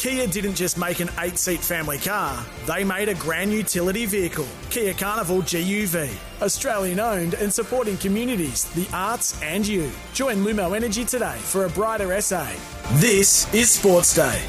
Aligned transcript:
Kia 0.00 0.26
didn't 0.26 0.54
just 0.54 0.78
make 0.78 1.00
an 1.00 1.10
eight 1.18 1.36
seat 1.36 1.60
family 1.60 1.98
car, 1.98 2.42
they 2.64 2.82
made 2.84 3.10
a 3.10 3.14
grand 3.16 3.52
utility 3.52 4.06
vehicle, 4.06 4.48
Kia 4.70 4.94
Carnival 4.94 5.42
GUV. 5.42 6.10
Australian 6.40 6.98
owned 6.98 7.34
and 7.34 7.52
supporting 7.52 7.98
communities, 7.98 8.64
the 8.70 8.88
arts, 8.94 9.38
and 9.42 9.66
you. 9.66 9.90
Join 10.14 10.36
Lumo 10.36 10.74
Energy 10.74 11.04
today 11.04 11.36
for 11.40 11.66
a 11.66 11.68
brighter 11.68 12.18
SA. 12.22 12.48
This 12.94 13.52
is 13.52 13.72
Sports 13.72 14.14
Day. 14.14 14.42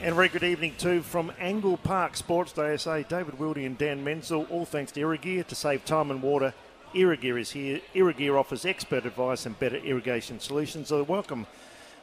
And 0.00 0.14
very 0.14 0.30
good 0.30 0.44
evening 0.44 0.76
too 0.78 1.02
from 1.02 1.30
Angle 1.38 1.76
Park 1.76 2.16
Sports 2.16 2.52
Day 2.52 2.78
SA. 2.78 3.02
David 3.02 3.34
Wildy 3.34 3.66
and 3.66 3.76
Dan 3.76 4.02
Menzel, 4.02 4.46
all 4.48 4.64
thanks 4.64 4.92
to 4.92 5.00
Irrigear 5.00 5.46
to 5.46 5.54
save 5.54 5.84
time 5.84 6.10
and 6.10 6.22
water. 6.22 6.54
Irrigear 6.94 7.38
is 7.38 7.50
here. 7.50 7.82
Irrigear 7.94 8.40
offers 8.40 8.64
expert 8.64 9.04
advice 9.04 9.44
and 9.44 9.60
better 9.60 9.76
irrigation 9.76 10.40
solutions. 10.40 10.88
So 10.88 11.02
welcome 11.02 11.46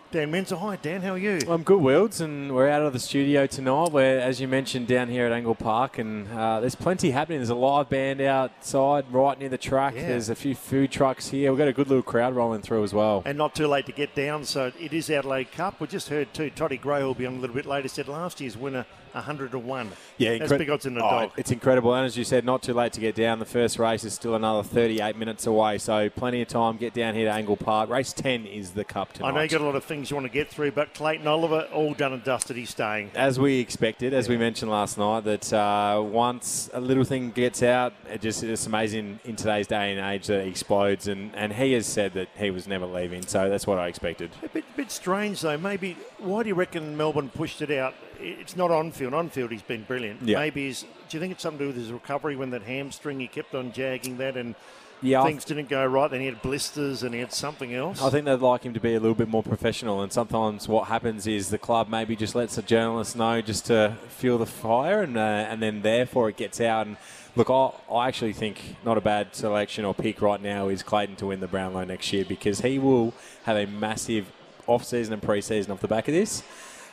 Dan 0.09 0.31
Menzel. 0.31 0.57
Hi, 0.59 0.77
Dan. 0.77 1.02
How 1.02 1.16
are 1.16 1.17
you? 1.17 1.39
I'm 1.49 1.63
good, 1.63 1.81
Wilds, 1.81 2.21
and 2.21 2.55
we're 2.55 2.70
out 2.70 2.81
of 2.81 2.93
the 2.93 2.99
studio 2.99 3.45
tonight. 3.45 3.91
We're, 3.91 4.19
as 4.19 4.39
you 4.39 4.47
mentioned, 4.47 4.88
down 4.88 5.09
here 5.09 5.25
at 5.25 5.33
Angle 5.33 5.55
Park, 5.55 5.97
and 5.97 6.31
uh, 6.31 6.61
there's 6.61 6.75
plenty 6.75 7.11
happening. 7.11 7.39
There's 7.39 7.50
a 7.50 7.55
live 7.55 7.89
band 7.89 8.22
outside 8.22 9.11
right 9.11 9.38
near 9.38 9.50
the 9.50 9.58
track. 9.58 9.95
Yeah. 9.95 10.08
There's 10.08 10.30
a 10.30 10.35
few 10.35 10.55
food 10.55 10.91
trucks 10.91 11.28
here. 11.28 11.52
We've 11.52 11.59
got 11.59 11.67
a 11.67 11.73
good 11.73 11.89
little 11.89 12.03
crowd 12.03 12.38
rolling 12.38 12.61
through 12.61 12.85
as 12.85 12.94
well. 12.94 13.22
And 13.25 13.38
not 13.38 13.53
too 13.53 13.67
late 13.67 13.85
to 13.88 13.91
get 13.91 14.16
down, 14.16 14.45
so 14.45 14.72
it 14.80 14.94
is 14.94 15.09
Adelaide 15.09 15.52
Cup. 15.52 15.81
We 15.81 15.88
just 15.88 16.08
heard, 16.08 16.33
too, 16.33 16.52
Toddy 16.52 16.78
Gray 16.78 17.03
will 17.03 17.13
be 17.13 17.25
on 17.25 17.35
a 17.35 17.39
little 17.39 17.55
bit 17.55 17.66
later, 17.66 17.89
said 17.89 18.08
last 18.08 18.39
year's 18.39 18.55
winner 18.55 18.85
100 19.17 19.51
to 19.51 19.59
1. 19.59 19.91
Yeah, 20.17 20.37
That's 20.37 20.53
big 20.53 20.69
odds 20.69 20.85
in 20.85 20.93
the 20.93 21.03
oh, 21.03 21.09
dog. 21.09 21.31
It's 21.37 21.51
incredible. 21.51 21.93
And 21.93 22.05
as 22.05 22.17
you 22.17 22.23
said, 22.23 22.45
not 22.45 22.63
too 22.63 22.73
late 22.73 22.93
to 22.93 23.01
get 23.01 23.15
down. 23.15 23.39
The 23.39 23.45
first 23.45 23.79
race 23.79 24.03
is 24.03 24.13
still 24.13 24.35
another 24.35 24.63
38 24.63 25.15
minutes 25.15 25.45
away, 25.45 25.77
so 25.77 26.09
plenty 26.09 26.41
of 26.41 26.47
time. 26.47 26.77
Get 26.77 26.93
down 26.93 27.15
here 27.15 27.25
to 27.25 27.31
Angle 27.31 27.57
Park. 27.57 27.89
Race 27.89 28.13
10 28.13 28.45
is 28.45 28.71
the 28.71 28.83
Cup 28.83 29.13
tonight. 29.13 29.29
I 29.29 29.31
know 29.31 29.41
you've 29.41 29.51
got 29.51 29.61
a 29.61 29.65
lot 29.65 29.75
of 29.75 29.83
things 29.83 30.09
you 30.09 30.15
want 30.15 30.25
to 30.25 30.33
get 30.33 30.49
through, 30.49 30.71
but 30.71 30.93
Clayton 30.93 31.27
Oliver, 31.27 31.67
all 31.73 31.93
done 31.93 32.13
and 32.13 32.23
dusted. 32.23 32.57
He's 32.57 32.69
staying. 32.69 33.11
As 33.15 33.39
we 33.39 33.59
expected, 33.59 34.13
as 34.13 34.27
yeah. 34.27 34.31
we 34.31 34.38
mentioned 34.38 34.71
last 34.71 34.97
night, 34.97 35.23
that 35.25 35.53
uh, 35.53 36.01
once 36.03 36.69
a 36.73 36.79
little 36.79 37.03
thing 37.03 37.31
gets 37.31 37.63
out, 37.63 37.93
it 38.09 38.21
just 38.21 38.43
it's 38.43 38.65
amazing 38.65 39.19
in 39.25 39.35
today's 39.35 39.67
day 39.67 39.91
and 39.91 40.13
age 40.13 40.27
that 40.27 40.41
it 40.41 40.47
explodes. 40.47 41.07
And, 41.07 41.35
and 41.35 41.53
he 41.53 41.73
has 41.73 41.85
said 41.85 42.13
that 42.13 42.29
he 42.38 42.51
was 42.51 42.67
never 42.67 42.85
leaving, 42.85 43.25
so 43.25 43.49
that's 43.49 43.67
what 43.67 43.77
I 43.77 43.88
expected. 43.88 44.31
A 44.43 44.49
bit, 44.49 44.65
bit 44.75 44.91
strange, 44.91 45.41
though. 45.41 45.57
Maybe, 45.57 45.97
why 46.17 46.43
do 46.43 46.49
you 46.49 46.55
reckon 46.55 46.95
Melbourne 46.97 47.29
pushed 47.29 47.61
it 47.61 47.71
out? 47.71 47.93
It's 48.19 48.55
not 48.55 48.71
on 48.71 48.91
field. 48.91 49.13
On 49.13 49.29
field, 49.29 49.51
he's 49.51 49.61
been 49.61 49.83
brilliant. 49.83 50.21
Yeah. 50.21 50.39
Maybe 50.39 50.67
is. 50.67 50.85
Do 51.09 51.17
you 51.17 51.19
think 51.19 51.33
it's 51.33 51.43
something 51.43 51.59
to 51.59 51.63
do 51.65 51.67
with 51.67 51.77
his 51.77 51.91
recovery 51.91 52.35
when 52.35 52.49
that 52.51 52.63
hamstring 52.63 53.19
he 53.19 53.27
kept 53.27 53.55
on 53.55 53.71
jagging 53.71 54.17
that 54.17 54.35
and 54.35 54.55
yeah, 55.01 55.23
things 55.23 55.45
didn't 55.45 55.69
go 55.69 55.85
right. 55.85 56.09
Then 56.09 56.21
he 56.21 56.25
had 56.25 56.41
blisters 56.41 57.03
and 57.03 57.13
he 57.13 57.19
had 57.19 57.31
something 57.31 57.73
else. 57.73 58.01
I 58.01 58.09
think 58.09 58.25
they'd 58.25 58.39
like 58.39 58.63
him 58.63 58.73
to 58.73 58.79
be 58.79 58.95
a 58.95 58.99
little 58.99 59.15
bit 59.15 59.27
more 59.27 59.43
professional. 59.43 60.01
And 60.01 60.11
sometimes 60.11 60.67
what 60.67 60.88
happens 60.88 61.27
is 61.27 61.49
the 61.49 61.57
club 61.57 61.88
maybe 61.89 62.15
just 62.15 62.35
lets 62.35 62.55
the 62.55 62.61
journalist 62.61 63.15
know 63.15 63.41
just 63.41 63.65
to 63.67 63.97
fuel 64.09 64.38
the 64.38 64.45
fire, 64.45 65.03
and 65.03 65.17
uh, 65.17 65.21
and 65.49 65.61
then 65.61 65.81
therefore 65.81 66.29
it 66.29 66.38
gets 66.38 66.59
out. 66.59 66.88
And 66.88 66.97
look, 67.35 67.50
I, 67.50 67.72
I 67.94 68.07
actually 68.07 68.33
think 68.33 68.77
not 68.83 68.97
a 68.97 69.01
bad 69.01 69.35
selection 69.35 69.85
or 69.85 69.94
pick 69.94 70.22
right 70.22 70.41
now 70.41 70.67
is 70.67 70.83
Clayton 70.83 71.16
to 71.17 71.27
win 71.27 71.39
the 71.39 71.47
Brownlow 71.47 71.83
next 71.83 72.11
year 72.11 72.25
because 72.25 72.61
he 72.61 72.79
will 72.79 73.13
have 73.44 73.57
a 73.57 73.67
massive 73.67 74.31
off 74.66 74.83
season 74.83 75.13
and 75.13 75.22
pre 75.22 75.41
season 75.41 75.72
off 75.72 75.79
the 75.79 75.88
back 75.88 76.07
of 76.07 76.13
this. 76.13 76.44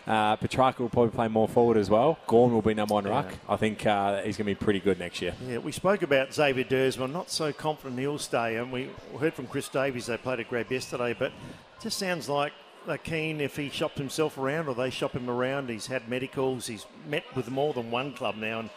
Uh, 0.06 0.36
Petracca 0.36 0.80
will 0.80 0.88
probably 0.88 1.10
play 1.10 1.28
more 1.28 1.48
forward 1.48 1.76
as 1.76 1.88
well. 1.88 2.18
Gawn 2.26 2.52
will 2.52 2.62
be 2.62 2.74
number 2.74 2.94
one 2.94 3.04
yeah. 3.04 3.10
ruck. 3.10 3.34
I 3.48 3.56
think 3.56 3.86
uh, 3.86 4.22
he's 4.22 4.36
going 4.36 4.46
to 4.46 4.54
be 4.54 4.54
pretty 4.54 4.80
good 4.80 4.98
next 4.98 5.22
year. 5.22 5.34
Yeah, 5.48 5.58
we 5.58 5.72
spoke 5.72 6.02
about 6.02 6.34
Xavier 6.34 6.64
Duursma. 6.64 7.10
Not 7.10 7.30
so 7.30 7.52
confident 7.52 7.98
he'll 7.98 8.18
stay. 8.18 8.56
And 8.56 8.70
we 8.70 8.90
heard 9.18 9.34
from 9.34 9.46
Chris 9.46 9.68
Davies 9.68 10.06
they 10.06 10.16
played 10.16 10.40
a 10.40 10.44
grab 10.44 10.70
yesterday, 10.70 11.14
but 11.18 11.28
it 11.28 11.82
just 11.82 11.98
sounds 11.98 12.28
like 12.28 12.52
they're 12.86 12.98
keen 12.98 13.40
if 13.40 13.56
he 13.56 13.70
shops 13.70 13.96
himself 13.96 14.36
around 14.36 14.68
or 14.68 14.74
they 14.74 14.90
shop 14.90 15.12
him 15.12 15.30
around. 15.30 15.70
He's 15.70 15.86
had 15.86 16.08
medicals. 16.08 16.66
He's 16.66 16.84
met 17.08 17.24
with 17.34 17.50
more 17.50 17.72
than 17.72 17.90
one 17.90 18.12
club 18.12 18.36
now. 18.36 18.60
And 18.60 18.70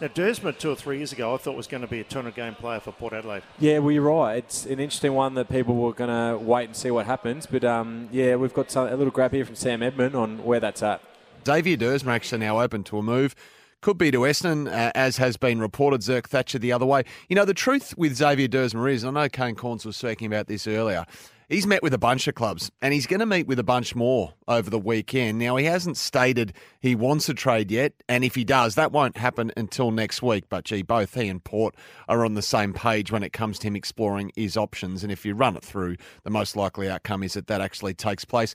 now, 0.00 0.08
Duursma, 0.08 0.58
two 0.58 0.70
or 0.70 0.76
three 0.76 0.98
years 0.98 1.12
ago, 1.12 1.34
I 1.34 1.36
thought 1.36 1.56
was 1.56 1.68
going 1.68 1.82
to 1.82 1.86
be 1.86 2.00
a 2.00 2.04
200 2.04 2.34
game 2.34 2.54
player 2.54 2.80
for 2.80 2.90
Port 2.90 3.12
Adelaide. 3.12 3.44
Yeah, 3.60 3.78
well, 3.78 3.92
you're 3.92 4.02
right. 4.02 4.38
It's 4.38 4.66
an 4.66 4.80
interesting 4.80 5.14
one 5.14 5.34
that 5.34 5.48
people 5.48 5.76
were 5.76 5.92
going 5.92 6.10
to 6.10 6.36
wait 6.42 6.64
and 6.64 6.76
see 6.76 6.90
what 6.90 7.06
happens. 7.06 7.46
But 7.46 7.64
um, 7.64 8.08
yeah, 8.10 8.34
we've 8.34 8.52
got 8.52 8.70
some, 8.70 8.88
a 8.88 8.96
little 8.96 9.12
grab 9.12 9.32
here 9.32 9.44
from 9.44 9.54
Sam 9.54 9.82
Edmund 9.82 10.16
on 10.16 10.44
where 10.44 10.58
that's 10.58 10.82
at. 10.82 11.00
Xavier 11.46 11.76
Duursma 11.76 12.08
actually 12.08 12.38
now 12.38 12.60
open 12.60 12.82
to 12.84 12.98
a 12.98 13.02
move. 13.02 13.36
Could 13.82 13.98
be 13.98 14.10
to 14.10 14.20
Essendon, 14.20 14.66
uh, 14.66 14.90
as 14.94 15.18
has 15.18 15.36
been 15.36 15.60
reported. 15.60 16.00
Zerk 16.00 16.26
Thatcher 16.26 16.58
the 16.58 16.72
other 16.72 16.86
way. 16.86 17.04
You 17.28 17.36
know, 17.36 17.44
the 17.44 17.54
truth 17.54 17.94
with 17.96 18.16
Xavier 18.16 18.48
Duursma 18.48 18.90
is, 18.90 19.04
I 19.04 19.10
know 19.10 19.28
Kane 19.28 19.54
Cornes 19.54 19.84
was 19.84 19.96
speaking 19.96 20.26
about 20.26 20.46
this 20.46 20.66
earlier, 20.66 21.04
he's 21.48 21.66
met 21.66 21.82
with 21.82 21.94
a 21.94 21.98
bunch 21.98 22.26
of 22.28 22.34
clubs 22.34 22.70
and 22.80 22.94
he's 22.94 23.06
going 23.06 23.20
to 23.20 23.26
meet 23.26 23.46
with 23.46 23.58
a 23.58 23.64
bunch 23.64 23.94
more 23.94 24.34
over 24.48 24.70
the 24.70 24.78
weekend. 24.78 25.38
Now, 25.38 25.56
he 25.56 25.64
hasn't 25.64 25.96
stated 25.96 26.52
he 26.80 26.94
wants 26.94 27.28
a 27.28 27.34
trade 27.34 27.70
yet, 27.70 27.92
and 28.08 28.24
if 28.24 28.34
he 28.34 28.44
does, 28.44 28.74
that 28.74 28.92
won't 28.92 29.16
happen 29.16 29.52
until 29.56 29.90
next 29.90 30.22
week. 30.22 30.44
But 30.48 30.64
gee, 30.64 30.82
both 30.82 31.14
he 31.14 31.28
and 31.28 31.42
Port 31.42 31.74
are 32.08 32.24
on 32.24 32.34
the 32.34 32.42
same 32.42 32.72
page 32.72 33.10
when 33.10 33.22
it 33.22 33.32
comes 33.32 33.58
to 33.60 33.68
him 33.68 33.76
exploring 33.76 34.32
his 34.36 34.56
options. 34.56 35.02
And 35.02 35.12
if 35.12 35.24
you 35.24 35.34
run 35.34 35.56
it 35.56 35.64
through, 35.64 35.96
the 36.22 36.30
most 36.30 36.56
likely 36.56 36.88
outcome 36.88 37.22
is 37.22 37.34
that 37.34 37.46
that 37.46 37.60
actually 37.60 37.94
takes 37.94 38.24
place 38.24 38.54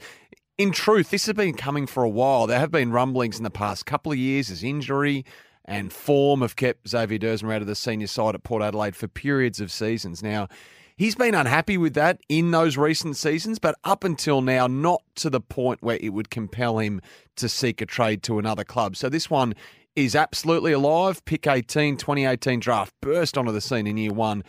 in 0.59 0.73
truth, 0.73 1.09
this 1.09 1.25
has 1.25 1.35
been 1.35 1.53
coming 1.53 1.87
for 1.87 2.03
a 2.03 2.09
while. 2.09 2.45
There 2.45 2.59
have 2.59 2.69
been 2.69 2.91
rumblings 2.91 3.37
in 3.37 3.45
the 3.45 3.49
past 3.49 3.85
couple 3.85 4.11
of 4.11 4.17
years 4.17 4.51
as 4.51 4.61
injury 4.61 5.23
and 5.63 5.93
form 5.93 6.41
have 6.41 6.57
kept 6.57 6.89
Xavier 6.89 7.17
Duursma 7.17 7.55
out 7.55 7.61
of 7.61 7.67
the 7.67 7.75
senior 7.75 8.07
side 8.07 8.35
at 8.35 8.43
Port 8.43 8.61
Adelaide 8.61 8.95
for 8.95 9.07
periods 9.07 9.61
of 9.61 9.71
seasons. 9.71 10.21
Now, 10.21 10.49
he's 10.99 11.15
been 11.15 11.33
unhappy 11.33 11.77
with 11.77 11.93
that 11.93 12.19
in 12.27 12.51
those 12.51 12.77
recent 12.77 13.15
seasons, 13.15 13.57
but 13.57 13.73
up 13.85 14.03
until 14.03 14.41
now, 14.41 14.67
not 14.67 15.01
to 15.15 15.29
the 15.29 15.39
point 15.39 15.81
where 15.81 15.97
it 16.01 16.09
would 16.09 16.29
compel 16.29 16.77
him 16.77 17.01
to 17.37 17.47
seek 17.47 17.81
a 17.81 17.85
trade 17.85 18.21
to 18.23 18.37
another 18.37 18.65
club. 18.65 18.97
So 18.97 19.07
this 19.07 19.29
one 19.29 19.55
is 19.95 20.13
absolutely 20.13 20.73
alive. 20.73 21.23
Pick 21.23 21.47
18, 21.47 21.95
2018 21.95 22.59
draft 22.59 22.93
burst 23.01 23.37
onto 23.37 23.53
the 23.53 23.61
scene 23.61 23.87
in 23.87 23.97
year 23.97 24.13
one 24.13 24.43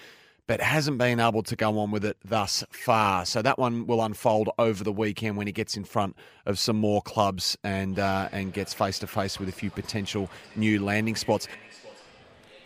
but 0.50 0.60
hasn't 0.60 0.98
been 0.98 1.20
able 1.20 1.44
to 1.44 1.54
go 1.54 1.78
on 1.78 1.92
with 1.92 2.04
it 2.04 2.16
thus 2.24 2.64
far. 2.70 3.24
So 3.24 3.40
that 3.40 3.56
one 3.56 3.86
will 3.86 4.02
unfold 4.02 4.48
over 4.58 4.82
the 4.82 4.90
weekend 4.90 5.36
when 5.36 5.46
he 5.46 5.52
gets 5.52 5.76
in 5.76 5.84
front 5.84 6.16
of 6.44 6.58
some 6.58 6.74
more 6.74 7.00
clubs 7.02 7.56
and 7.62 8.00
uh, 8.00 8.28
and 8.32 8.52
gets 8.52 8.74
face 8.74 8.98
to 8.98 9.06
face 9.06 9.38
with 9.38 9.48
a 9.48 9.52
few 9.52 9.70
potential 9.70 10.28
new 10.56 10.82
landing 10.82 11.14
spots. 11.14 11.46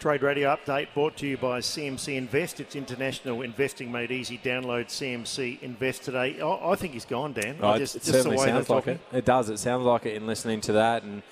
Trade 0.04 0.22
Radio 0.22 0.54
update 0.54 0.88
brought 0.92 1.16
to 1.16 1.26
you 1.26 1.38
by 1.38 1.60
CMC 1.60 2.14
Invest. 2.14 2.60
It's 2.60 2.76
international 2.76 3.40
investing 3.40 3.90
made 3.90 4.10
easy. 4.10 4.36
Download 4.36 4.84
CMC 4.84 5.62
Invest 5.62 6.02
today. 6.02 6.38
I, 6.42 6.72
I 6.72 6.74
think 6.74 6.92
he's 6.92 7.06
gone, 7.06 7.32
Dan. 7.32 7.56
Oh, 7.62 7.78
just, 7.78 7.96
it 7.96 8.00
just 8.00 8.12
certainly 8.12 8.36
sounds 8.36 8.68
like 8.68 8.86
it. 8.86 9.00
It 9.14 9.24
does. 9.24 9.48
It 9.48 9.56
sounds 9.58 9.82
like 9.86 10.04
it 10.04 10.12
in 10.14 10.26
listening 10.26 10.60
to 10.60 10.72
that, 10.72 11.04
and 11.04 11.22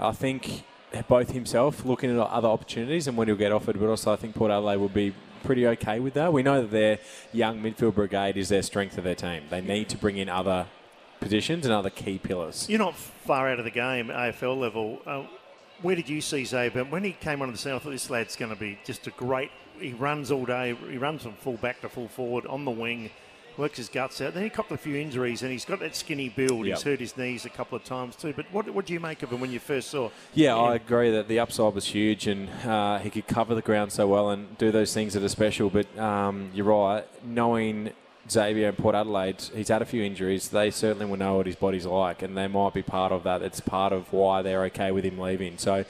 I 0.00 0.12
think 0.12 0.62
both 1.08 1.32
himself 1.32 1.84
looking 1.84 2.10
at 2.10 2.16
other 2.16 2.48
opportunities 2.48 3.06
and 3.06 3.18
when 3.18 3.28
he'll 3.28 3.36
get 3.36 3.52
offered, 3.52 3.78
but 3.78 3.90
also 3.90 4.14
I 4.14 4.16
think 4.16 4.34
Port 4.34 4.50
Adelaide 4.50 4.78
will 4.78 4.88
be 4.88 5.12
pretty 5.44 5.66
okay 5.66 6.00
with 6.00 6.14
that. 6.14 6.32
We 6.32 6.42
know 6.42 6.62
that 6.62 6.70
their 6.70 7.00
young 7.34 7.60
midfield 7.60 7.96
brigade 7.96 8.38
is 8.38 8.48
their 8.48 8.62
strength 8.62 8.96
of 8.96 9.04
their 9.04 9.14
team. 9.14 9.42
They 9.50 9.60
need 9.60 9.90
to 9.90 9.98
bring 9.98 10.16
in 10.16 10.30
other 10.30 10.68
positions 11.20 11.66
and 11.66 11.74
other 11.74 11.90
key 11.90 12.16
pillars. 12.16 12.66
You're 12.66 12.78
not 12.78 12.96
far 12.96 13.50
out 13.50 13.58
of 13.58 13.66
the 13.66 13.70
game, 13.70 14.08
AFL 14.08 14.58
level. 14.58 15.00
Uh, 15.04 15.24
where 15.82 15.96
did 15.96 16.08
you 16.08 16.20
see 16.20 16.44
Xavier? 16.44 16.84
When 16.84 17.04
he 17.04 17.12
came 17.12 17.42
onto 17.42 17.52
the 17.52 17.58
scene, 17.58 17.72
I 17.72 17.78
thought 17.78 17.90
this 17.90 18.10
lad's 18.10 18.36
going 18.36 18.52
to 18.52 18.58
be 18.58 18.78
just 18.84 19.06
a 19.06 19.10
great. 19.10 19.50
He 19.78 19.92
runs 19.92 20.30
all 20.30 20.44
day. 20.44 20.76
He 20.88 20.98
runs 20.98 21.22
from 21.22 21.34
full 21.34 21.56
back 21.56 21.80
to 21.82 21.88
full 21.88 22.08
forward 22.08 22.46
on 22.46 22.64
the 22.64 22.70
wing 22.70 23.10
works 23.56 23.76
his 23.76 23.88
guts 23.88 24.20
out. 24.20 24.34
Then 24.34 24.44
he 24.44 24.50
copped 24.50 24.72
a 24.72 24.76
few 24.76 24.96
injuries, 24.96 25.42
and 25.42 25.52
he's 25.52 25.64
got 25.64 25.80
that 25.80 25.94
skinny 25.94 26.28
build. 26.28 26.66
Yep. 26.66 26.76
He's 26.76 26.82
hurt 26.82 27.00
his 27.00 27.16
knees 27.16 27.44
a 27.44 27.50
couple 27.50 27.76
of 27.76 27.84
times 27.84 28.16
too. 28.16 28.32
But 28.34 28.46
what, 28.52 28.68
what 28.70 28.86
do 28.86 28.92
you 28.92 29.00
make 29.00 29.22
of 29.22 29.30
him 29.30 29.40
when 29.40 29.50
you 29.50 29.58
first 29.58 29.90
saw? 29.90 30.10
Yeah, 30.34 30.56
him? 30.56 30.64
I 30.64 30.74
agree 30.76 31.10
that 31.10 31.28
the 31.28 31.38
upside 31.38 31.74
was 31.74 31.86
huge, 31.86 32.26
and 32.26 32.48
uh, 32.64 32.98
he 32.98 33.10
could 33.10 33.26
cover 33.26 33.54
the 33.54 33.62
ground 33.62 33.92
so 33.92 34.06
well 34.06 34.30
and 34.30 34.56
do 34.58 34.70
those 34.70 34.94
things 34.94 35.14
that 35.14 35.22
are 35.22 35.28
special. 35.28 35.70
But 35.70 35.96
um, 35.98 36.50
you're 36.54 36.66
right, 36.66 37.04
knowing 37.24 37.92
Xavier 38.30 38.68
and 38.68 38.78
Port 38.78 38.94
Adelaide, 38.94 39.42
he's 39.54 39.68
had 39.68 39.82
a 39.82 39.84
few 39.84 40.02
injuries. 40.02 40.48
They 40.48 40.70
certainly 40.70 41.06
will 41.06 41.16
know 41.16 41.36
what 41.36 41.46
his 41.46 41.56
body's 41.56 41.86
like, 41.86 42.22
and 42.22 42.36
they 42.36 42.46
might 42.46 42.74
be 42.74 42.82
part 42.82 43.12
of 43.12 43.24
that. 43.24 43.42
It's 43.42 43.60
part 43.60 43.92
of 43.92 44.12
why 44.12 44.42
they're 44.42 44.64
okay 44.64 44.92
with 44.92 45.04
him 45.04 45.18
leaving. 45.18 45.58
So 45.58 45.84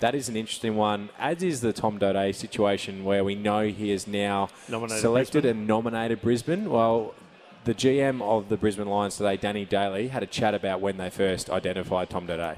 that 0.00 0.14
is 0.14 0.28
an 0.28 0.36
interesting 0.36 0.76
one, 0.76 1.10
as 1.18 1.42
is 1.42 1.60
the 1.60 1.72
Tom 1.72 1.98
Doedee 1.98 2.34
situation 2.34 3.04
where 3.04 3.24
we 3.24 3.34
know 3.34 3.66
he 3.66 3.90
is 3.90 4.06
now 4.06 4.48
nominated 4.68 5.00
selected 5.00 5.42
Brisbane. 5.42 5.58
and 5.58 5.66
nominated 5.66 6.22
Brisbane. 6.22 6.70
Well, 6.70 7.14
the 7.64 7.74
GM 7.74 8.22
of 8.22 8.48
the 8.48 8.56
Brisbane 8.56 8.88
Lions 8.88 9.16
today, 9.16 9.36
Danny 9.36 9.64
Daly, 9.64 10.08
had 10.08 10.22
a 10.22 10.26
chat 10.26 10.54
about 10.54 10.80
when 10.80 10.98
they 10.98 11.10
first 11.10 11.50
identified 11.50 12.10
Tom 12.10 12.26
Doedee. 12.26 12.56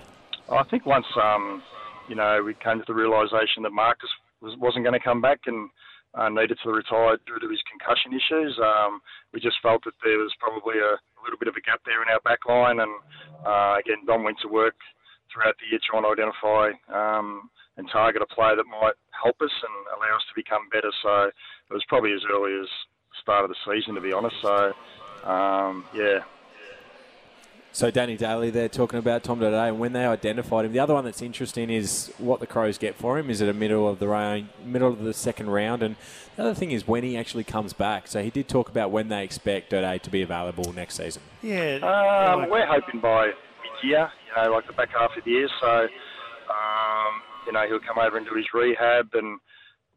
I 0.50 0.62
think 0.64 0.86
once 0.86 1.06
um, 1.22 1.62
you 2.08 2.14
know 2.14 2.42
we 2.44 2.54
came 2.54 2.78
to 2.78 2.84
the 2.86 2.94
realisation 2.94 3.62
that 3.62 3.72
Marcus 3.72 4.10
was, 4.40 4.56
wasn't 4.58 4.84
going 4.84 4.98
to 4.98 5.04
come 5.04 5.20
back 5.20 5.40
and 5.46 5.70
uh, 6.14 6.28
needed 6.28 6.58
to 6.62 6.70
retire 6.70 7.18
due 7.26 7.38
to 7.38 7.48
his 7.48 7.60
concussion 7.68 8.12
issues, 8.16 8.56
um, 8.62 9.00
we 9.32 9.40
just 9.40 9.60
felt 9.62 9.84
that 9.84 9.96
there 10.02 10.18
was 10.18 10.32
probably 10.40 10.78
a, 10.80 10.96
a, 10.96 11.20
little 11.24 11.38
bit 11.38 11.48
of 11.48 11.56
a 11.56 11.60
gap 11.60 11.80
there 11.84 12.02
in 12.02 12.08
our 12.08 12.20
back 12.24 12.40
line. 12.48 12.80
And 12.80 12.92
uh, 13.44 13.76
again, 13.76 14.06
Don 14.06 14.24
went 14.24 14.38
to 14.40 14.48
work 14.48 14.76
throughout 15.28 15.54
the 15.60 15.68
year 15.68 15.80
trying 15.84 16.08
to 16.08 16.12
identify 16.16 16.72
um, 16.88 17.50
and 17.76 17.88
target 17.92 18.22
a 18.22 18.34
player 18.34 18.56
that 18.56 18.66
might 18.66 18.96
help 19.12 19.36
us 19.44 19.52
and 19.52 19.74
allow 19.92 20.16
us 20.16 20.24
to 20.32 20.34
become 20.34 20.68
better. 20.72 20.90
So 21.02 21.28
it 21.28 21.74
was 21.74 21.84
probably 21.88 22.12
as 22.12 22.24
early 22.24 22.56
as 22.56 22.68
start 23.20 23.44
of 23.44 23.50
the 23.50 23.60
season, 23.68 23.94
to 23.94 24.00
be 24.00 24.12
honest. 24.12 24.36
So, 24.40 24.72
um, 25.28 25.84
yeah. 25.94 26.24
So 27.70 27.90
Danny 27.90 28.16
Daly, 28.16 28.50
they're 28.50 28.68
talking 28.68 28.98
about 28.98 29.22
Tom 29.22 29.40
Doedee, 29.40 29.68
and 29.68 29.78
when 29.78 29.92
they 29.92 30.04
identified 30.04 30.64
him, 30.64 30.72
the 30.72 30.80
other 30.80 30.94
one 30.94 31.04
that's 31.04 31.22
interesting 31.22 31.70
is 31.70 32.12
what 32.18 32.40
the 32.40 32.46
Crows 32.46 32.78
get 32.78 32.96
for 32.96 33.18
him. 33.18 33.30
Is 33.30 33.40
it 33.40 33.48
a 33.48 33.52
middle 33.52 33.86
of 33.86 33.98
the 33.98 34.08
round, 34.08 34.48
middle 34.64 34.88
of 34.88 35.04
the 35.04 35.14
second 35.14 35.50
round? 35.50 35.82
And 35.82 35.94
the 36.36 36.42
other 36.42 36.54
thing 36.54 36.72
is 36.72 36.88
when 36.88 37.04
he 37.04 37.16
actually 37.16 37.44
comes 37.44 37.72
back. 37.72 38.08
So 38.08 38.22
he 38.22 38.30
did 38.30 38.48
talk 38.48 38.68
about 38.68 38.90
when 38.90 39.08
they 39.08 39.22
expect 39.22 39.70
Doedee 39.70 40.00
to 40.02 40.10
be 40.10 40.22
available 40.22 40.72
next 40.72 40.96
season. 40.96 41.22
Yeah, 41.42 41.76
um, 41.84 42.50
we're 42.50 42.66
hoping 42.66 43.00
by 43.00 43.26
mid-year, 43.26 44.10
you 44.26 44.42
know, 44.42 44.50
like 44.50 44.66
the 44.66 44.72
back 44.72 44.88
half 44.90 45.16
of 45.16 45.24
the 45.24 45.30
year. 45.30 45.48
So, 45.60 45.68
um, 45.68 47.12
you 47.46 47.52
know, 47.52 47.66
he'll 47.68 47.80
come 47.80 47.98
over 47.98 48.16
and 48.16 48.26
do 48.26 48.34
his 48.34 48.46
rehab 48.52 49.10
and 49.14 49.38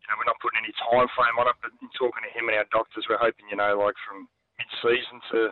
you 0.02 0.08
know, 0.10 0.16
we're 0.18 0.26
not 0.26 0.42
putting 0.42 0.62
any 0.66 0.74
time 0.76 1.08
frame 1.16 1.38
on 1.40 1.48
it, 1.48 1.56
but 1.62 1.72
in 1.82 1.90
talking 1.94 2.26
to 2.26 2.32
him 2.34 2.50
and 2.50 2.58
our 2.58 2.66
doctors, 2.74 3.06
we're 3.10 3.22
hoping, 3.22 3.46
you 3.50 3.58
know, 3.58 3.78
like 3.78 3.96
from 4.06 4.28
mid-season 4.58 5.22
to, 5.32 5.50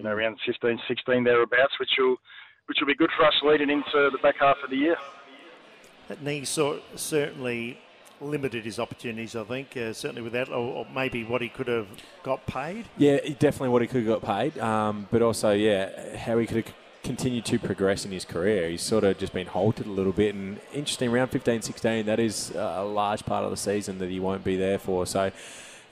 you 0.00 0.04
know, 0.04 0.14
around 0.14 0.38
15, 0.46 0.80
16 0.88 1.24
thereabouts, 1.24 1.78
which 1.78 1.90
will, 1.98 2.16
which 2.66 2.78
will 2.80 2.86
be 2.86 2.94
good 2.94 3.10
for 3.18 3.26
us 3.26 3.34
leading 3.42 3.68
into 3.68 4.08
the 4.10 4.18
back 4.22 4.36
half 4.40 4.56
of 4.64 4.70
the 4.70 4.76
year. 4.76 4.96
That 6.08 6.22
knee 6.22 6.46
sort 6.46 6.80
certainly 6.94 7.78
limited 8.18 8.64
his 8.64 8.78
opportunities, 8.78 9.36
I 9.36 9.44
think, 9.44 9.76
uh, 9.76 9.92
certainly 9.92 10.22
with 10.22 10.32
that, 10.32 10.48
or, 10.48 10.54
or, 10.54 10.86
maybe 10.94 11.22
what 11.22 11.42
he 11.42 11.50
could 11.50 11.68
have 11.68 11.86
got 12.22 12.46
paid. 12.46 12.86
Yeah, 12.96 13.18
definitely 13.38 13.68
what 13.68 13.82
he 13.82 13.88
could 13.88 14.06
have 14.06 14.22
got 14.22 14.22
paid, 14.22 14.58
um, 14.58 15.06
but 15.10 15.20
also, 15.20 15.52
yeah, 15.52 16.16
how 16.16 16.38
he 16.38 16.46
could 16.46 16.64
have 16.64 16.74
continued 17.02 17.44
to 17.46 17.58
progress 17.58 18.06
in 18.06 18.10
his 18.10 18.24
career. 18.24 18.70
He's 18.70 18.82
sort 18.82 19.04
of 19.04 19.18
just 19.18 19.34
been 19.34 19.48
halted 19.48 19.86
a 19.86 19.90
little 19.90 20.12
bit. 20.12 20.34
And 20.34 20.60
interesting, 20.72 21.10
round 21.12 21.30
15 21.30 21.60
16, 21.60 22.06
that 22.06 22.18
is 22.18 22.52
a 22.54 22.84
large 22.84 23.26
part 23.26 23.44
of 23.44 23.50
the 23.50 23.56
season 23.58 23.98
that 23.98 24.08
he 24.08 24.18
won't 24.18 24.44
be 24.44 24.56
there 24.56 24.78
for. 24.78 25.04
So, 25.04 25.30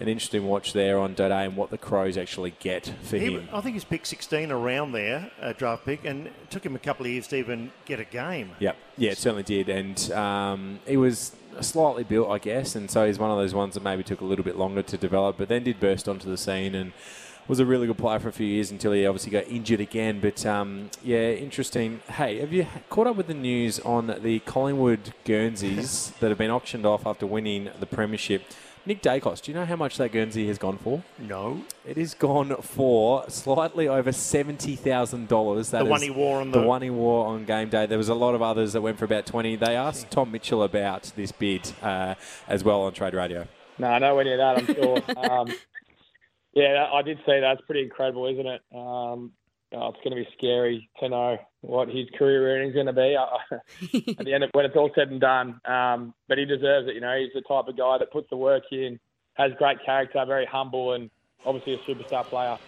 an 0.01 0.09
interesting 0.09 0.47
watch 0.47 0.73
there 0.73 0.99
on 0.99 1.15
Doedee 1.15 1.47
and 1.47 1.57
what 1.57 1.71
the 1.71 1.79
Crows 1.79 2.17
actually 2.17 2.55
get 2.61 2.93
for 3.03 3.17
he, 3.17 3.35
him. 3.35 3.49
I 3.53 3.61
think 3.61 3.75
he's 3.75 3.85
picked 3.85 4.07
16 4.07 4.53
around 4.53 4.93
there, 4.93 5.31
a 5.41 5.53
draft 5.53 5.85
pick, 5.85 6.05
and 6.05 6.29
it 6.29 6.51
took 6.51 6.65
him 6.65 6.77
a 6.77 6.79
couple 6.79 7.07
of 7.07 7.13
years 7.13 7.27
to 7.29 7.37
even 7.37 7.73
get 7.85 7.99
a 7.99 8.05
game. 8.05 8.53
Yep. 8.61 8.77
Yeah, 8.97 9.11
it 9.11 9.19
certainly 9.19 9.43
did. 9.43 9.69
And 9.69 10.11
um, 10.13 10.81
he 10.87 10.97
was 10.97 11.35
slightly 11.61 12.05
built, 12.05 12.31
I 12.31 12.39
guess, 12.39 12.77
and 12.77 12.91
so 12.91 13.07
he's 13.07 13.19
one 13.19 13.31
of 13.31 13.39
those 13.39 13.55
ones 13.55 13.75
that 13.75 13.83
maybe 13.83 14.03
took 14.03 14.21
a 14.21 14.25
little 14.25 14.45
bit 14.45 14.57
longer 14.57 14.83
to 14.83 14.97
develop, 14.97 15.37
but 15.39 15.49
then 15.49 15.65
did 15.65 15.81
burst 15.81 16.09
onto 16.09 16.31
the 16.31 16.37
scene 16.37 16.75
and 16.75 16.93
was 17.49 17.59
a 17.59 17.67
really 17.67 17.87
good 17.87 17.97
player 17.97 18.21
for 18.21 18.29
a 18.29 18.33
few 18.33 18.47
years 18.47 18.71
until 18.71 18.93
he 18.93 19.07
obviously 19.07 19.33
got 19.33 19.49
injured 19.49 19.81
again. 19.81 20.21
But 20.21 20.45
um, 20.45 20.91
yeah, 21.03 21.31
interesting. 21.31 22.01
Hey, 22.07 22.39
have 22.41 22.53
you 22.53 22.67
caught 22.91 23.07
up 23.07 23.17
with 23.17 23.27
the 23.27 23.35
news 23.35 23.81
on 23.81 24.15
the 24.23 24.41
Collingwood 24.41 25.15
Guernseys 25.25 26.13
that 26.21 26.29
have 26.29 26.39
been 26.39 26.51
auctioned 26.51 26.85
off 26.85 27.07
after 27.07 27.27
winning 27.27 27.71
the 27.81 27.87
Premiership? 27.87 28.43
Nick 28.89 29.03
Daicos, 29.03 29.43
do 29.43 29.53
you 29.53 29.55
know 29.55 29.67
how 29.67 29.77
much 29.77 29.99
that 29.99 30.13
Guernsey 30.13 30.47
has 30.47 30.57
gone 30.57 30.79
for? 30.79 31.03
No. 31.19 31.63
It 31.87 31.99
has 31.99 32.15
gone 32.15 32.57
for 32.63 33.23
slightly 33.29 33.87
over 33.87 34.13
seventy 34.13 34.77
thousand 34.77 35.29
dollars. 35.29 35.69
The 35.73 35.85
one 35.85 36.01
he 36.01 36.09
wore 36.09 36.41
on 36.41 36.53
the... 36.53 36.63
the 36.63 36.67
one 36.67 36.81
he 36.81 36.89
wore 36.89 37.27
on 37.27 37.45
game 37.45 37.69
day. 37.69 37.85
There 37.85 37.99
was 37.99 38.09
a 38.09 38.15
lot 38.15 38.35
of 38.35 38.41
others 38.41 38.73
that 38.73 38.81
went 38.81 38.99
for 38.99 39.05
about 39.05 39.27
twenty. 39.27 39.57
They 39.57 39.77
asked 39.77 40.11
Tom 40.11 40.33
Mitchell 40.33 40.63
about 40.63 41.13
this 41.17 41.33
bid 41.33 41.71
uh, 41.83 42.15
as 42.49 42.65
well 42.65 42.81
on 42.81 42.95
Trade 42.95 43.13
Radio. 43.13 43.47
No, 43.77 43.99
nowhere 43.99 44.25
near 44.25 44.39
that. 44.39 44.57
I'm 44.57 44.67
sure. 44.75 45.03
um, 45.31 45.55
yeah, 46.55 46.89
I 46.91 47.03
did 47.03 47.19
see 47.19 47.41
that. 47.41 47.59
It's 47.59 47.67
pretty 47.67 47.83
incredible, 47.83 48.27
isn't 48.27 48.47
it? 48.47 48.63
Um, 48.75 49.33
oh, 49.73 49.89
it's 49.89 49.99
going 50.05 50.17
to 50.17 50.23
be 50.23 50.29
scary 50.37 50.91
to 51.01 51.09
know 51.09 51.39
what 51.61 51.89
his 51.89 52.07
career 52.19 52.57
earnings 52.57 52.75
going 52.75 52.87
to 52.87 52.93
be 52.93 53.17
at 54.19 54.25
the 54.25 54.33
end 54.33 54.45
of 54.45 54.51
when 54.53 54.65
it's 54.65 54.77
all 54.77 54.91
said 54.95 55.11
and 55.11 55.21
done. 55.21 55.61
Um, 55.65 56.15
but 56.29 56.39
he 56.39 56.45
deserves 56.45 56.89
it. 56.89 56.95
You 56.95 57.01
know, 57.01 57.17
he's 57.19 57.33
the 57.35 57.43
type 57.43 57.69
of 57.69 57.77
guy 57.77 57.99
that 57.99 58.13
puts 58.13 58.31
the 58.31 58.37
work 58.37 58.65
in, 58.73 58.99
has 59.35 59.53
great 59.59 59.79
character, 59.85 60.25
very 60.27 60.47
humble, 60.47 60.95
and 60.95 61.11
obviously 61.45 61.75
a 61.75 61.79
superstar 61.79 62.25
player. 62.25 62.59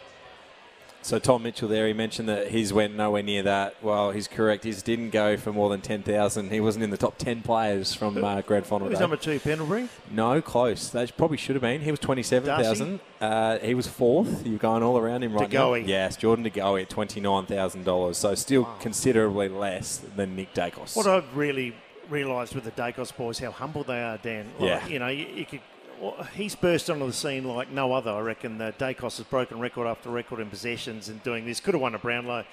So 1.03 1.19
Tom 1.19 1.43
Mitchell 1.43 1.69
there, 1.69 1.87
he 1.87 1.93
mentioned 1.93 2.29
that 2.29 2.49
he's 2.49 2.73
went 2.73 2.95
nowhere 2.95 3.23
near 3.23 3.43
that. 3.43 3.83
Well, 3.83 4.11
he's 4.11 4.29
correct. 4.29 4.65
His 4.65 4.83
didn't 4.83 5.11
go 5.11 5.37
for 5.37 5.53
more 5.53 5.71
than 5.71 5.81
10,000. 5.81 6.51
He 6.51 6.61
wasn't 6.61 6.85
in 6.85 6.91
the 6.91 6.97
top 6.97 7.17
10 7.19 7.43
players 7.43 7.95
from 7.95 8.23
uh, 8.23 8.43
grand 8.43 8.67
final 8.67 8.89
day. 8.89 8.99
number 8.99 9.17
two, 9.17 9.41
Pendlebury? 9.41 9.89
No, 10.11 10.41
close. 10.43 10.91
They 10.91 11.07
probably 11.07 11.39
should 11.39 11.57
have 11.57 11.63
been. 11.63 11.81
He 11.81 11.91
was 11.91 12.01
27,000. 12.01 13.01
Uh, 13.21 13.59
he 13.59 13.75
was 13.75 13.87
fourth. 13.87 14.47
You're 14.47 14.59
going 14.59 14.83
all 14.83 14.99
around 14.99 15.25
him 15.25 15.33
right 15.33 15.49
DeGoey. 15.49 15.83
now. 15.83 15.87
Yes, 15.87 16.17
Jordan 16.17 16.45
DeGoey 16.45 16.83
at 16.83 16.91
$29,000. 16.91 18.15
So 18.15 18.35
still 18.35 18.63
wow. 18.63 18.77
considerably 18.81 19.49
less 19.49 19.99
than 20.17 20.37
Nick 20.37 20.55
Daicos. 20.55 20.97
What 20.97 21.07
I've 21.07 21.37
really 21.37 21.75
realised 22.11 22.55
with 22.55 22.65
the 22.65 22.73
Daicos 22.73 23.17
boys, 23.17 23.39
how 23.39 23.51
humble 23.51 23.85
they 23.85 24.03
are, 24.03 24.19
Dan. 24.19 24.51
Like, 24.59 24.69
yeah. 24.69 24.87
You 24.87 24.99
know, 24.99 25.09
you, 25.09 25.27
you 25.27 25.47
could 25.47 25.61
well, 26.01 26.27
he's 26.35 26.55
burst 26.55 26.89
onto 26.89 27.07
the 27.07 27.13
scene 27.13 27.45
like 27.45 27.71
no 27.71 27.93
other. 27.93 28.11
I 28.11 28.21
reckon 28.21 28.61
uh, 28.61 28.73
Daicos 28.79 29.19
has 29.19 29.27
broken 29.27 29.61
record 29.61 29.87
after 29.87 30.11
record 30.11 30.41
in 30.41 30.49
possessions 30.49 31.09
and 31.09 31.23
doing 31.23 31.45
this. 31.45 31.61
Could 31.61 31.75
have 31.75 31.81
won 31.81 31.95
a 31.95 31.99
Brownlow 31.99 32.45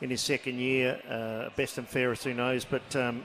in 0.00 0.10
his 0.10 0.20
second 0.20 0.58
year. 0.58 1.00
Uh, 1.08 1.50
best 1.56 1.78
and 1.78 1.86
fairest, 1.86 2.24
who 2.24 2.32
knows? 2.32 2.64
But 2.64 2.96
um, 2.96 3.22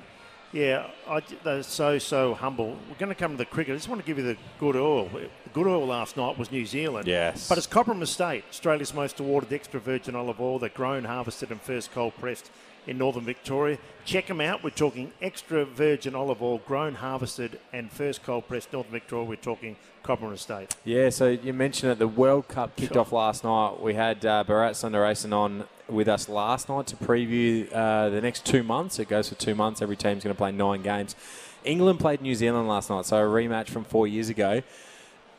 yeah, 0.51 0.87
I, 1.07 1.21
they're 1.43 1.63
so, 1.63 1.97
so 1.97 2.33
humble. 2.33 2.77
We're 2.89 2.97
going 2.97 3.09
to 3.09 3.15
come 3.15 3.31
to 3.31 3.37
the 3.37 3.45
cricket. 3.45 3.73
I 3.73 3.77
just 3.77 3.87
want 3.87 4.01
to 4.01 4.07
give 4.07 4.17
you 4.17 4.23
the 4.23 4.37
good 4.59 4.75
oil. 4.75 5.07
The 5.07 5.29
good 5.53 5.67
oil 5.67 5.85
last 5.85 6.17
night 6.17 6.37
was 6.37 6.51
New 6.51 6.65
Zealand. 6.65 7.07
Yes. 7.07 7.47
But 7.47 7.57
it's 7.57 7.67
Cobram 7.67 8.01
Estate, 8.01 8.43
Australia's 8.49 8.93
most 8.93 9.19
awarded 9.19 9.53
extra 9.53 9.79
virgin 9.79 10.15
olive 10.15 10.41
oil. 10.41 10.59
They're 10.59 10.69
grown, 10.69 11.05
harvested, 11.05 11.51
and 11.51 11.61
first 11.61 11.91
cold 11.91 12.15
pressed 12.15 12.51
in 12.87 12.97
northern 12.97 13.25
Victoria. 13.25 13.77
Check 14.05 14.27
them 14.27 14.41
out. 14.41 14.63
We're 14.63 14.71
talking 14.71 15.11
extra 15.21 15.65
virgin 15.65 16.15
olive 16.15 16.41
oil, 16.41 16.59
grown, 16.59 16.95
harvested, 16.95 17.59
and 17.71 17.91
first 17.91 18.23
cold 18.23 18.47
pressed 18.47 18.73
northern 18.73 18.91
Victoria. 18.91 19.25
We're 19.25 19.35
talking 19.35 19.75
Cobram 20.03 20.33
Estate. 20.33 20.75
Yeah, 20.83 21.09
so 21.09 21.29
you 21.29 21.53
mentioned 21.53 21.91
it. 21.91 21.99
The 21.99 22.07
World 22.07 22.47
Cup 22.47 22.75
kicked 22.75 22.93
sure. 22.93 23.01
off 23.01 23.11
last 23.11 23.43
night. 23.43 23.79
We 23.79 23.93
had 23.93 24.25
uh, 24.25 24.43
Bharat 24.47 24.71
Sundaresan 24.71 25.33
on 25.33 25.65
with 25.87 26.07
us 26.07 26.29
last 26.29 26.69
night 26.69 26.87
to 26.87 26.95
preview 26.95 27.71
uh, 27.73 28.09
the 28.09 28.21
next 28.21 28.45
two 28.45 28.63
months. 28.63 28.99
It 28.99 29.09
goes 29.09 29.29
for 29.29 29.35
two 29.35 29.55
months. 29.55 29.81
Every 29.81 29.95
team's 29.95 30.23
going 30.23 30.35
to 30.35 30.37
play 30.37 30.51
nine 30.51 30.81
games. 30.81 31.15
England 31.63 31.99
played 31.99 32.21
New 32.21 32.35
Zealand 32.35 32.67
last 32.67 32.89
night, 32.89 33.05
so 33.05 33.17
a 33.17 33.21
rematch 33.21 33.67
from 33.67 33.83
four 33.83 34.07
years 34.07 34.29
ago. 34.29 34.61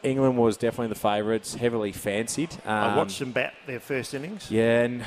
England 0.02 0.38
was 0.38 0.56
definitely 0.56 0.88
the 0.88 0.98
favourites, 0.98 1.54
heavily 1.54 1.92
fancied. 1.92 2.52
Um, 2.64 2.72
I 2.72 2.96
watched 2.96 3.18
them 3.18 3.32
bat 3.32 3.54
their 3.66 3.80
first 3.80 4.14
innings. 4.14 4.50
Yeah, 4.50 4.82
and 4.82 5.04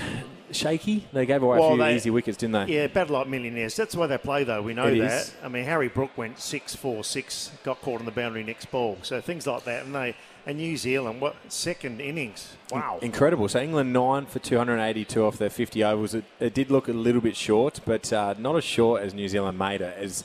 shaky. 0.52 1.06
They 1.12 1.26
gave 1.26 1.42
away 1.42 1.60
well, 1.60 1.70
a 1.70 1.76
few 1.76 1.84
they, 1.84 1.96
easy 1.96 2.10
wickets, 2.10 2.38
didn't 2.38 2.68
they? 2.68 2.76
Yeah, 2.76 2.88
battle 2.88 3.16
like 3.16 3.28
millionaires. 3.28 3.76
That's 3.76 3.96
why 3.96 4.08
they 4.08 4.18
play, 4.18 4.44
though. 4.44 4.62
We 4.62 4.74
know 4.74 4.86
it 4.86 5.00
that. 5.00 5.22
Is. 5.24 5.36
I 5.44 5.48
mean, 5.48 5.66
Harry 5.66 5.88
Brook 5.88 6.12
went 6.18 6.40
six, 6.40 6.76
four, 6.76 7.04
six, 7.04 7.52
got 7.64 7.82
caught 7.82 8.00
on 8.00 8.06
the 8.06 8.12
boundary 8.12 8.44
next 8.44 8.70
ball. 8.72 8.98
So 9.02 9.20
things 9.20 9.48
like 9.48 9.64
that, 9.66 9.86
and 9.86 9.96
they 9.96 10.16
and 10.46 10.58
New 10.58 10.76
Zealand, 10.76 11.22
what 11.22 11.36
second 11.48 12.02
innings? 12.02 12.56
Wow, 12.72 13.00
incredible. 13.02 13.48
So 13.48 13.60
England 13.60 13.94
nine 13.94 14.26
for 14.26 14.40
282 14.40 15.24
off 15.24 15.38
their 15.38 15.50
50 15.50 15.84
overs. 15.84 16.14
It, 16.16 16.26
it 16.40 16.54
did 16.54 16.70
look 16.70 16.88
a 16.88 16.94
little 16.94 17.22
bit 17.22 17.36
short, 17.36 17.80
but 17.86 18.12
uh, 18.12 18.36
not 18.38 18.56
as 18.58 18.64
short 18.64 19.02
as 19.04 19.14
New 19.14 19.28
Zealand 19.30 19.58
made 19.58 19.82
it. 19.82 19.98
As 19.98 20.24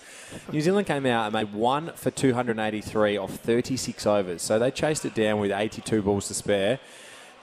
New 0.52 0.60
Zealand 0.60 0.86
came 0.86 1.06
out 1.06 1.26
and 1.26 1.32
made 1.34 1.52
one 1.52 1.92
for 1.94 2.10
283 2.10 3.16
off 3.16 3.34
36 3.36 4.06
overs, 4.06 4.42
so 4.42 4.58
they 4.58 4.70
chased 4.70 5.04
it 5.04 5.14
down 5.14 5.38
with 5.38 5.52
82 5.52 6.02
balls 6.02 6.28
to 6.28 6.34
spare. 6.34 6.80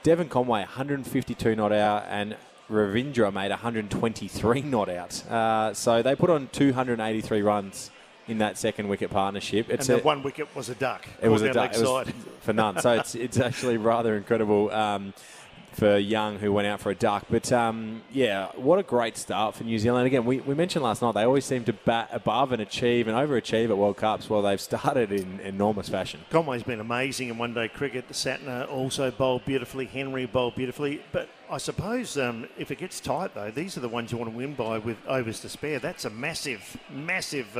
Devon 0.02 0.28
Conway 0.28 0.60
152 0.60 1.56
not 1.56 1.72
out 1.72 2.04
and 2.08 2.36
Ravindra 2.70 3.32
made 3.32 3.50
123 3.50 4.62
not 4.62 4.88
out. 4.88 5.26
Uh, 5.26 5.72
so 5.72 6.02
they 6.02 6.14
put 6.14 6.30
on 6.30 6.48
283 6.52 7.42
runs 7.42 7.90
in 8.28 8.38
that 8.38 8.58
second 8.58 8.88
wicket 8.88 9.10
partnership. 9.10 9.70
It's 9.70 9.88
and 9.88 9.98
the 9.98 10.02
a, 10.02 10.04
one 10.04 10.22
wicket 10.22 10.54
was 10.54 10.68
a 10.68 10.74
duck. 10.74 11.06
It 11.22 11.28
was 11.28 11.42
a 11.42 11.52
duck 11.52 11.72
was 11.72 12.08
for 12.40 12.52
none. 12.52 12.80
so 12.80 12.92
it's 12.92 13.14
it's 13.14 13.38
actually 13.38 13.76
rather 13.76 14.16
incredible. 14.16 14.70
Um, 14.70 15.14
for 15.76 15.98
Young, 15.98 16.38
who 16.38 16.52
went 16.52 16.66
out 16.66 16.80
for 16.80 16.90
a 16.90 16.94
duck. 16.94 17.26
But 17.28 17.52
um, 17.52 18.02
yeah, 18.10 18.48
what 18.56 18.78
a 18.78 18.82
great 18.82 19.16
start 19.18 19.54
for 19.54 19.64
New 19.64 19.78
Zealand. 19.78 20.06
Again, 20.06 20.24
we, 20.24 20.40
we 20.40 20.54
mentioned 20.54 20.82
last 20.82 21.02
night 21.02 21.12
they 21.12 21.24
always 21.24 21.44
seem 21.44 21.64
to 21.64 21.72
bat 21.74 22.08
above 22.12 22.52
and 22.52 22.62
achieve 22.62 23.08
and 23.08 23.16
overachieve 23.16 23.68
at 23.68 23.76
World 23.76 23.98
Cups. 23.98 24.30
Well, 24.30 24.40
they've 24.40 24.60
started 24.60 25.12
in 25.12 25.38
enormous 25.40 25.88
fashion. 25.88 26.20
Conway's 26.30 26.62
been 26.62 26.80
amazing 26.80 27.28
in 27.28 27.36
one 27.36 27.52
day 27.52 27.68
cricket. 27.68 28.08
Santner 28.08 28.70
also 28.70 29.10
bowled 29.10 29.44
beautifully. 29.44 29.84
Henry 29.84 30.24
bowled 30.24 30.54
beautifully. 30.54 31.02
But 31.12 31.28
I 31.50 31.58
suppose 31.58 32.16
um, 32.16 32.48
if 32.56 32.70
it 32.70 32.78
gets 32.78 32.98
tight, 32.98 33.34
though, 33.34 33.50
these 33.50 33.76
are 33.76 33.80
the 33.80 33.88
ones 33.88 34.10
you 34.10 34.18
want 34.18 34.30
to 34.30 34.36
win 34.36 34.54
by 34.54 34.78
with 34.78 34.96
overs 35.06 35.40
to 35.40 35.50
spare. 35.50 35.78
That's 35.78 36.06
a 36.06 36.10
massive, 36.10 36.78
massive. 36.90 37.56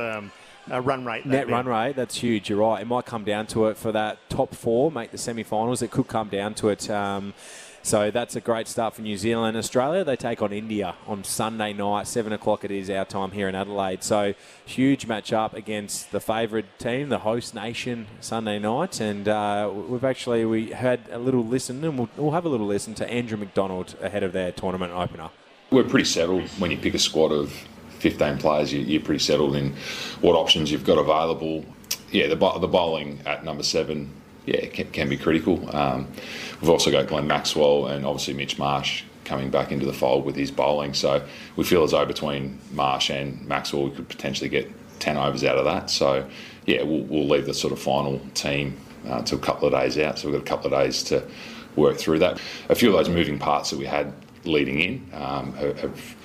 Uh, 0.71 0.81
run 0.81 1.05
rate. 1.05 1.25
Net 1.25 1.49
run 1.49 1.65
rate, 1.65 1.95
that's 1.95 2.15
huge. 2.15 2.49
You're 2.49 2.59
right. 2.59 2.81
It 2.81 2.85
might 2.87 3.05
come 3.05 3.23
down 3.23 3.47
to 3.47 3.67
it 3.67 3.77
for 3.77 3.91
that 3.91 4.17
top 4.29 4.53
four, 4.53 4.91
make 4.91 5.11
the 5.11 5.17
semi 5.17 5.43
finals. 5.43 5.81
It 5.81 5.91
could 5.91 6.07
come 6.07 6.29
down 6.29 6.53
to 6.55 6.69
it. 6.69 6.89
Um, 6.89 7.33
So 7.83 8.11
that's 8.11 8.35
a 8.35 8.41
great 8.41 8.67
start 8.67 8.95
for 8.95 9.01
New 9.01 9.15
Zealand. 9.15 9.55
Australia, 9.55 10.03
they 10.03 10.17
take 10.17 10.41
on 10.41 10.51
India 10.51 10.95
on 11.07 11.23
Sunday 11.23 11.71
night, 11.71 12.05
7 12.05 12.33
o'clock 12.33 12.65
it 12.65 12.71
is 12.71 12.89
our 12.89 13.05
time 13.05 13.31
here 13.31 13.47
in 13.47 13.55
Adelaide. 13.55 14.03
So 14.03 14.33
huge 14.65 15.05
match 15.07 15.31
up 15.31 15.53
against 15.53 16.11
the 16.11 16.19
favourite 16.19 16.65
team, 16.79 17.07
the 17.07 17.19
host 17.19 17.55
nation, 17.55 18.07
Sunday 18.19 18.59
night. 18.59 18.99
And 18.99 19.29
uh, 19.29 19.71
we've 19.73 20.03
actually 20.03 20.43
we 20.43 20.71
had 20.71 20.99
a 21.09 21.17
little 21.17 21.45
listen, 21.45 21.81
and 21.85 21.97
we'll, 21.97 22.09
we'll 22.17 22.31
have 22.31 22.43
a 22.43 22.49
little 22.49 22.67
listen 22.67 22.93
to 22.95 23.09
Andrew 23.09 23.37
McDonald 23.37 23.95
ahead 24.01 24.23
of 24.23 24.33
their 24.33 24.51
tournament 24.51 24.91
opener. 24.91 25.29
We're 25.71 25.85
pretty 25.85 26.05
settled 26.05 26.43
when 26.59 26.71
you 26.71 26.77
pick 26.77 26.93
a 26.93 26.99
squad 26.99 27.31
of 27.31 27.53
15 27.99 28.37
players. 28.37 28.73
You're 28.73 29.01
pretty 29.01 29.23
settled 29.23 29.55
in 29.55 29.73
what 30.21 30.35
options 30.35 30.71
you've 30.71 30.85
got 30.85 30.97
available. 30.97 31.65
Yeah, 32.11 32.27
the, 32.27 32.35
the 32.35 32.67
bowling 32.67 33.21
at 33.25 33.43
number 33.43 33.63
seven, 33.63 34.11
yeah, 34.45 34.65
can, 34.67 34.89
can 34.91 35.09
be 35.09 35.17
critical. 35.17 35.75
Um, 35.75 36.07
we've 36.61 36.69
also 36.69 36.91
got 36.91 37.07
Glenn 37.07 37.27
Maxwell 37.27 37.87
and 37.87 38.05
obviously 38.05 38.33
Mitch 38.33 38.57
Marsh 38.57 39.03
coming 39.25 39.49
back 39.49 39.71
into 39.71 39.85
the 39.85 39.93
fold 39.93 40.25
with 40.25 40.35
his 40.35 40.51
bowling. 40.51 40.93
So 40.93 41.25
we 41.57 41.65
feel 41.65 41.83
as 41.83 41.91
though 41.91 42.05
between 42.05 42.59
Marsh 42.71 43.09
and 43.09 43.45
Maxwell, 43.45 43.83
we 43.85 43.91
could 43.91 44.07
potentially 44.07 44.49
get 44.49 44.71
10 44.99 45.17
overs 45.17 45.43
out 45.43 45.57
of 45.57 45.65
that. 45.65 45.89
So 45.89 46.27
yeah, 46.65 46.83
we'll, 46.83 47.03
we'll 47.03 47.27
leave 47.27 47.45
the 47.45 47.53
sort 47.53 47.73
of 47.73 47.79
final 47.79 48.19
team 48.33 48.77
uh, 49.05 49.23
a 49.29 49.37
couple 49.37 49.67
of 49.67 49.73
days 49.73 49.97
out. 49.97 50.17
So 50.17 50.27
we've 50.27 50.35
got 50.35 50.43
a 50.43 50.49
couple 50.49 50.73
of 50.73 50.79
days 50.79 51.03
to 51.03 51.27
work 51.75 51.97
through 51.97 52.19
that. 52.19 52.39
A 52.69 52.75
few 52.75 52.89
of 52.89 52.95
those 52.95 53.09
moving 53.09 53.37
parts 53.37 53.69
that 53.69 53.77
we 53.77 53.85
had 53.85 54.13
leading 54.45 54.79
in 54.79 55.09
um, 55.13 55.53
have 55.53 56.15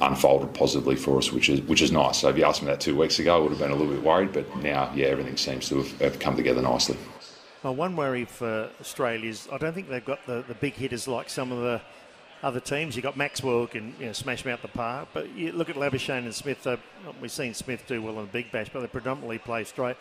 unfolded 0.00 0.54
positively 0.54 0.96
for 0.96 1.18
us, 1.18 1.32
which 1.32 1.48
is 1.48 1.60
which 1.62 1.82
is 1.82 1.92
nice. 1.92 2.18
So 2.18 2.28
if 2.28 2.36
you 2.36 2.44
asked 2.44 2.62
me 2.62 2.66
that 2.68 2.80
two 2.80 2.96
weeks 2.96 3.18
ago, 3.18 3.36
I 3.36 3.38
would 3.40 3.50
have 3.50 3.60
been 3.60 3.70
a 3.70 3.76
little 3.76 3.92
bit 3.92 4.02
worried, 4.02 4.32
but 4.32 4.56
now, 4.56 4.92
yeah, 4.94 5.06
everything 5.06 5.36
seems 5.36 5.68
to 5.68 5.78
have, 5.78 6.00
have 6.00 6.18
come 6.18 6.36
together 6.36 6.62
nicely. 6.62 6.96
Well, 7.62 7.74
one 7.74 7.94
worry 7.94 8.24
for 8.24 8.70
Australia 8.80 9.28
is 9.28 9.48
I 9.52 9.58
don't 9.58 9.74
think 9.74 9.88
they've 9.88 10.04
got 10.04 10.24
the, 10.26 10.42
the 10.48 10.54
big 10.54 10.74
hitters 10.74 11.06
like 11.06 11.28
some 11.28 11.52
of 11.52 11.58
the 11.58 11.80
other 12.42 12.60
teams. 12.60 12.96
You've 12.96 13.02
got 13.02 13.16
Maxwell 13.16 13.66
can 13.66 13.94
you 13.98 14.06
know, 14.06 14.12
smash 14.12 14.42
them 14.42 14.52
out 14.52 14.62
the 14.62 14.68
park, 14.68 15.08
but 15.12 15.30
you 15.34 15.52
look 15.52 15.68
at 15.68 15.76
Labuschagne 15.76 16.24
and 16.24 16.34
Smith. 16.34 16.66
we've 17.20 17.30
seen 17.30 17.52
Smith 17.52 17.84
do 17.86 18.00
well 18.00 18.18
in 18.18 18.26
the 18.26 18.32
Big 18.32 18.50
Bash, 18.50 18.68
but 18.72 18.80
they 18.80 18.86
predominantly 18.86 19.38
play 19.38 19.64
straight. 19.64 19.96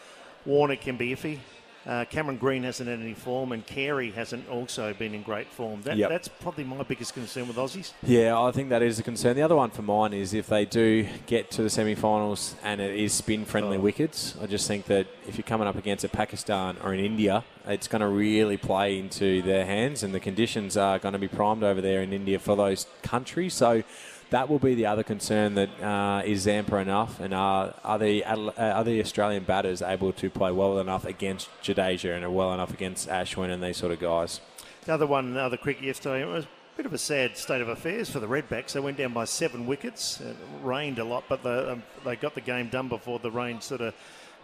Warner 0.46 0.78
can 0.78 0.96
be 0.96 1.14
iffy. 1.14 1.40
Uh, 1.86 2.06
Cameron 2.06 2.38
Green 2.38 2.64
hasn't 2.64 2.90
had 2.90 3.00
any 3.00 3.14
form, 3.14 3.52
and 3.52 3.66
Carey 3.66 4.12
hasn't 4.12 4.50
also 4.50 4.94
been 4.94 5.14
in 5.14 5.24
great 5.24 5.48
form. 5.48 5.82
That, 5.84 5.98
yep. 5.98 6.10
That's 6.10 6.28
probably 6.28 6.64
my 6.64 6.84
biggest 6.84 7.14
concern 7.14 7.48
with 7.48 7.58
Aussies. 7.58 7.94
Yeah, 8.04 8.40
I 8.40 8.52
think 8.52 8.70
that 8.70 8.82
is 8.82 9.00
a 9.00 9.04
concern. 9.04 9.36
The 9.36 9.42
other 9.42 9.56
one 9.56 9.72
for 9.72 9.82
mine 9.82 10.14
is 10.14 10.34
if 10.34 10.48
they 10.48 10.66
do 10.66 11.08
get 11.26 11.52
to 11.52 11.64
the 11.64 11.70
semi-finals 11.70 12.56
and 12.64 12.82
it 12.82 13.00
is 13.00 13.14
spin-friendly 13.14 13.78
oh. 13.78 13.82
wickets. 13.82 14.36
I 14.42 14.46
just 14.46 14.68
think 14.68 14.86
that 14.86 15.08
if 15.28 15.38
you're 15.38 15.44
coming 15.44 15.68
up 15.68 15.78
against 15.78 16.04
a 16.04 16.10
Pakistan 16.10 16.78
or 16.84 16.94
an 16.94 17.00
India, 17.00 17.44
it's 17.66 17.88
going 17.88 18.02
to 18.02 18.08
really 18.08 18.58
play 18.58 19.00
into 19.00 19.42
their 19.42 19.66
hands, 19.66 20.04
and 20.04 20.14
the 20.14 20.20
conditions 20.20 20.76
are 20.76 21.00
going 21.00 21.14
to 21.14 21.20
be 21.20 21.28
primed 21.28 21.64
over 21.64 21.82
there 21.82 22.02
in 22.02 22.14
India 22.14 22.40
for 22.40 22.56
those 22.56 22.88
countries. 23.04 23.54
So 23.54 23.84
that 24.30 24.50
will 24.50 24.60
be 24.60 24.76
the 24.76 24.86
other 24.86 25.04
concern 25.04 25.56
that 25.56 25.70
uh, 25.82 26.22
is 26.26 26.42
Zampa 26.42 26.78
enough, 26.78 27.20
and 27.20 27.34
are 27.34 27.74
are 27.84 27.98
the 27.98 28.24
uh, 28.24 28.52
are 28.58 28.84
the 28.84 29.00
Australian 29.02 29.44
batters 29.44 29.82
able 29.82 30.14
to 30.14 30.30
play 30.30 30.52
well 30.52 30.80
enough 30.80 31.06
against 31.06 31.50
Jadeja 31.64 32.16
and 32.16 32.24
are 32.24 32.30
well 32.30 32.54
enough 32.54 32.74
against 32.74 33.08
Ashwin 33.08 33.50
and 33.50 33.64
these 33.64 33.78
sort 33.78 33.92
of 33.92 34.00
guys? 34.00 34.42
The 34.86 34.94
other 34.94 35.08
one, 35.08 35.28
another 35.28 35.58
cricket 35.58 35.84
yesterday, 35.84 36.22
it 36.22 36.26
was 36.26 36.46
a 36.46 36.78
bit 36.78 36.86
of 36.86 36.94
a 36.94 36.98
sad 36.98 37.38
state 37.38 37.62
of 37.62 37.70
affairs 37.70 38.10
for 38.10 38.20
the 38.20 38.28
Redbacks. 38.28 38.74
They 38.74 38.80
went 38.80 38.98
down 38.98 39.14
by 39.14 39.26
seven 39.26 39.66
wickets. 39.66 40.22
It 40.22 40.36
rained 40.64 41.00
a 41.00 41.04
lot, 41.04 41.26
but 41.28 41.44
the, 41.44 41.74
um, 41.74 41.84
they 42.06 42.16
got 42.16 42.36
the 42.36 42.42
game 42.42 42.70
done 42.70 42.88
before 42.88 43.20
the 43.20 43.32
rain 43.32 43.62
sort 43.62 43.82
of 43.82 43.94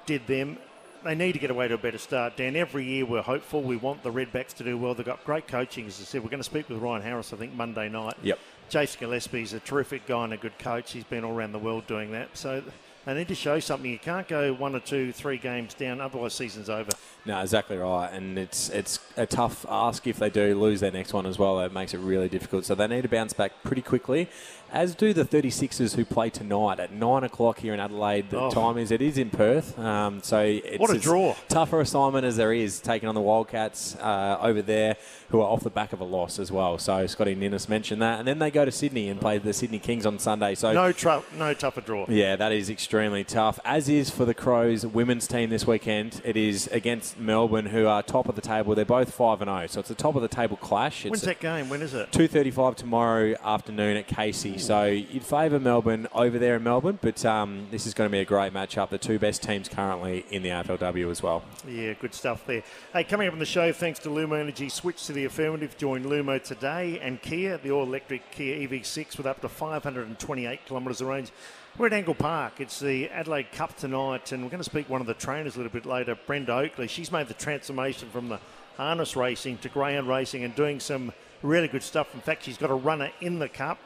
did 0.05 0.27
them 0.27 0.57
they 1.05 1.13
need 1.13 1.33
to 1.33 1.39
get 1.39 1.51
away 1.51 1.67
to 1.67 1.75
a 1.75 1.77
better 1.77 1.99
start, 1.99 2.35
Dan. 2.35 2.55
Every 2.55 2.83
year 2.83 3.05
we're 3.05 3.21
hopeful. 3.21 3.61
We 3.61 3.77
want 3.77 4.01
the 4.01 4.11
Redbacks 4.11 4.55
to 4.55 4.63
do 4.63 4.75
well. 4.75 4.95
They've 4.95 5.05
got 5.05 5.23
great 5.23 5.47
coaching, 5.47 5.85
as 5.85 6.01
I 6.01 6.03
said. 6.03 6.23
We're 6.23 6.31
going 6.31 6.39
to 6.39 6.43
speak 6.43 6.67
with 6.67 6.79
Ryan 6.79 7.03
Harris, 7.03 7.31
I 7.31 7.37
think, 7.37 7.53
Monday 7.53 7.87
night. 7.89 8.15
Yep. 8.23 8.39
Jason 8.69 8.99
Gillespie's 8.99 9.53
a 9.53 9.59
terrific 9.59 10.05
guy 10.07 10.23
and 10.23 10.33
a 10.33 10.37
good 10.37 10.57
coach. 10.59 10.91
He's 10.91 11.03
been 11.03 11.23
all 11.23 11.33
around 11.33 11.51
the 11.51 11.59
world 11.59 11.87
doing 11.87 12.11
that. 12.11 12.35
So 12.35 12.63
they 13.05 13.13
need 13.13 13.27
to 13.27 13.35
show 13.35 13.59
something. 13.59 13.89
You 13.89 13.99
can't 13.99 14.27
go 14.27 14.53
one 14.53 14.75
or 14.75 14.79
two, 14.79 15.11
three 15.11 15.37
games 15.37 15.75
down, 15.75 16.01
otherwise 16.01 16.33
season's 16.33 16.69
over. 16.69 16.91
No, 17.25 17.39
exactly 17.41 17.77
right. 17.77 18.11
And 18.11 18.37
it's 18.37 18.69
it's 18.69 18.99
a 19.15 19.25
tough 19.25 19.65
ask 19.69 20.07
if 20.07 20.17
they 20.17 20.29
do 20.29 20.59
lose 20.59 20.79
their 20.79 20.91
next 20.91 21.13
one 21.13 21.25
as 21.25 21.37
well. 21.37 21.59
It 21.61 21.71
makes 21.71 21.93
it 21.93 21.99
really 21.99 22.29
difficult. 22.29 22.65
So 22.65 22.73
they 22.73 22.87
need 22.87 23.03
to 23.03 23.09
bounce 23.09 23.33
back 23.33 23.63
pretty 23.63 23.83
quickly 23.83 24.27
as 24.75 24.93
do 24.93 25.13
the 25.13 25.23
36ers 25.23 25.95
who 25.95 26.03
play 26.03 26.29
tonight 26.29 26.81
at 26.81 26.91
9 26.91 27.23
o'clock 27.23 27.59
here 27.59 27.73
in 27.73 27.79
Adelaide. 27.79 28.29
The 28.29 28.41
oh. 28.41 28.51
time 28.51 28.77
is, 28.77 28.91
it 28.91 29.01
is 29.01 29.17
in 29.17 29.29
Perth. 29.29 29.79
Um, 29.79 30.21
so 30.21 30.41
it's 30.41 30.79
what 30.79 30.93
a 30.93 30.99
draw. 30.99 31.33
tougher 31.47 31.79
assignment 31.79 32.25
as 32.25 32.35
there 32.35 32.51
is, 32.51 32.81
taking 32.81 33.07
on 33.07 33.15
the 33.15 33.21
Wildcats 33.21 33.95
uh, 33.95 34.37
over 34.41 34.61
there 34.61 34.97
who 35.29 35.39
are 35.39 35.47
off 35.47 35.63
the 35.63 35.69
back 35.69 35.93
of 35.93 36.01
a 36.01 36.03
loss 36.03 36.39
as 36.39 36.51
well. 36.51 36.77
So 36.77 37.07
Scotty 37.07 37.35
Ninnis 37.35 37.69
mentioned 37.69 38.01
that. 38.01 38.19
And 38.19 38.27
then 38.27 38.39
they 38.39 38.51
go 38.51 38.65
to 38.65 38.71
Sydney 38.71 39.07
and 39.09 39.19
play 39.19 39.37
the 39.37 39.53
Sydney 39.53 39.79
Kings 39.79 40.05
on 40.05 40.19
Sunday. 40.19 40.55
So 40.55 40.73
No, 40.73 40.91
tr- 40.91 41.23
no 41.37 41.53
tougher 41.53 41.81
draw. 41.81 42.05
Yeah, 42.09 42.35
that 42.35 42.51
is 42.51 42.69
extremely 42.69 43.23
tough. 43.23 43.59
As 43.63 43.87
is 43.87 44.09
for 44.09 44.25
the 44.25 44.33
Crows 44.33 44.85
women's 44.85 45.25
team 45.25 45.49
this 45.49 45.65
weekend. 45.65 46.21
It 46.25 46.35
is 46.35 46.67
against 46.67 47.17
Melbourne 47.17 47.67
who 47.67 47.87
are 47.87 48.03
top 48.03 48.27
of 48.27 48.35
the 48.35 48.41
table. 48.41 48.75
They're 48.75 48.83
both 48.83 49.13
5 49.13 49.41
and 49.41 49.49
0. 49.49 49.67
So 49.67 49.79
it's 49.79 49.89
a 49.89 49.95
top 49.95 50.15
of 50.15 50.21
the 50.21 50.27
table 50.27 50.57
clash. 50.57 51.05
It's 51.05 51.11
When's 51.11 51.21
that 51.21 51.39
game? 51.39 51.69
When 51.69 51.81
is 51.81 51.93
it? 51.93 52.11
2.35 52.11 52.75
tomorrow 52.75 53.35
afternoon 53.41 53.97
at 53.97 54.07
Casey. 54.07 54.57
So 54.65 54.85
you'd 54.85 55.23
favour 55.23 55.59
Melbourne 55.59 56.07
over 56.11 56.39
there 56.39 56.55
in 56.55 56.63
Melbourne, 56.63 56.97
but 56.99 57.23
um, 57.23 57.67
this 57.69 57.85
is 57.85 57.93
going 57.93 58.09
to 58.09 58.11
be 58.11 58.21
a 58.21 58.25
great 58.25 58.51
matchup. 58.51 58.89
The 58.89 58.97
two 58.97 59.19
best 59.19 59.43
teams 59.43 59.69
currently 59.69 60.25
in 60.31 60.41
the 60.41 60.49
AFLW 60.49 61.11
as 61.11 61.21
well. 61.21 61.43
Yeah, 61.67 61.93
good 61.93 62.15
stuff 62.15 62.47
there. 62.47 62.63
Hey, 62.91 63.03
coming 63.03 63.27
up 63.27 63.33
on 63.33 63.39
the 63.39 63.45
show, 63.45 63.71
thanks 63.71 63.99
to 63.99 64.09
Lumo 64.09 64.39
Energy, 64.39 64.69
switch 64.69 65.05
to 65.05 65.13
the 65.13 65.25
affirmative. 65.25 65.77
Join 65.77 66.03
Lumo 66.05 66.43
today 66.43 66.99
and 66.99 67.21
Kia, 67.21 67.59
the 67.59 67.69
all-electric 67.69 68.31
Kia 68.31 68.67
EV6 68.67 69.17
with 69.17 69.27
up 69.27 69.39
to 69.41 69.49
528 69.49 70.65
kilometres 70.65 70.99
of 70.99 71.09
range. 71.09 71.31
We're 71.77 71.85
at 71.85 71.93
Angle 71.93 72.15
Park. 72.15 72.59
It's 72.59 72.79
the 72.79 73.07
Adelaide 73.09 73.51
Cup 73.51 73.77
tonight, 73.77 74.31
and 74.31 74.41
we're 74.41 74.49
going 74.49 74.63
to 74.63 74.67
speak 74.67 74.89
one 74.89 74.99
of 74.99 75.05
the 75.05 75.13
trainers 75.13 75.53
a 75.53 75.57
little 75.59 75.71
bit 75.71 75.85
later, 75.85 76.17
Brenda 76.25 76.53
Oakey. 76.53 76.87
She's 76.87 77.11
made 77.11 77.27
the 77.27 77.35
transformation 77.35 78.09
from 78.09 78.29
the 78.29 78.39
harness 78.77 79.15
racing 79.15 79.59
to 79.59 79.69
greyhound 79.69 80.09
racing 80.09 80.43
and 80.43 80.55
doing 80.55 80.79
some 80.79 81.13
really 81.43 81.67
good 81.67 81.83
stuff. 81.83 82.15
In 82.15 82.21
fact, 82.21 82.45
she's 82.45 82.57
got 82.57 82.71
a 82.71 82.75
runner 82.75 83.11
in 83.21 83.37
the 83.37 83.47
Cup. 83.47 83.77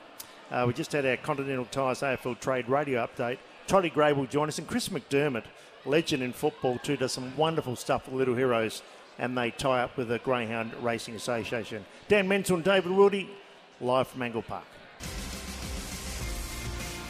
Uh, 0.51 0.65
we 0.65 0.73
just 0.73 0.91
had 0.91 1.05
our 1.05 1.17
Continental 1.17 1.65
Tires 1.65 2.01
AFL 2.01 2.39
Trade 2.39 2.69
Radio 2.69 3.05
update. 3.05 3.37
Toddy 3.67 3.89
Gray 3.89 4.13
will 4.13 4.25
join 4.25 4.47
us, 4.47 4.57
and 4.57 4.67
Chris 4.67 4.89
McDermott, 4.89 5.43
legend 5.85 6.23
in 6.23 6.33
football 6.33 6.79
too, 6.79 6.97
does 6.97 7.11
some 7.11 7.35
wonderful 7.37 7.75
stuff 7.75 8.05
for 8.05 8.11
Little 8.11 8.35
Heroes, 8.35 8.81
and 9.19 9.37
they 9.37 9.51
tie 9.51 9.81
up 9.83 9.95
with 9.95 10.07
the 10.07 10.17
Greyhound 10.19 10.73
Racing 10.81 11.15
Association. 11.15 11.85
Dan 12.07 12.27
Menzel 12.27 12.55
and 12.55 12.65
David 12.65 12.91
Wildy, 12.91 13.27
live 13.79 14.07
from 14.07 14.23
Angle 14.23 14.41
Park. 14.41 14.63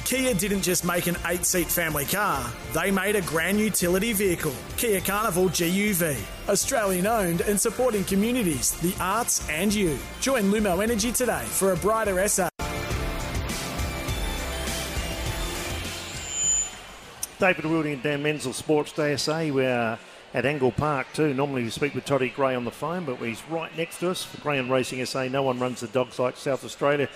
Kia 0.03 0.33
didn't 0.33 0.63
just 0.63 0.83
make 0.83 1.05
an 1.05 1.15
eight 1.27 1.45
seat 1.45 1.67
family 1.67 2.03
car, 2.03 2.51
they 2.73 2.89
made 2.91 3.15
a 3.15 3.21
grand 3.21 3.59
utility 3.59 4.11
vehicle. 4.11 4.55
Kia 4.75 4.99
Carnival 4.99 5.45
GUV. 5.45 6.17
Australian 6.49 7.07
owned 7.07 7.41
and 7.41 7.61
supporting 7.61 8.03
communities, 8.03 8.71
the 8.81 8.93
arts, 8.99 9.47
and 9.49 9.73
you. 9.73 9.97
Join 10.19 10.51
Lumo 10.51 10.83
Energy 10.83 11.11
today 11.11 11.45
for 11.45 11.71
a 11.71 11.77
brighter 11.77 12.27
SA. 12.27 12.49
David 17.39 17.63
Wildy 17.63 17.93
and 17.93 18.03
Dan 18.03 18.21
Menzel, 18.21 18.51
Sports 18.51 18.91
Day 18.91 19.15
SA. 19.15 19.45
We're 19.45 19.97
at 20.33 20.45
Angle 20.45 20.73
Park 20.73 21.07
too. 21.13 21.33
Normally 21.33 21.63
we 21.63 21.69
speak 21.69 21.95
with 21.95 22.03
Toddy 22.03 22.27
Gray 22.27 22.53
on 22.53 22.65
the 22.65 22.71
phone, 22.71 23.05
but 23.05 23.15
he's 23.15 23.41
right 23.49 23.75
next 23.77 23.99
to 23.99 24.09
us 24.09 24.25
for 24.25 24.41
Greyhound 24.41 24.69
Racing 24.69 25.05
SA. 25.05 25.29
No 25.29 25.43
one 25.43 25.57
runs 25.57 25.79
the 25.79 25.87
dogs 25.87 26.19
like 26.19 26.35
South 26.35 26.65
Australia 26.65 27.07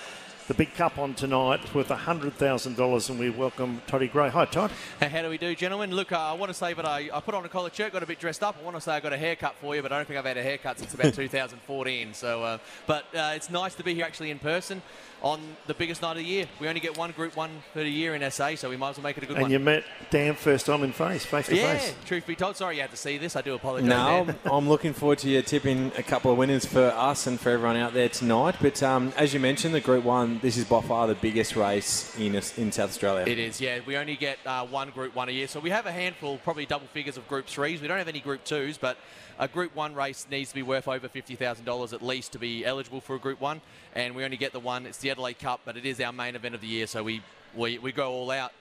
the 0.48 0.54
big 0.54 0.74
cup 0.74 0.98
on 0.98 1.14
tonight 1.14 1.74
worth 1.74 1.88
$100,000 1.88 3.10
and 3.10 3.20
we 3.20 3.30
welcome 3.30 3.82
Toddy 3.88 4.08
Gray. 4.08 4.30
Hi, 4.30 4.44
Todd. 4.44 4.72
How 5.00 5.22
do 5.22 5.30
we 5.30 5.38
do, 5.38 5.56
gentlemen? 5.56 5.92
Look, 5.92 6.12
uh, 6.12 6.20
I 6.20 6.34
want 6.34 6.50
to 6.50 6.54
say 6.54 6.74
that 6.74 6.86
I, 6.86 7.10
I 7.14 7.22
put 7.22 7.34
on 7.34 7.46
a 7.46 7.50
collar 7.50 7.70
shirt, 7.72 7.94
got 7.94 8.04
a 8.04 8.06
bit 8.06 8.20
dressed 8.20 8.44
up. 8.44 8.58
I 8.60 8.64
want 8.64 8.76
to 8.76 8.82
say 8.82 8.92
I 8.92 9.00
got 9.00 9.14
a 9.14 9.18
haircut 9.18 9.56
for 9.62 9.74
you, 9.74 9.82
but 9.82 9.94
I 9.94 9.98
don't 9.98 10.06
think 10.06 10.20
I've 10.20 10.26
had 10.26 10.38
a 10.38 10.44
haircut 10.44 10.80
since 10.80 10.94
about 10.94 11.14
2014. 11.16 12.14
So, 12.14 12.44
uh, 12.44 12.58
But 12.88 13.06
uh, 13.16 13.34
it's 13.36 13.50
nice 13.50 13.74
to 13.76 13.84
be 13.84 13.94
here 13.94 14.06
actually 14.06 14.32
in 14.32 14.40
person 14.40 14.82
on 15.24 15.40
the 15.68 15.74
biggest 15.74 16.02
night 16.02 16.12
of 16.12 16.18
the 16.18 16.26
year. 16.26 16.46
We 16.60 16.68
only 16.68 16.82
get 16.82 16.98
one 16.98 17.12
Group 17.12 17.38
1 17.38 17.50
per 17.74 17.82
year 17.82 18.14
in 18.14 18.30
SA, 18.30 18.56
so 18.56 18.70
we 18.70 18.76
might 18.76 18.90
as 18.90 18.98
well 18.98 19.04
make 19.04 19.18
it 19.18 19.24
a 19.24 19.26
good 19.26 19.38
and 19.38 19.44
one. 19.44 19.52
And 19.52 19.60
you 19.60 19.66
met 19.66 19.86
Dan 20.10 20.36
first 20.36 20.66
time 20.66 20.84
in 20.84 20.92
face, 20.92 21.26
face 21.26 21.48
to 21.48 21.56
yeah, 21.56 21.74
face. 21.74 21.90
Yeah, 21.90 22.06
truth 22.06 22.28
be 22.28 22.36
told. 22.36 22.58
Sorry 22.58 22.76
you 22.76 22.82
had 22.82 22.92
to 22.92 22.98
see 22.98 23.18
this. 23.18 23.36
I 23.38 23.42
do 23.42 23.54
apologise. 23.54 23.88
No, 23.88 24.28
I'm 24.46 24.68
looking 24.68 24.92
forward 24.92 25.20
to 25.20 25.30
you 25.30 25.42
tipping 25.42 25.94
a 25.98 26.04
couple 26.04 26.32
of 26.32 26.38
winners 26.38 26.66
for 26.66 26.88
us 26.88 27.26
and 27.26 27.40
for 27.40 27.52
everyone 27.52 27.78
out 27.78 27.94
there 27.94 28.10
tonight. 28.10 28.56
But 28.62 28.84
um, 28.84 29.14
as 29.16 29.34
you 29.34 29.40
mentioned, 29.40 29.74
the 29.74 29.80
Group 29.80 30.04
1, 30.04 30.33
this 30.42 30.58
is 30.58 30.66
by 30.66 30.82
far 30.82 31.08
the 31.08 31.16
biggest 31.16 31.56
race 31.56 32.18
in, 32.18 32.36
in 32.36 32.72
South 32.72 32.90
Australia. 32.90 33.26
It 33.28 33.40
is, 33.40 33.60
yeah. 33.60 33.80
We 33.86 33.98
only 33.98 34.16
get 34.16 34.38
uh, 34.46 34.66
one 34.66 34.90
Group 34.90 35.16
1 35.16 35.30
a 35.30 35.32
year. 35.32 35.48
So 35.48 35.60
we 35.60 35.70
have 35.70 35.86
a 35.86 35.92
handful, 35.92 36.38
probably 36.38 36.66
double 36.66 36.88
figures 36.88 37.18
of 37.18 37.28
Group 37.28 37.48
3s. 37.48 37.82
We 37.82 37.88
don't 37.88 37.98
have 37.98 38.08
any 38.08 38.20
Group 38.20 38.44
2s, 38.46 38.80
but 38.80 38.98
a 39.40 39.48
Group 39.48 39.76
1 39.76 39.96
race 39.96 40.28
needs 40.30 40.50
to 40.50 40.56
be 40.56 40.64
worth 40.64 40.88
over 40.88 41.08
$50,000 41.08 41.94
at 41.94 42.02
least 42.02 42.32
to 42.34 42.40
be 42.40 42.66
eligible 42.66 43.02
for 43.02 43.16
a 43.16 43.20
Group 43.20 43.42
1. 43.42 43.62
And 43.96 44.16
we 44.16 44.24
only 44.24 44.38
get 44.38 44.54
the 44.54 44.60
one. 44.60 44.86
It's 44.86 45.00
the 45.00 45.12
Adelaide 45.12 45.40
Cup, 45.40 45.62
but 45.66 45.78
it 45.78 45.86
is 45.86 46.00
our 46.00 46.14
main 46.14 46.36
event 46.36 46.56
of 46.56 46.62
the 46.62 46.68
year, 46.68 46.88
so 46.88 47.04
we, 47.04 47.22
we, 47.56 47.78
we 47.78 47.92
go 47.92 48.12
all 48.12 48.32
out. 48.32 48.52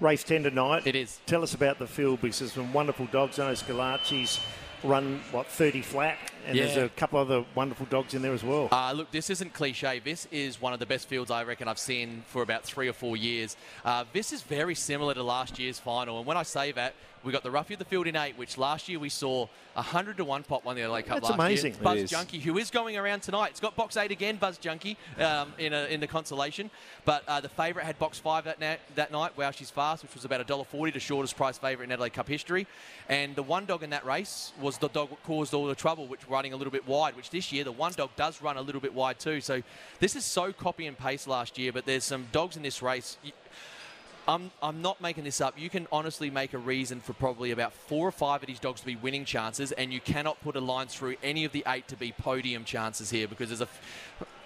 Race 0.00 0.24
10 0.24 0.42
tonight. 0.44 0.86
It 0.86 0.94
is. 0.94 1.20
Tell 1.26 1.42
us 1.42 1.54
about 1.54 1.78
the 1.78 1.86
field 1.86 2.20
because 2.20 2.40
there's 2.40 2.52
some 2.52 2.72
wonderful 2.72 3.06
dogs. 3.06 3.38
I 3.38 3.48
know 3.48 3.52
Scalacci's 3.52 4.40
run, 4.82 5.20
what, 5.30 5.46
30 5.46 5.82
flat? 5.82 6.18
And 6.46 6.58
there's 6.58 6.76
a 6.76 6.88
couple 6.90 7.18
other 7.18 7.44
wonderful 7.54 7.86
dogs 7.86 8.14
in 8.14 8.22
there 8.22 8.32
as 8.32 8.44
well. 8.44 8.68
Uh, 8.70 8.92
look, 8.92 9.10
this 9.10 9.30
isn't 9.30 9.52
cliche. 9.52 10.00
This 10.02 10.28
is 10.30 10.60
one 10.60 10.72
of 10.72 10.78
the 10.78 10.86
best 10.86 11.08
fields 11.08 11.30
I 11.30 11.44
reckon 11.44 11.68
I've 11.68 11.78
seen 11.78 12.22
for 12.28 12.42
about 12.42 12.64
three 12.64 12.88
or 12.88 12.92
four 12.92 13.16
years. 13.16 13.56
Uh, 13.84 14.04
this 14.12 14.32
is 14.32 14.42
very 14.42 14.74
similar 14.74 15.14
to 15.14 15.22
last 15.22 15.58
year's 15.58 15.78
final. 15.78 16.18
And 16.18 16.26
when 16.26 16.36
I 16.36 16.44
say 16.44 16.72
that, 16.72 16.94
we 17.26 17.32
got 17.32 17.42
the 17.42 17.50
roughie 17.50 17.74
of 17.74 17.78
the 17.78 17.84
field 17.84 18.06
in 18.06 18.14
eight, 18.14 18.38
which 18.38 18.56
last 18.56 18.88
year 18.88 19.00
we 19.00 19.08
saw 19.08 19.48
100 19.74 20.16
to 20.18 20.24
1 20.24 20.44
pop 20.44 20.64
one 20.64 20.76
the 20.76 20.86
LA 20.86 20.98
Cup 20.98 21.16
That's 21.16 21.24
last 21.24 21.34
amazing. 21.34 21.74
year. 21.74 21.82
Buzz. 21.82 22.08
Junkie, 22.08 22.38
who 22.38 22.56
is 22.56 22.70
going 22.70 22.96
around 22.96 23.20
tonight. 23.22 23.50
It's 23.50 23.58
got 23.58 23.74
box 23.74 23.96
eight 23.96 24.12
again, 24.12 24.36
Buzz 24.36 24.58
Junkie, 24.58 24.96
um, 25.18 25.52
in, 25.58 25.72
a, 25.72 25.86
in 25.86 25.98
the 25.98 26.06
consolation. 26.06 26.70
But 27.04 27.24
uh, 27.26 27.40
the 27.40 27.48
favourite 27.48 27.84
had 27.84 27.98
box 27.98 28.20
five 28.20 28.44
that, 28.44 28.60
na- 28.60 28.76
that 28.94 29.10
night, 29.10 29.36
Wow 29.36 29.50
She's 29.50 29.70
Fast, 29.70 30.04
which 30.04 30.14
was 30.14 30.24
about 30.24 30.46
$1.40 30.46 30.92
to 30.92 31.00
shortest 31.00 31.36
price 31.36 31.58
favourite 31.58 31.86
in 31.86 31.92
Adelaide 31.92 32.12
Cup 32.12 32.28
history. 32.28 32.66
And 33.08 33.34
the 33.34 33.42
one 33.42 33.66
dog 33.66 33.82
in 33.82 33.90
that 33.90 34.06
race 34.06 34.52
was 34.60 34.78
the 34.78 34.88
dog 34.88 35.10
that 35.10 35.22
caused 35.24 35.52
all 35.52 35.66
the 35.66 35.74
trouble, 35.74 36.06
which 36.06 36.28
running 36.36 36.52
a 36.52 36.56
little 36.56 36.70
bit 36.70 36.86
wide, 36.86 37.16
which 37.16 37.30
this 37.30 37.50
year 37.50 37.64
the 37.64 37.72
one 37.72 37.92
dog 37.94 38.10
does 38.14 38.42
run 38.42 38.58
a 38.58 38.60
little 38.60 38.80
bit 38.80 38.92
wide 38.92 39.18
too. 39.18 39.40
So 39.40 39.62
this 40.00 40.14
is 40.14 40.22
so 40.22 40.52
copy 40.52 40.86
and 40.86 40.96
paste 40.98 41.26
last 41.26 41.56
year, 41.56 41.72
but 41.72 41.86
there's 41.86 42.04
some 42.04 42.26
dogs 42.30 42.58
in 42.58 42.62
this 42.62 42.82
race. 42.82 43.16
I'm, 44.28 44.50
I'm 44.60 44.82
not 44.82 45.00
making 45.00 45.24
this 45.24 45.40
up. 45.40 45.58
You 45.58 45.70
can 45.70 45.86
honestly 45.90 46.28
make 46.28 46.52
a 46.52 46.58
reason 46.58 47.00
for 47.00 47.14
probably 47.14 47.52
about 47.52 47.72
four 47.72 48.06
or 48.06 48.12
five 48.12 48.42
of 48.42 48.48
these 48.48 48.58
dogs 48.58 48.80
to 48.80 48.86
be 48.86 48.96
winning 48.96 49.24
chances, 49.24 49.72
and 49.72 49.94
you 49.94 50.00
cannot 50.00 50.38
put 50.42 50.56
a 50.56 50.60
line 50.60 50.88
through 50.88 51.16
any 51.22 51.46
of 51.46 51.52
the 51.52 51.64
eight 51.68 51.88
to 51.88 51.96
be 51.96 52.12
podium 52.12 52.64
chances 52.64 53.08
here 53.08 53.26
because 53.26 53.48
there's 53.48 53.62
a. 53.62 53.68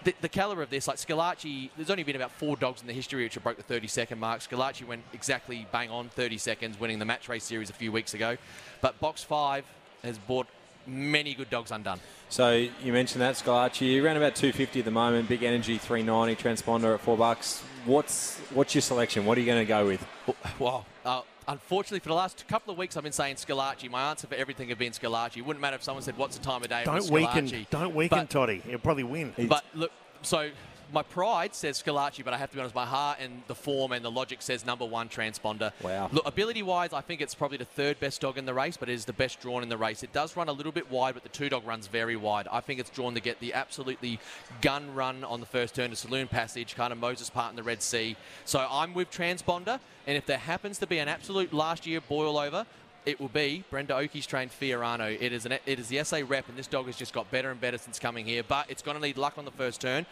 The, 0.02 0.14
the 0.22 0.30
caliber 0.30 0.62
of 0.62 0.70
this, 0.70 0.88
like 0.88 0.96
Scalacci, 0.96 1.68
there's 1.76 1.90
only 1.90 2.04
been 2.04 2.16
about 2.16 2.30
four 2.30 2.56
dogs 2.56 2.80
in 2.80 2.86
the 2.86 2.94
history 2.94 3.22
which 3.22 3.34
have 3.34 3.42
broke 3.42 3.58
the 3.58 3.62
30 3.62 3.86
second 3.86 4.18
mark. 4.18 4.40
Scalacci 4.40 4.86
went 4.86 5.02
exactly 5.12 5.66
bang 5.72 5.90
on 5.90 6.08
30 6.08 6.38
seconds, 6.38 6.80
winning 6.80 6.98
the 6.98 7.04
match 7.04 7.28
race 7.28 7.44
series 7.44 7.68
a 7.68 7.74
few 7.74 7.92
weeks 7.92 8.14
ago. 8.14 8.38
But 8.80 8.98
box 8.98 9.22
five 9.22 9.66
has 10.02 10.16
brought 10.16 10.46
many 10.90 11.34
good 11.34 11.50
dogs 11.50 11.70
undone. 11.70 12.00
So 12.28 12.50
you 12.82 12.92
mentioned 12.92 13.22
that 13.22 13.34
Scalacci 13.34 14.02
around 14.02 14.16
about 14.16 14.34
250 14.34 14.80
at 14.80 14.84
the 14.84 14.90
moment. 14.90 15.28
Big 15.28 15.42
Energy 15.42 15.78
390 15.78 16.40
transponder 16.42 16.94
at 16.94 17.00
four 17.00 17.16
bucks. 17.16 17.62
What's 17.84 18.38
what's 18.52 18.74
your 18.74 18.82
selection? 18.82 19.24
What 19.24 19.38
are 19.38 19.40
you 19.40 19.46
going 19.46 19.62
to 19.62 19.68
go 19.68 19.86
with? 19.86 20.06
Well, 20.58 20.84
Uh, 21.04 21.22
unfortunately, 21.48 22.00
for 22.00 22.08
the 22.10 22.14
last 22.14 22.46
couple 22.46 22.70
of 22.72 22.78
weeks, 22.78 22.96
I've 22.96 23.02
been 23.02 23.12
saying 23.12 23.36
Scalacci. 23.36 23.90
My 23.90 24.10
answer 24.10 24.26
for 24.26 24.34
everything 24.34 24.68
have 24.68 24.78
been 24.78 24.92
Scalacci. 24.92 25.38
It 25.38 25.46
wouldn't 25.46 25.60
matter 25.60 25.76
if 25.76 25.82
someone 25.82 26.02
said, 26.02 26.16
"What's 26.18 26.36
the 26.36 26.44
time 26.44 26.62
of 26.62 26.68
day?" 26.68 26.82
don't 26.84 27.10
weaken, 27.10 27.66
don't 27.70 27.94
weaken 27.94 28.18
But- 28.18 28.30
Toddy. 28.30 28.62
He'll 28.66 28.78
probably 28.78 29.04
win. 29.04 29.32
But 29.48 29.64
look, 29.74 29.90
so 30.22 30.50
my 30.92 31.02
pride 31.02 31.54
says 31.54 31.82
Scalacci, 31.82 32.24
but 32.24 32.34
I 32.34 32.38
have 32.38 32.50
to 32.50 32.56
be 32.56 32.60
honest, 32.60 32.74
my 32.74 32.86
heart 32.86 33.18
and 33.20 33.42
the 33.46 33.54
form 33.54 33.92
and 33.92 34.04
the 34.04 34.10
logic 34.10 34.42
says 34.42 34.64
number 34.64 34.84
one 34.84 35.08
transponder. 35.08 35.72
Wow. 35.82 36.08
Look, 36.12 36.26
ability 36.26 36.62
wise, 36.62 36.92
I 36.92 37.00
think 37.00 37.20
it's 37.20 37.34
probably 37.34 37.58
the 37.58 37.64
third 37.64 38.00
best 38.00 38.20
dog 38.20 38.38
in 38.38 38.46
the 38.46 38.54
race, 38.54 38.76
but 38.76 38.88
it 38.88 38.94
is 38.94 39.04
the 39.04 39.12
best 39.12 39.40
drawn 39.40 39.62
in 39.62 39.68
the 39.68 39.76
race. 39.76 40.02
It 40.02 40.12
does 40.12 40.36
run 40.36 40.48
a 40.48 40.52
little 40.52 40.72
bit 40.72 40.90
wide, 40.90 41.14
but 41.14 41.22
the 41.22 41.28
two 41.28 41.48
dog 41.48 41.66
runs 41.66 41.86
very 41.86 42.16
wide. 42.16 42.48
I 42.50 42.60
think 42.60 42.80
it's 42.80 42.90
drawn 42.90 43.14
to 43.14 43.20
get 43.20 43.40
the 43.40 43.54
absolutely 43.54 44.18
gun 44.60 44.94
run 44.94 45.24
on 45.24 45.40
the 45.40 45.46
first 45.46 45.74
turn 45.74 45.90
to 45.90 45.96
Saloon 45.96 46.28
Passage, 46.28 46.74
kind 46.74 46.92
of 46.92 46.98
Moses 46.98 47.30
Part 47.30 47.50
in 47.50 47.56
the 47.56 47.62
Red 47.62 47.82
Sea. 47.82 48.16
So 48.44 48.66
I'm 48.70 48.94
with 48.94 49.10
transponder, 49.10 49.80
and 50.06 50.16
if 50.16 50.26
there 50.26 50.38
happens 50.38 50.78
to 50.78 50.86
be 50.86 50.98
an 50.98 51.08
absolute 51.08 51.52
last 51.52 51.86
year 51.86 52.00
boil 52.00 52.38
over, 52.38 52.66
it 53.06 53.18
will 53.18 53.28
be 53.28 53.64
Brenda 53.70 53.96
Oakey's 53.96 54.26
trained 54.26 54.50
Fiorano. 54.50 55.16
It 55.20 55.32
is 55.32 55.46
an 55.46 55.52
it 55.52 55.78
is 55.78 55.88
the 55.88 56.04
SA 56.04 56.20
rep, 56.26 56.48
and 56.48 56.58
this 56.58 56.66
dog 56.66 56.86
has 56.86 56.96
just 56.96 57.12
got 57.12 57.30
better 57.30 57.50
and 57.50 57.60
better 57.60 57.78
since 57.78 57.98
coming 57.98 58.26
here. 58.26 58.42
But 58.42 58.70
it's 58.70 58.82
going 58.82 58.96
to 58.96 59.02
need 59.02 59.16
luck 59.16 59.38
on 59.38 59.44
the 59.44 59.50
first 59.50 59.80
turn. 59.80 60.06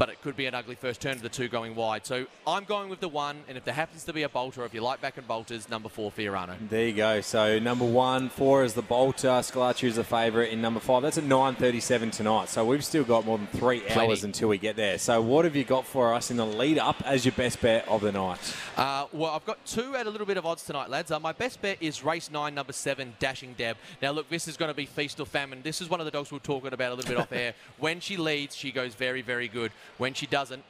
But 0.00 0.08
it 0.08 0.22
could 0.22 0.34
be 0.34 0.46
an 0.46 0.54
ugly 0.54 0.76
first 0.76 1.02
turn 1.02 1.16
to 1.16 1.22
the 1.22 1.28
two 1.28 1.46
going 1.48 1.74
wide. 1.74 2.06
So 2.06 2.24
I'm 2.46 2.64
going 2.64 2.88
with 2.88 3.00
the 3.00 3.08
one, 3.08 3.42
and 3.48 3.58
if 3.58 3.64
there 3.66 3.74
happens 3.74 4.02
to 4.04 4.14
be 4.14 4.22
a 4.22 4.30
bolter, 4.30 4.64
if 4.64 4.72
you 4.72 4.80
like 4.80 5.02
back 5.02 5.18
and 5.18 5.28
bolters, 5.28 5.68
number 5.68 5.90
four 5.90 6.10
Fiorano. 6.10 6.54
There 6.70 6.86
you 6.86 6.94
go. 6.94 7.20
So 7.20 7.58
number 7.58 7.84
one, 7.84 8.30
four 8.30 8.64
is 8.64 8.72
the 8.72 8.80
Bolter. 8.80 9.28
Scalacci 9.28 9.88
is 9.88 9.96
the 9.96 10.04
favourite 10.04 10.52
in 10.52 10.62
number 10.62 10.80
five. 10.80 11.02
That's 11.02 11.18
at 11.18 11.24
9.37 11.24 12.12
tonight. 12.12 12.48
So 12.48 12.64
we've 12.64 12.82
still 12.82 13.04
got 13.04 13.26
more 13.26 13.36
than 13.36 13.48
three 13.48 13.80
Plenty. 13.80 14.00
hours 14.00 14.24
until 14.24 14.48
we 14.48 14.56
get 14.56 14.74
there. 14.74 14.96
So 14.96 15.20
what 15.20 15.44
have 15.44 15.54
you 15.54 15.64
got 15.64 15.86
for 15.86 16.14
us 16.14 16.30
in 16.30 16.38
the 16.38 16.46
lead 16.46 16.78
up 16.78 17.02
as 17.04 17.26
your 17.26 17.32
best 17.32 17.60
bet 17.60 17.86
of 17.86 18.00
the 18.00 18.10
night? 18.10 18.56
Uh, 18.78 19.04
well, 19.12 19.32
I've 19.32 19.44
got 19.44 19.62
two 19.66 19.96
at 19.96 20.06
a 20.06 20.10
little 20.10 20.26
bit 20.26 20.38
of 20.38 20.46
odds 20.46 20.64
tonight, 20.64 20.88
lads. 20.88 21.10
Uh, 21.10 21.20
my 21.20 21.32
best 21.32 21.60
bet 21.60 21.76
is 21.82 22.02
race 22.02 22.30
nine, 22.30 22.54
number 22.54 22.72
seven, 22.72 23.12
Dashing 23.18 23.52
Deb. 23.58 23.76
Now, 24.00 24.12
look, 24.12 24.30
this 24.30 24.48
is 24.48 24.56
going 24.56 24.70
to 24.70 24.74
be 24.74 24.86
feast 24.86 25.20
or 25.20 25.26
famine. 25.26 25.60
This 25.62 25.82
is 25.82 25.90
one 25.90 26.00
of 26.00 26.06
the 26.06 26.10
dogs 26.10 26.30
we 26.30 26.36
we're 26.36 26.40
talking 26.40 26.72
about 26.72 26.92
a 26.92 26.94
little 26.94 27.10
bit 27.10 27.18
off 27.20 27.32
air. 27.32 27.52
When 27.78 28.00
she 28.00 28.16
leads, 28.16 28.56
she 28.56 28.72
goes 28.72 28.94
very, 28.94 29.20
very 29.20 29.46
good. 29.46 29.72
When 29.98 30.14
she 30.14 30.26
doesn't, 30.26 30.62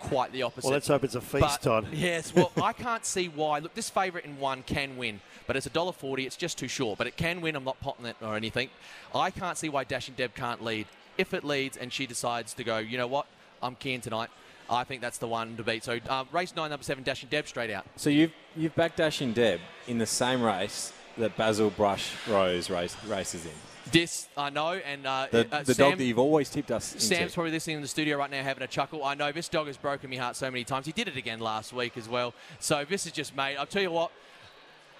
quite 0.00 0.32
the 0.32 0.42
opposite. 0.42 0.64
Well, 0.64 0.72
let's 0.74 0.88
hope 0.88 1.04
it's 1.04 1.14
a 1.14 1.20
feast, 1.20 1.40
But- 1.40 1.62
Todd. 1.62 1.86
Yes, 1.92 2.34
well, 2.34 2.52
I 2.62 2.72
can't 2.72 3.04
see 3.04 3.28
why. 3.28 3.58
Look, 3.60 3.74
this 3.74 3.88
favourite 3.90 4.24
in 4.26 4.38
one 4.38 4.62
can 4.62 4.96
win, 4.96 5.20
but 5.46 5.56
it's 5.56 5.66
a 5.66 5.70
dollar 5.70 5.92
forty. 5.92 6.26
It's 6.26 6.36
just 6.36 6.58
too 6.58 6.68
short, 6.68 6.98
but 6.98 7.06
it 7.06 7.16
can 7.16 7.40
win. 7.40 7.56
I'm 7.56 7.64
not 7.64 7.80
potting 7.80 8.06
it 8.06 8.16
or 8.20 8.36
anything. 8.36 8.68
I 9.14 9.30
can't 9.30 9.56
see 9.56 9.68
why 9.68 9.84
Dashing 9.84 10.14
Deb 10.16 10.34
can't 10.34 10.62
lead. 10.62 10.86
If 11.16 11.32
it 11.32 11.44
leads 11.44 11.76
and 11.76 11.92
she 11.92 12.06
decides 12.06 12.54
to 12.54 12.64
go, 12.64 12.78
you 12.78 12.98
know 12.98 13.06
what, 13.06 13.26
I'm 13.62 13.76
keen 13.76 14.00
tonight. 14.00 14.30
I 14.68 14.82
think 14.82 15.00
that's 15.00 15.18
the 15.18 15.28
one 15.28 15.56
to 15.58 15.62
beat. 15.62 15.84
So 15.84 16.00
uh, 16.08 16.24
race 16.32 16.54
nine, 16.56 16.70
number 16.70 16.82
seven, 16.82 17.04
Dashing 17.04 17.28
Deb, 17.28 17.46
straight 17.46 17.70
out. 17.70 17.84
So 17.96 18.10
you've 18.10 18.32
you've 18.56 18.74
backed 18.74 18.96
Dashing 18.96 19.32
Deb 19.32 19.60
in 19.86 19.98
the 19.98 20.06
same 20.06 20.42
race 20.42 20.92
that 21.18 21.36
Basil 21.36 21.70
Brush 21.70 22.10
Rose 22.28 22.68
race, 22.70 22.96
races 23.06 23.44
in. 23.46 23.52
This 23.92 24.28
I 24.36 24.50
know, 24.50 24.72
and 24.72 25.06
uh, 25.06 25.26
The, 25.30 25.46
uh, 25.50 25.62
the 25.62 25.74
Sam, 25.74 25.90
dog 25.90 25.98
that 25.98 26.04
you've 26.04 26.18
always 26.18 26.48
tipped 26.50 26.70
us 26.70 26.94
into. 26.94 27.04
Sam's 27.04 27.34
probably 27.34 27.52
listening 27.52 27.76
in 27.76 27.82
the 27.82 27.88
studio 27.88 28.16
right 28.16 28.30
now 28.30 28.42
having 28.42 28.62
a 28.62 28.66
chuckle. 28.66 29.04
I 29.04 29.14
know 29.14 29.30
this 29.30 29.48
dog 29.48 29.66
has 29.66 29.76
broken 29.76 30.10
my 30.10 30.16
heart 30.16 30.36
so 30.36 30.50
many 30.50 30.64
times. 30.64 30.86
He 30.86 30.92
did 30.92 31.08
it 31.08 31.16
again 31.16 31.38
last 31.40 31.72
week 31.72 31.96
as 31.96 32.08
well. 32.08 32.34
So 32.60 32.84
this 32.88 33.06
is 33.06 33.12
just 33.12 33.36
made. 33.36 33.56
I'll 33.56 33.66
tell 33.66 33.82
you 33.82 33.90
what, 33.90 34.10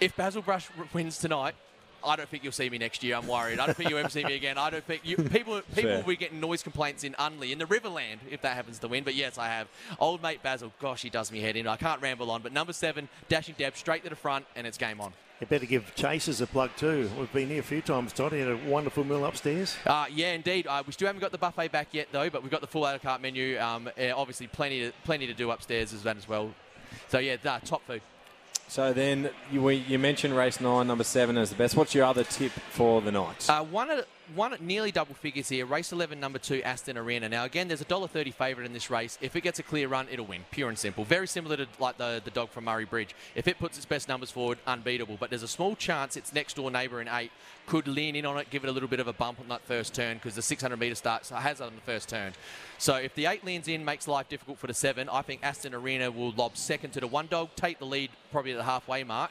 if 0.01 0.14
Basil 0.16 0.42
Brush 0.42 0.68
wins 0.92 1.18
tonight, 1.18 1.55
I 2.05 2.17
don't 2.17 2.29
think 2.29 2.43
you'll 2.43 2.53
see 2.53 2.69
me 2.71 2.79
next 2.79 3.03
year. 3.03 3.17
I'm 3.17 3.27
worried. 3.27 3.59
I 3.59 3.67
don't 3.67 3.77
think 3.77 3.90
you'll 3.90 3.99
ever 3.99 4.09
see 4.09 4.25
me 4.25 4.35
again. 4.35 4.59
I 4.59 4.71
don't 4.71 4.85
think 4.85 5.03
you, 5.05 5.17
people 5.17 5.61
people 5.75 5.90
Fair. 5.90 5.97
will 5.99 6.05
be 6.05 6.17
getting 6.17 6.40
noise 6.40 6.62
complaints 6.62 7.05
in 7.05 7.14
Unley, 7.14 7.53
in 7.53 7.59
the 7.59 7.64
Riverland, 7.67 8.19
if 8.31 8.43
that 8.43 8.55
happens 8.55 8.79
to 8.81 8.88
win. 8.88 9.05
But 9.05 9.14
yes, 9.14 9.38
I 9.38 9.49
have. 9.49 9.69
Old 9.99 10.23
mate 10.23 10.43
Basil, 10.43 10.73
gosh, 10.81 11.03
he 11.03 11.11
does 11.11 11.33
me 11.33 11.40
head 11.40 11.57
in. 11.57 11.67
I 11.67 11.77
can't 11.77 12.01
ramble 12.01 12.31
on. 12.31 12.43
But 12.43 12.53
number 12.53 12.73
seven, 12.73 13.09
Dashing 13.29 13.55
Deb, 13.59 13.77
straight 13.77 14.05
to 14.05 14.11
the 14.11 14.17
front, 14.17 14.45
and 14.57 14.67
it's 14.67 14.79
game 14.79 15.01
on. 15.01 15.12
You 15.40 15.49
better 15.49 15.67
give 15.67 15.95
Chasers 15.97 16.40
a 16.40 16.47
plug 16.47 16.71
too. 16.77 17.11
We've 17.19 17.33
been 17.33 17.49
here 17.49 17.61
a 17.61 17.62
few 17.62 17.83
times, 17.83 18.12
Todd. 18.12 18.33
He 18.33 18.38
had 18.38 18.49
a 18.49 18.57
wonderful 18.69 19.03
meal 19.03 19.25
upstairs. 19.25 19.77
Uh, 19.85 20.07
yeah, 20.11 20.33
indeed. 20.33 20.67
Uh, 20.67 20.83
we 20.87 20.93
still 20.93 21.07
haven't 21.07 21.21
got 21.21 21.33
the 21.33 21.38
buffet 21.38 21.73
back 21.73 21.88
yet, 21.93 22.09
though, 22.12 22.31
but 22.31 22.43
we've 22.43 22.53
got 22.53 22.61
the 22.61 22.67
full 22.67 22.85
a 22.85 22.93
la 22.93 22.99
carte 22.99 23.21
menu. 23.21 23.59
Um, 23.59 23.90
obviously, 24.14 24.47
plenty 24.47 24.81
to, 24.81 24.93
plenty 25.05 25.27
to 25.27 25.35
do 25.35 25.51
upstairs 25.51 25.93
as 25.93 26.05
well. 26.05 26.17
As 26.17 26.29
well. 26.29 26.55
So 27.09 27.19
yeah, 27.19 27.37
top 27.37 27.85
food. 27.87 28.01
So 28.68 28.92
then 28.92 29.31
you, 29.53 29.68
you 29.68 29.98
mentioned 29.98 30.37
race 30.37 30.61
nine, 30.61 30.87
number 30.87 31.05
seven 31.05 31.37
as 31.38 31.50
the 31.50 31.57
best. 31.57 31.77
What's 31.77 31.94
your 31.94 32.05
other 32.05 32.24
tip 32.24 32.53
for 32.70 33.00
the 33.00 33.12
night? 33.12 33.48
Uh, 33.48 33.62
one 33.62 33.90
at 33.90 34.07
one 34.35 34.57
nearly 34.61 34.91
double 34.91 35.15
figures 35.15 35.49
here. 35.49 35.67
Race 35.67 35.93
11, 35.93 36.19
number 36.19 36.39
two, 36.39 36.63
Aston 36.63 36.97
Arena. 36.97 37.29
Now 37.29 37.45
again, 37.45 37.69
there's 37.69 37.81
a 37.81 37.87
dollar 37.87 38.09
thirty 38.09 38.31
favourite 38.31 38.67
in 38.67 38.73
this 38.73 38.91
race. 38.91 39.19
If 39.21 39.37
it 39.37 39.43
gets 39.43 39.59
a 39.59 39.63
clear 39.63 39.89
run, 39.89 40.07
it'll 40.11 40.27
win. 40.27 40.45
Pure 40.51 40.71
and 40.71 40.79
simple. 40.79 41.05
Very 41.05 41.27
similar 41.27 41.57
to 41.57 41.67
like 41.79 41.99
the 41.99 42.23
the 42.25 42.31
dog 42.31 42.51
from 42.51 42.65
Murray 42.65 42.85
Bridge. 42.85 43.15
If 43.35 43.49
it 43.49 43.59
puts 43.59 43.77
its 43.77 43.87
best 43.87 44.09
numbers 44.09 44.31
forward, 44.31 44.59
unbeatable. 44.67 45.17
But 45.19 45.31
there's 45.31 45.43
a 45.43 45.49
small 45.49 45.77
chance 45.77 46.17
its 46.17 46.33
next 46.33 46.55
door 46.57 46.71
neighbour 46.71 47.01
in 47.01 47.09
eight 47.09 47.31
could 47.67 47.89
lean 47.89 48.15
in 48.17 48.27
on 48.27 48.37
it, 48.39 48.51
give 48.51 48.65
it 48.65 48.69
a 48.69 48.73
little 48.73 48.89
bit 48.89 49.01
of 49.01 49.09
a 49.09 49.13
bump 49.13 49.41
on 49.41 49.49
that 49.49 49.63
first 49.63 49.95
turn 49.95 50.17
because 50.19 50.35
the 50.35 50.43
600 50.43 50.77
metre 50.79 50.95
start 50.95 51.27
has 51.29 51.61
on 51.61 51.75
the 51.75 51.81
first 51.81 52.09
turn. 52.09 52.33
So 52.79 52.97
if 52.97 53.15
the 53.15 53.27
eight 53.27 53.45
leans 53.45 53.69
in, 53.69 53.85
makes 53.85 54.07
life 54.07 54.29
difficult 54.29 54.59
for 54.59 54.67
the 54.67 54.75
seven. 54.75 55.09
I 55.09 55.23
think 55.23 55.41
Aston 55.43 55.75
Arena 55.75 56.11
will 56.11 56.33
lob 56.33 56.57
second 56.57 56.91
to 56.93 57.01
the 57.01 57.07
one 57.07 57.27
dog, 57.27 57.51
take 57.57 57.79
the 57.79 57.87
lead 57.87 58.11
probably 58.31 58.53
at 58.53 58.59
the 58.59 58.65
halfway 58.65 59.05
mark. 59.05 59.31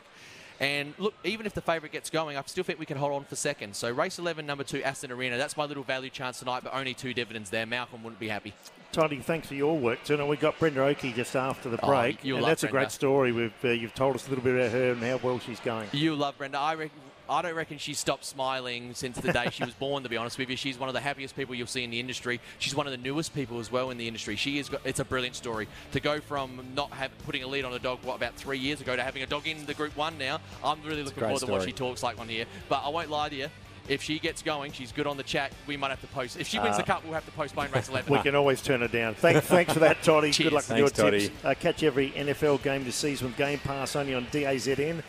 And 0.59 0.93
look, 0.97 1.13
even 1.23 1.45
if 1.45 1.53
the 1.53 1.61
favourite 1.61 1.91
gets 1.91 2.09
going, 2.09 2.37
I 2.37 2.43
still 2.45 2.63
think 2.63 2.79
we 2.79 2.85
can 2.85 2.97
hold 2.97 3.13
on 3.13 3.23
for 3.25 3.35
second. 3.35 3.75
So 3.75 3.91
race 3.91 4.19
11, 4.19 4.45
number 4.45 4.63
two, 4.63 4.83
Aston 4.83 5.11
Arena. 5.11 5.37
That's 5.37 5.57
my 5.57 5.65
little 5.65 5.83
value 5.83 6.09
chance 6.09 6.39
tonight, 6.39 6.63
but 6.63 6.73
only 6.73 6.93
two 6.93 7.13
dividends 7.13 7.49
there. 7.49 7.65
Malcolm 7.65 8.03
wouldn't 8.03 8.19
be 8.19 8.27
happy. 8.27 8.53
Toddy, 8.91 9.19
thanks 9.19 9.47
for 9.47 9.55
your 9.55 9.77
work. 9.77 10.07
Now 10.07 10.27
we 10.27 10.37
got 10.37 10.59
Brenda 10.59 10.83
Oakey 10.83 11.13
just 11.13 11.35
after 11.35 11.69
the 11.69 11.79
Oh, 11.83 11.87
break, 11.87 12.23
you'll 12.23 12.37
and 12.37 12.45
that's 12.47 12.63
a 12.63 12.67
great 12.67 12.91
story. 12.91 13.31
We've, 13.31 13.53
uh, 13.63 13.69
you've 13.69 13.95
told 13.95 14.15
us 14.15 14.27
a 14.27 14.29
little 14.29 14.43
bit 14.43 14.55
about 14.55 14.71
her 14.71 14.91
and 14.91 15.01
how 15.01 15.19
well 15.23 15.39
she's 15.39 15.59
going. 15.59 15.89
You 15.91 16.15
love 16.15 16.37
Brenda. 16.37 16.59
I 16.59 16.75
reckon. 16.75 16.99
I 17.33 17.41
don't 17.41 17.55
reckon 17.55 17.77
she 17.77 17.93
stopped 17.93 18.25
smiling 18.25 18.93
since 18.93 19.17
the 19.17 19.33
day 19.33 19.49
she 19.51 19.63
was 19.63 19.73
born. 19.73 20.03
To 20.03 20.09
be 20.09 20.17
honest 20.17 20.37
with 20.37 20.49
you, 20.49 20.55
she's 20.55 20.77
one 20.77 20.87
of 20.89 20.93
the 20.93 21.01
happiest 21.01 21.35
people 21.35 21.55
you'll 21.55 21.67
see 21.67 21.83
in 21.83 21.89
the 21.89 21.99
industry. 21.99 22.39
She's 22.59 22.75
one 22.75 22.85
of 22.85 22.91
the 22.91 22.97
newest 22.97 23.33
people 23.33 23.59
as 23.59 23.71
well 23.71 23.89
in 23.89 23.97
the 23.97 24.07
industry. 24.07 24.35
She 24.35 24.59
is. 24.59 24.69
It's 24.85 24.99
a 24.99 25.05
brilliant 25.05 25.35
story 25.35 25.67
to 25.91 25.99
go 25.99 26.19
from 26.19 26.63
not 26.75 26.91
have, 26.91 27.11
putting 27.25 27.43
a 27.43 27.47
lead 27.47 27.65
on 27.65 27.73
a 27.73 27.79
dog 27.79 27.99
what 28.03 28.15
about 28.15 28.35
three 28.35 28.59
years 28.59 28.81
ago 28.81 28.95
to 28.95 29.03
having 29.03 29.23
a 29.23 29.27
dog 29.27 29.47
in 29.47 29.65
the 29.65 29.73
Group 29.73 29.97
One 29.97 30.17
now. 30.17 30.39
I'm 30.63 30.81
really 30.83 31.03
looking 31.03 31.19
great 31.19 31.39
forward 31.39 31.45
to 31.45 31.51
what 31.51 31.63
she 31.63 31.71
talks 31.71 32.03
like 32.03 32.19
on 32.19 32.29
here. 32.29 32.45
But 32.69 32.83
I 32.85 32.89
won't 32.89 33.09
lie 33.09 33.29
to 33.29 33.35
you. 33.35 33.47
If 33.87 34.01
she 34.01 34.17
gets 34.17 34.41
going, 34.41 34.71
she's 34.71 34.93
good 34.93 35.07
on 35.07 35.17
the 35.17 35.23
chat. 35.23 35.51
We 35.67 35.75
might 35.75 35.89
have 35.89 35.99
to 36.01 36.07
post. 36.07 36.39
If 36.39 36.47
she 36.47 36.57
wins 36.57 36.77
the 36.77 36.83
cup, 36.83 37.03
we'll 37.03 37.13
have 37.13 37.25
to 37.25 37.31
postpone 37.31 37.69
race 37.71 37.89
11. 37.89 38.13
We 38.13 38.21
can 38.21 38.33
always 38.33 38.61
turn 38.61 38.81
it 38.81 38.93
down. 38.93 39.15
Thank, 39.15 39.43
thanks 39.43 39.73
for 39.73 39.79
that, 39.79 40.01
Toddy. 40.03 40.31
Cheers. 40.31 40.45
Good 40.49 40.53
luck 40.53 40.61
with 40.69 40.77
Thanks, 40.77 40.97
your 40.97 41.05
Toddy. 41.05 41.19
tips. 41.27 41.45
Uh, 41.45 41.53
catch 41.59 41.83
every 41.83 42.11
NFL 42.11 42.63
game 42.63 42.85
this 42.85 42.95
season 42.95 43.27
with 43.27 43.37
Game 43.37 43.59
Pass 43.59 43.97
only 43.97 44.13
on 44.13 44.25
DAZN. 44.27 45.03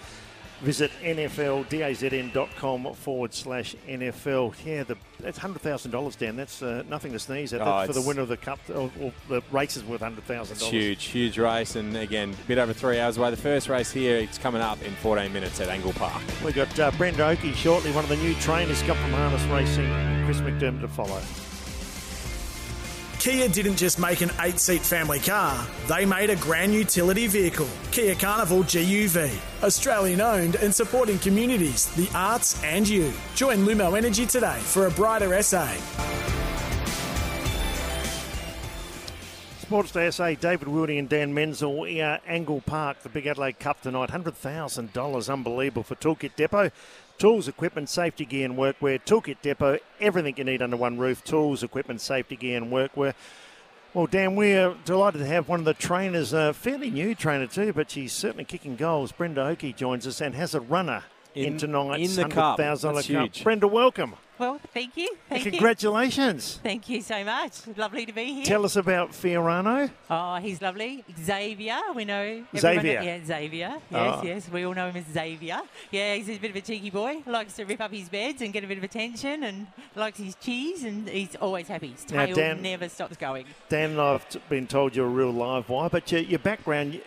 Visit 0.60 0.90
NFLDAZN.com 1.02 2.94
forward 2.94 3.34
slash 3.34 3.74
NFL. 3.88 4.54
Yeah, 4.64 4.84
the, 4.84 4.96
that's 5.20 5.38
$100,000, 5.38 6.18
Dan. 6.18 6.36
That's 6.36 6.62
uh, 6.62 6.82
nothing 6.88 7.12
to 7.12 7.18
sneeze 7.18 7.52
at 7.52 7.60
Oh, 7.60 7.86
for 7.86 7.92
the 7.92 8.00
winner 8.02 8.20
of 8.22 8.28
the 8.28 8.36
Cup, 8.36 8.58
or, 8.70 8.90
or 9.00 9.12
the 9.28 9.42
races 9.50 9.84
worth 9.84 10.00
$100,000. 10.00 10.50
It's 10.50 10.62
huge, 10.62 11.04
huge 11.04 11.38
race, 11.38 11.76
and 11.76 11.96
again, 11.96 12.34
a 12.44 12.46
bit 12.46 12.58
over 12.58 12.72
three 12.72 12.98
hours 13.00 13.16
away. 13.16 13.30
The 13.30 13.36
first 13.36 13.68
race 13.68 13.90
here, 13.90 14.16
it's 14.16 14.38
coming 14.38 14.62
up 14.62 14.80
in 14.82 14.92
14 14.96 15.32
minutes 15.32 15.60
at 15.60 15.68
Angle 15.68 15.92
Park. 15.94 16.22
We've 16.44 16.54
got 16.54 16.78
uh, 16.78 16.90
Brenda 16.92 17.26
Oakey 17.28 17.52
shortly, 17.52 17.90
one 17.92 18.04
of 18.04 18.10
the 18.10 18.16
new 18.16 18.34
trainers 18.34 18.82
come 18.82 18.96
from 18.98 19.12
Harness 19.12 19.42
Racing. 19.44 19.88
Chris 20.24 20.40
McDermott 20.40 20.80
to 20.80 20.88
follow. 20.88 21.20
Kia 23.24 23.48
didn't 23.48 23.76
just 23.76 23.98
make 23.98 24.20
an 24.20 24.30
eight 24.42 24.60
seat 24.60 24.82
family 24.82 25.18
car, 25.18 25.66
they 25.88 26.04
made 26.04 26.28
a 26.28 26.36
grand 26.36 26.74
utility 26.74 27.26
vehicle. 27.26 27.70
Kia 27.90 28.14
Carnival 28.14 28.58
GUV. 28.64 29.34
Australian 29.62 30.20
owned 30.20 30.56
and 30.56 30.74
supporting 30.74 31.18
communities, 31.18 31.86
the 31.94 32.06
arts, 32.14 32.62
and 32.62 32.86
you. 32.86 33.10
Join 33.34 33.60
Lumo 33.60 33.96
Energy 33.96 34.26
today 34.26 34.58
for 34.60 34.88
a 34.88 34.90
brighter 34.90 35.42
SA. 35.42 35.66
Sports 39.62 39.92
Day 39.92 40.10
SA, 40.10 40.34
David 40.34 40.68
Wildy 40.68 40.98
and 40.98 41.08
Dan 41.08 41.32
Menzel 41.32 41.84
here, 41.84 42.20
Angle 42.26 42.60
Park, 42.60 43.02
the 43.02 43.08
Big 43.08 43.26
Adelaide 43.26 43.58
Cup 43.58 43.80
tonight. 43.80 44.10
$100,000, 44.10 45.32
unbelievable 45.32 45.82
for 45.82 45.94
Toolkit 45.94 46.36
Depot. 46.36 46.70
Tools, 47.18 47.46
equipment, 47.48 47.88
safety 47.88 48.24
gear 48.24 48.44
and 48.44 48.56
workwear. 48.56 49.00
Toolkit 49.04 49.36
Depot, 49.40 49.78
everything 50.00 50.34
you 50.36 50.44
need 50.44 50.60
under 50.62 50.76
one 50.76 50.98
roof. 50.98 51.22
Tools, 51.24 51.62
equipment, 51.62 52.00
safety 52.00 52.36
gear 52.36 52.56
and 52.56 52.72
workwear. 52.72 53.14
Well, 53.94 54.06
Dan, 54.06 54.34
we're 54.34 54.74
delighted 54.84 55.18
to 55.18 55.26
have 55.26 55.48
one 55.48 55.60
of 55.60 55.64
the 55.64 55.74
trainers, 55.74 56.32
a 56.32 56.52
fairly 56.52 56.90
new 56.90 57.14
trainer 57.14 57.46
too, 57.46 57.72
but 57.72 57.90
she's 57.92 58.12
certainly 58.12 58.44
kicking 58.44 58.74
goals. 58.74 59.12
Brenda 59.12 59.46
Oakey 59.46 59.72
joins 59.72 60.04
us 60.06 60.20
and 60.20 60.34
has 60.34 60.52
a 60.54 60.60
runner 60.60 61.04
in, 61.36 61.44
In- 61.52 61.58
tonight's 61.58 62.16
in 62.16 62.22
the 62.24 62.28
cup. 62.34 62.58
$100,000 62.58 62.80
That's 62.80 62.82
cup. 62.82 63.04
huge. 63.06 63.44
Brenda, 63.44 63.68
welcome. 63.68 64.14
Well, 64.38 64.58
thank 64.72 64.96
you. 64.96 65.08
Thank 65.28 65.44
you. 65.44 65.50
Congratulations. 65.52 66.58
Thank 66.62 66.88
you 66.88 67.00
so 67.02 67.22
much. 67.24 67.52
Lovely 67.76 68.04
to 68.04 68.12
be 68.12 68.34
here. 68.34 68.44
Tell 68.44 68.64
us 68.64 68.74
about 68.74 69.12
Fiorano. 69.12 69.90
oh, 70.10 70.36
he's 70.36 70.60
lovely. 70.60 71.04
Xavier, 71.22 71.78
we 71.94 72.04
know. 72.04 72.44
Xavier. 72.56 73.00
Yeah, 73.02 73.24
Xavier. 73.24 73.74
Yes, 73.90 74.18
Oh. 74.18 74.22
yes. 74.24 74.48
We 74.50 74.64
all 74.64 74.74
know 74.74 74.88
him 74.88 74.96
as 74.96 75.04
Xavier. 75.12 75.60
Yeah, 75.92 76.14
he's 76.16 76.28
a 76.28 76.38
bit 76.38 76.50
of 76.50 76.56
a 76.56 76.60
cheeky 76.62 76.90
boy. 76.90 77.22
Likes 77.26 77.54
to 77.54 77.64
rip 77.64 77.80
up 77.80 77.92
his 77.92 78.08
beds 78.08 78.42
and 78.42 78.52
get 78.52 78.64
a 78.64 78.66
bit 78.66 78.78
of 78.78 78.84
attention 78.84 79.44
and 79.44 79.66
likes 79.94 80.18
his 80.18 80.34
cheese 80.36 80.82
and 80.84 81.08
he's 81.08 81.36
always 81.36 81.68
happy. 81.68 81.88
His 81.92 82.10
Now, 82.10 82.26
tail 82.26 82.34
Dan- 82.34 82.62
never 82.62 82.88
stops 82.88 83.16
going. 83.16 83.46
Dan 83.68 83.90
and 83.92 84.00
I've 84.00 84.26
been 84.48 84.66
told 84.66 84.96
you're 84.96 85.06
a 85.06 85.10
real 85.10 85.30
live 85.30 85.68
wire, 85.68 85.88
but 85.90 86.10
your, 86.10 86.22
your 86.22 86.38
background, 86.40 87.00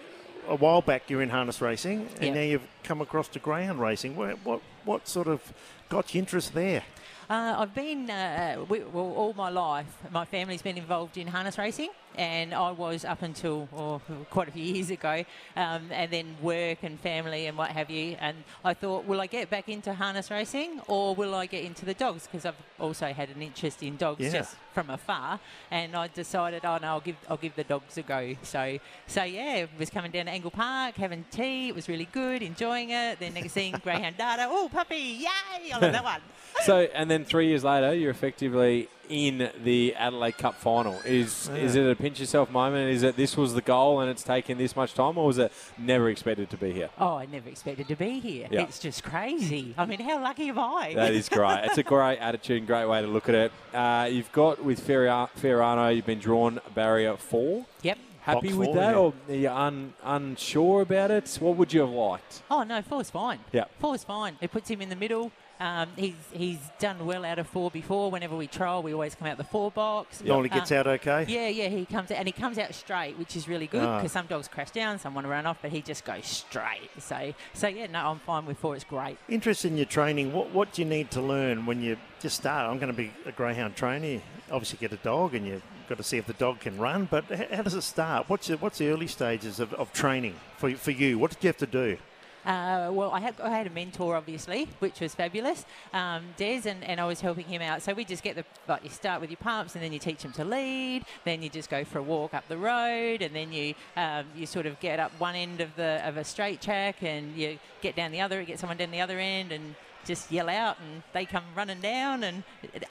a 0.47 0.55
while 0.55 0.81
back 0.81 1.09
you're 1.09 1.21
in 1.21 1.29
harness 1.29 1.59
racing, 1.61 2.07
and 2.17 2.23
Yep. 2.27 2.33
now 2.35 2.41
you've 2.41 2.67
come 2.85 3.01
across 3.01 3.27
to 3.29 3.39
greyhound 3.39 3.81
racing. 3.81 4.15
What, 4.15 4.37
what, 4.45 4.61
what 4.85 5.07
sort 5.09 5.27
of 5.27 5.41
got 5.89 6.13
your 6.13 6.19
interest 6.21 6.53
there? 6.53 6.83
Uh, 7.29 7.55
I've 7.57 7.75
been, 7.75 8.09
uh, 8.09 8.63
we, 8.69 8.79
well, 8.79 9.13
all 9.13 9.33
my 9.33 9.49
life, 9.49 9.85
my 10.11 10.23
family's 10.25 10.61
been 10.61 10.77
involved 10.77 11.17
in 11.17 11.27
harness 11.27 11.57
racing, 11.57 11.89
and 12.15 12.53
I 12.53 12.71
was 12.71 13.03
up 13.03 13.21
until 13.21 13.67
oh, 13.75 14.01
quite 14.29 14.47
a 14.47 14.51
few 14.51 14.63
years 14.63 14.89
ago, 14.89 15.25
um, 15.57 15.89
and 15.91 16.09
then 16.09 16.37
work 16.41 16.79
and 16.83 16.97
family 16.99 17.47
and 17.47 17.57
what 17.57 17.69
have 17.71 17.89
you. 17.89 18.15
And 18.19 18.37
I 18.63 18.73
thought, 18.73 19.05
will 19.05 19.19
I 19.19 19.27
get 19.27 19.49
back 19.49 19.67
into 19.67 19.93
harness 19.93 20.31
racing 20.31 20.79
or 20.87 21.13
will 21.15 21.35
I 21.35 21.47
get 21.47 21.65
into 21.65 21.85
the 21.85 21.93
dogs? 21.93 22.23
Because 22.27 22.45
I've 22.45 22.55
also 22.79 23.07
had 23.07 23.29
an 23.29 23.41
interest 23.41 23.83
in 23.83 23.97
dogs 23.97 24.21
Yeah. 24.21 24.31
just 24.31 24.55
from 24.73 24.89
afar, 24.89 25.39
and 25.69 25.95
I 25.95 26.07
decided, 26.07 26.63
oh 26.63 26.77
no, 26.81 26.87
I'll 26.87 26.99
give 27.01 27.17
I'll 27.29 27.37
give 27.37 27.55
the 27.55 27.63
dogs 27.65 27.97
a 27.97 28.03
go. 28.03 28.35
So 28.41 28.79
so 29.05 29.23
yeah, 29.23 29.65
was 29.77 29.89
coming 29.89 30.11
down 30.11 30.25
to 30.25 30.31
Angle 30.31 30.51
Park, 30.51 30.95
having 30.95 31.25
tea. 31.29 31.67
It 31.67 31.75
was 31.75 31.89
really 31.89 32.07
good, 32.11 32.41
enjoying 32.41 32.91
it. 32.91 33.19
Then 33.19 33.33
next 33.33 33.53
thing, 33.53 33.75
greyhound 33.83 34.17
data. 34.17 34.47
Oh 34.49 34.69
puppy, 34.71 34.95
yay! 35.27 35.71
I 35.73 35.77
love 35.77 35.91
that 35.91 36.03
one. 36.03 36.21
So, 36.65 36.81
and 36.93 37.09
then 37.09 37.25
three 37.25 37.47
years 37.47 37.63
later, 37.63 37.93
you're 37.93 38.11
effectively 38.11 38.89
in 39.09 39.49
the 39.63 39.95
Adelaide 39.95 40.37
Cup 40.37 40.55
final. 40.55 40.93
Is 41.05 41.49
is 41.49 41.75
it 41.75 41.89
a 41.89 41.95
pinch 41.95 42.19
yourself 42.19 42.51
moment? 42.51 42.91
Is 42.91 43.03
it 43.03 43.15
this 43.15 43.37
was 43.37 43.53
the 43.53 43.61
goal 43.61 44.01
and 44.01 44.09
it's 44.09 44.23
taken 44.23 44.57
this 44.57 44.75
much 44.75 44.93
time, 44.93 45.17
or 45.17 45.27
was 45.27 45.37
it 45.37 45.51
never 45.77 46.09
expected 46.09 46.49
to 46.49 46.57
be 46.57 46.73
here? 46.73 46.89
Oh, 46.99 47.15
I 47.15 47.25
never 47.25 47.49
expected 47.49 47.87
to 47.87 47.95
be 47.95 48.19
here. 48.19 48.47
Yeah. 48.51 48.63
It's 48.63 48.79
just 48.79 49.03
crazy. 49.03 49.73
I 49.77 49.85
mean, 49.85 49.99
how 49.99 50.21
lucky 50.21 50.49
am 50.49 50.59
I? 50.59 50.93
That 50.95 51.13
is 51.13 51.29
great. 51.29 51.61
It's 51.65 51.77
a 51.77 51.83
great 51.83 52.17
attitude 52.19 52.57
and 52.57 52.67
great 52.67 52.85
way 52.85 53.01
to 53.01 53.07
look 53.07 53.29
at 53.29 53.35
it. 53.35 53.51
Uh, 53.73 54.09
you've 54.11 54.31
got 54.31 54.63
with 54.63 54.85
Ferra- 54.85 55.29
Ferrano, 55.39 55.95
you've 55.95 56.05
been 56.05 56.19
drawn 56.19 56.59
barrier 56.75 57.15
four. 57.17 57.65
yep. 57.81 57.97
Happy 58.21 58.47
Box 58.47 58.55
with 58.57 58.65
four, 58.67 58.75
that, 58.75 58.91
yeah. 58.91 58.97
or 58.97 59.13
are 59.29 59.33
you 59.33 59.49
un, 59.49 59.93
unsure 60.03 60.81
about 60.81 61.11
it? 61.11 61.37
What 61.39 61.55
would 61.55 61.71
you 61.71 61.79
have 61.79 61.89
liked? 61.91 62.41
Oh 62.51 62.63
no, 62.63 62.81
four's 62.81 63.09
fine. 63.09 63.39
Yeah. 63.53 63.65
Four's 63.79 64.03
fine. 64.03 64.35
It 64.41 64.51
puts 64.51 64.69
him 64.69 64.81
in 64.81 64.89
the 64.89 64.97
middle. 64.97 65.31
Um, 65.59 65.89
he's 65.95 66.13
he's 66.31 66.59
done 66.79 67.03
well 67.05 67.25
out 67.25 67.39
of 67.39 67.47
four 67.47 67.71
before. 67.71 68.11
Whenever 68.11 68.35
we 68.35 68.45
trial, 68.47 68.83
we 68.83 68.93
always 68.93 69.15
come 69.15 69.27
out 69.27 69.37
the 69.37 69.43
four 69.43 69.71
box. 69.71 70.23
Normally 70.23 70.49
gets 70.49 70.71
Uh, 70.71 70.75
out 70.75 70.87
okay. 70.87 71.25
Yeah, 71.27 71.47
yeah, 71.47 71.67
he 71.69 71.85
comes 71.85 72.11
out 72.11 72.17
and 72.19 72.27
he 72.27 72.31
comes 72.31 72.57
out 72.59 72.73
straight, 72.75 73.17
which 73.17 73.35
is 73.35 73.47
really 73.47 73.65
good 73.67 73.83
Ah. 73.83 73.97
because 73.97 74.11
some 74.11 74.27
dogs 74.27 74.47
crash 74.47 74.69
down, 74.71 74.99
some 74.99 75.15
want 75.15 75.25
to 75.25 75.29
run 75.31 75.45
off, 75.47 75.57
but 75.61 75.71
he 75.71 75.81
just 75.81 76.05
goes 76.05 76.25
straight. 76.27 76.89
So, 76.99 77.33
so 77.53 77.67
yeah, 77.67 77.87
no, 77.87 77.99
I'm 78.09 78.19
fine 78.19 78.45
with 78.45 78.57
four. 78.59 78.75
It's 78.75 78.83
great. 78.83 79.17
Interest 79.29 79.65
in 79.65 79.77
your 79.77 79.87
training. 79.87 80.31
What 80.33 80.51
what 80.51 80.73
do 80.73 80.81
you 80.83 80.87
need 80.87 81.09
to 81.11 81.21
learn 81.21 81.65
when 81.65 81.81
you 81.81 81.97
just 82.19 82.35
start? 82.37 82.69
I'm 82.69 82.77
going 82.77 82.91
to 82.91 82.97
be 82.97 83.11
a 83.25 83.31
greyhound 83.31 83.75
trainer. 83.75 84.05
You 84.05 84.21
obviously, 84.51 84.77
get 84.79 84.93
a 84.93 85.01
dog, 85.03 85.33
and 85.33 85.45
you've 85.47 85.63
got 85.89 85.97
to 85.97 86.03
see 86.03 86.17
if 86.17 86.27
the 86.27 86.33
dog 86.33 86.59
can 86.59 86.77
run. 86.77 87.07
But 87.09 87.25
how 87.51 87.63
does 87.63 87.73
it 87.73 87.81
start? 87.81 88.29
What's 88.29 88.47
the, 88.47 88.57
what's 88.57 88.77
the 88.77 88.89
early 88.89 89.07
stages 89.07 89.59
of, 89.59 89.73
of 89.73 89.91
training 89.91 90.35
for 90.57 90.69
for 90.75 90.91
you? 90.91 91.17
What 91.17 91.31
did 91.31 91.43
you 91.43 91.47
have 91.47 91.57
to 91.57 91.65
do? 91.65 91.97
Uh, 92.45 92.89
well, 92.93 93.11
I 93.11 93.19
had, 93.19 93.35
I 93.41 93.49
had 93.49 93.67
a 93.67 93.69
mentor, 93.69 94.15
obviously, 94.15 94.69
which 94.79 95.01
was 95.01 95.13
fabulous, 95.13 95.65
um, 95.93 96.23
Des, 96.37 96.61
and, 96.65 96.83
and 96.83 97.01
I 97.01 97.05
was 97.05 97.19
helping 97.19 97.45
him 97.45 97.61
out. 97.61 97.81
So 97.81 97.93
we 97.93 98.05
just 98.05 98.23
get 98.23 98.35
the, 98.35 98.45
like, 98.67 98.83
you 98.83 98.89
start 98.89 99.19
with 99.19 99.29
your 99.29 99.37
pumps, 99.37 99.75
and 99.75 99.83
then 99.83 99.91
you 99.91 99.99
teach 99.99 100.21
them 100.21 100.31
to 100.33 100.45
lead, 100.45 101.03
then 101.25 101.41
you 101.41 101.49
just 101.49 101.69
go 101.69 101.83
for 101.83 101.99
a 101.99 102.03
walk 102.03 102.33
up 102.33 102.47
the 102.47 102.57
road, 102.57 103.21
and 103.21 103.35
then 103.35 103.51
you 103.51 103.73
um, 103.97 104.25
you 104.35 104.45
sort 104.45 104.65
of 104.65 104.79
get 104.79 104.99
up 104.99 105.11
one 105.17 105.35
end 105.35 105.59
of 105.61 105.75
the 105.75 106.01
of 106.07 106.15
a 106.17 106.23
straight 106.23 106.61
track, 106.61 107.03
and 107.03 107.35
you 107.35 107.59
get 107.81 107.95
down 107.95 108.11
the 108.11 108.21
other, 108.21 108.43
get 108.43 108.59
someone 108.59 108.77
down 108.77 108.91
the 108.91 109.01
other 109.01 109.19
end, 109.19 109.51
and 109.51 109.75
just 110.05 110.31
yell 110.31 110.47
out, 110.47 110.77
and 110.79 111.03
they 111.11 111.25
come 111.25 111.43
running 111.53 111.81
down. 111.81 112.23
And 112.23 112.43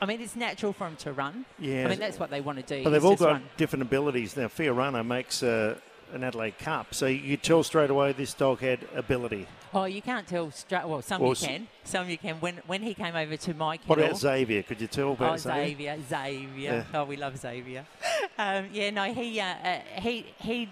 I 0.02 0.06
mean, 0.06 0.20
it's 0.20 0.36
natural 0.36 0.74
for 0.74 0.84
them 0.84 0.96
to 0.96 1.12
run. 1.12 1.46
Yeah. 1.58 1.86
I 1.86 1.88
mean, 1.88 1.98
that's 1.98 2.18
what 2.18 2.28
they 2.28 2.42
want 2.42 2.58
to 2.58 2.76
do. 2.76 2.84
But 2.84 2.90
they've 2.90 3.04
all 3.04 3.16
got 3.16 3.32
run. 3.32 3.42
different 3.56 3.82
abilities. 3.82 4.36
Now, 4.36 4.48
Fiorano 4.48 5.06
makes 5.06 5.42
uh, 5.42 5.78
an 6.12 6.24
Adelaide 6.24 6.58
Cup, 6.58 6.94
so 6.94 7.06
you 7.06 7.36
tell 7.36 7.62
straight 7.62 7.90
away 7.90 8.12
this 8.12 8.34
dog 8.34 8.60
had 8.60 8.80
ability. 8.94 9.46
Oh, 9.74 9.84
you 9.84 10.00
can't 10.00 10.26
tell 10.26 10.50
straight. 10.50 10.86
Well, 10.86 11.02
some 11.02 11.22
Or 11.22 11.30
you 11.30 11.36
can. 11.36 11.68
Some 11.84 12.08
you 12.08 12.18
can. 12.18 12.36
When 12.36 12.60
when 12.66 12.82
he 12.82 12.94
came 12.94 13.14
over 13.16 13.36
to 13.36 13.54
my 13.54 13.78
What 13.86 13.98
about 13.98 14.16
Xavier? 14.16 14.62
Could 14.62 14.80
you 14.80 14.86
tell 14.86 15.12
about 15.12 15.34
Oh, 15.34 15.36
Xavier? 15.36 15.98
Xavier, 16.00 16.02
Xavier. 16.08 16.86
Oh, 16.94 17.04
we 17.04 17.16
love 17.16 17.36
Xavier. 17.36 17.84
um, 18.38 18.68
yeah, 18.72 18.90
no, 18.90 19.12
he 19.12 19.40
uh, 19.40 19.44
uh, 19.44 19.80
he 20.00 20.26
he. 20.38 20.68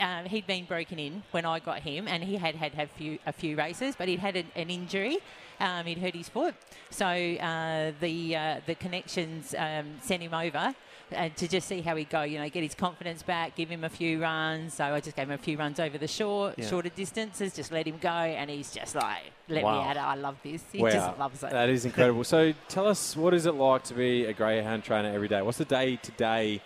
Um, 0.00 0.24
he'd 0.24 0.46
been 0.48 0.64
broken 0.64 0.98
in 0.98 1.22
when 1.30 1.44
I 1.44 1.60
got 1.60 1.80
him, 1.80 2.08
and 2.08 2.24
he 2.24 2.36
had 2.36 2.56
had, 2.56 2.74
had 2.74 2.90
few, 2.90 3.20
a 3.24 3.32
few 3.32 3.56
races, 3.56 3.94
but 3.94 4.08
he'd 4.08 4.18
had 4.18 4.34
an, 4.34 4.46
an 4.56 4.68
injury. 4.68 5.18
Um, 5.60 5.86
he'd 5.86 5.98
hurt 5.98 6.16
his 6.16 6.28
foot, 6.28 6.54
so 6.90 7.06
uh, 7.06 7.92
the 8.00 8.34
uh, 8.34 8.60
the 8.66 8.74
connections 8.74 9.54
um, 9.56 9.98
sent 10.00 10.22
him 10.22 10.34
over 10.34 10.74
uh, 11.12 11.28
to 11.36 11.48
just 11.48 11.68
see 11.68 11.80
how 11.80 11.96
he'd 11.96 12.10
go. 12.10 12.22
You 12.22 12.38
know, 12.38 12.48
get 12.48 12.62
his 12.62 12.74
confidence 12.74 13.22
back, 13.22 13.54
give 13.56 13.68
him 13.68 13.84
a 13.84 13.88
few 13.88 14.20
runs. 14.20 14.74
So 14.74 14.84
I 14.84 15.00
just 15.00 15.16
gave 15.16 15.26
him 15.28 15.32
a 15.34 15.38
few 15.38 15.56
runs 15.58 15.78
over 15.80 15.98
the 15.98 16.08
short, 16.08 16.58
Yeah. 16.58 16.68
shorter 16.68 16.88
distances, 16.88 17.54
just 17.54 17.70
let 17.72 17.86
him 17.86 17.98
go, 18.00 18.08
and 18.10 18.50
he's 18.50 18.72
just 18.72 18.94
like, 18.94 19.32
let 19.48 19.64
Wow. 19.64 19.82
me 19.82 19.88
at 19.88 19.96
it. 19.96 20.00
I 20.00 20.14
love 20.14 20.36
this. 20.42 20.62
He 20.72 20.82
wow, 20.82 20.90
just 20.90 21.18
loves 21.18 21.42
it. 21.42 21.50
that 21.50 21.68
is 21.68 21.84
incredible. 21.84 22.24
so, 22.24 22.52
tell 22.68 22.86
us, 22.86 23.16
what 23.16 23.34
is 23.34 23.46
it 23.46 23.54
like 23.54 23.84
to 23.84 23.94
be 23.94 24.24
a 24.26 24.32
greyhound 24.32 24.84
trainer 24.84 25.10
every 25.12 25.28
day? 25.28 25.42
What's 25.42 25.58
the 25.58 25.64
day-to-day 25.64 26.60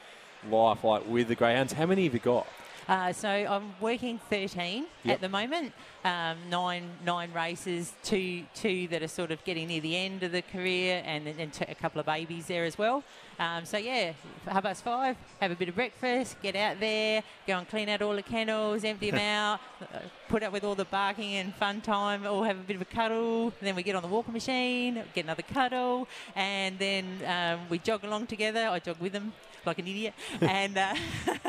life 0.50 0.85
like 0.85 1.06
with 1.09 1.28
the 1.28 1.35
greyhounds? 1.35 1.72
How 1.72 1.87
many 1.87 2.04
have 2.04 2.14
you 2.14 2.20
got? 2.20 2.46
Uh, 2.88 3.12
so 3.12 3.29
I'm 3.29 3.75
working 3.81 4.20
13 4.31 4.87
Yep. 5.05 5.14
at 5.14 5.20
the 5.20 5.29
moment. 5.29 5.72
Um, 6.05 6.37
nine 6.49 6.85
nine 7.05 7.33
races, 7.33 7.92
two 8.05 8.44
two 8.55 8.87
that 8.88 9.03
are 9.03 9.09
sort 9.09 9.33
of 9.33 9.42
getting 9.44 9.66
near 9.68 9.81
the 9.81 9.96
end 9.96 10.22
of 10.22 10.31
the 10.31 10.42
career, 10.42 11.03
and 11.05 11.27
then 11.27 11.51
a 11.68 11.75
couple 11.75 11.99
of 11.99 12.07
babies 12.07 12.46
there 12.46 12.64
as 12.64 12.79
well. 12.79 13.03
Um, 13.40 13.64
so 13.64 13.77
yeah, 13.77 14.12
half 14.46 14.62
past 14.62 14.85
five, 14.85 15.16
have 15.40 15.51
a 15.51 15.57
bit 15.57 15.68
of 15.68 15.75
breakfast, 15.75 16.40
get 16.42 16.55
out 16.55 16.79
there, 16.79 17.25
go 17.46 17.59
and 17.59 17.68
clean 17.68 17.88
out 17.88 18.03
all 18.03 18.14
the 18.14 18.22
kennels, 18.22 18.85
empty 18.85 19.11
them 19.11 19.20
out, 19.20 19.61
uh, 19.83 19.99
put 20.29 20.44
up 20.44 20.53
with 20.53 20.62
all 20.62 20.77
the 20.77 20.85
barking 20.85 21.35
and 21.35 21.53
fun 21.57 21.81
time, 21.81 22.25
all 22.25 22.44
have 22.44 22.57
a 22.59 22.62
bit 22.62 22.77
of 22.77 22.83
a 22.83 22.87
cuddle. 22.87 23.53
Then 23.61 23.75
we 23.75 23.83
get 23.83 23.96
on 23.96 24.03
the 24.03 24.09
walking 24.09 24.33
machine, 24.33 25.03
get 25.12 25.25
another 25.25 25.42
cuddle, 25.42 26.07
and 26.37 26.79
then 26.79 27.05
um, 27.27 27.68
we 27.68 27.79
jog 27.79 28.05
along 28.05 28.29
together. 28.29 28.68
I 28.68 28.79
jog 28.79 28.96
with 29.01 29.12
them 29.12 29.33
like 29.66 29.79
an 29.79 29.87
idiot, 29.87 30.14
and 30.40 30.76
uh, 30.76 30.94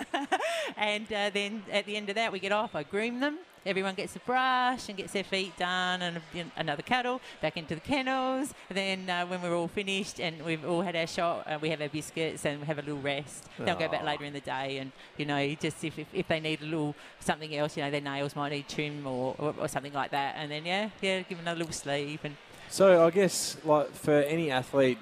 and 0.78 1.06
uh, 1.12 1.30
then 1.34 1.64
at 1.72 1.86
the 1.86 1.96
end 1.96 2.10
of 2.10 2.16
that, 2.16 2.32
we 2.32 2.40
get 2.40 2.52
off. 2.52 2.76
I 2.76 2.84
groom 2.84 3.20
them. 3.20 3.40
Everyone 3.66 3.96
gets 3.96 4.16
a 4.16 4.20
brush 4.20 4.88
and 4.88 4.98
gets 4.98 5.12
their 5.12 5.26
feet 5.26 5.58
done, 5.58 6.02
and 6.02 6.22
you 6.34 6.46
know, 6.46 6.52
another 6.56 6.82
cuddle 6.82 7.20
back 7.42 7.58
into 7.58 7.76
the 7.76 7.82
kennels. 7.82 8.54
then 8.70 9.10
uh, 9.10 9.26
when 9.26 9.42
we're 9.42 9.56
all 9.56 9.68
finished 9.68 10.22
and 10.22 10.42
we've 10.46 10.64
all 10.66 10.82
had 10.82 10.96
our 10.96 11.08
shot, 11.08 11.46
uh, 11.46 11.60
we 11.62 11.70
have 11.70 11.82
our 11.82 11.90
biscuits 11.90 12.46
and 12.46 12.62
we 12.62 12.66
have 12.66 12.80
a 12.80 12.82
little 12.82 13.02
rest. 13.02 13.46
They'll 13.60 13.76
go 13.76 13.90
back 13.90 14.06
later 14.06 14.24
in 14.24 14.34
the 14.34 14.40
day, 14.40 14.78
and 14.78 14.92
you 15.18 15.26
know, 15.26 15.54
just 15.56 15.84
if, 15.84 16.00
if, 16.00 16.08
if 16.14 16.28
they 16.28 16.40
need 16.40 16.62
a 16.62 16.66
little 16.66 16.96
something 17.20 17.54
else, 17.56 17.76
you 17.76 17.84
know, 17.84 17.92
their 17.92 18.02
nails 18.02 18.36
might 18.36 18.50
need 18.50 18.70
trim 18.70 19.06
or, 19.06 19.36
or, 19.38 19.54
or 19.60 19.68
something 19.68 19.94
like 19.94 20.12
that, 20.12 20.36
and 20.38 20.50
then 20.50 20.66
yeah, 20.66 20.90
yeah, 21.02 21.20
give 21.20 21.38
them 21.38 21.40
another 21.40 21.60
little 21.60 21.74
sleep 21.74 22.22
and 22.24 22.38
So 22.70 23.06
I 23.06 23.10
guess 23.12 23.58
like 23.66 23.92
for 23.94 24.14
any 24.14 24.50
athlete 24.50 25.00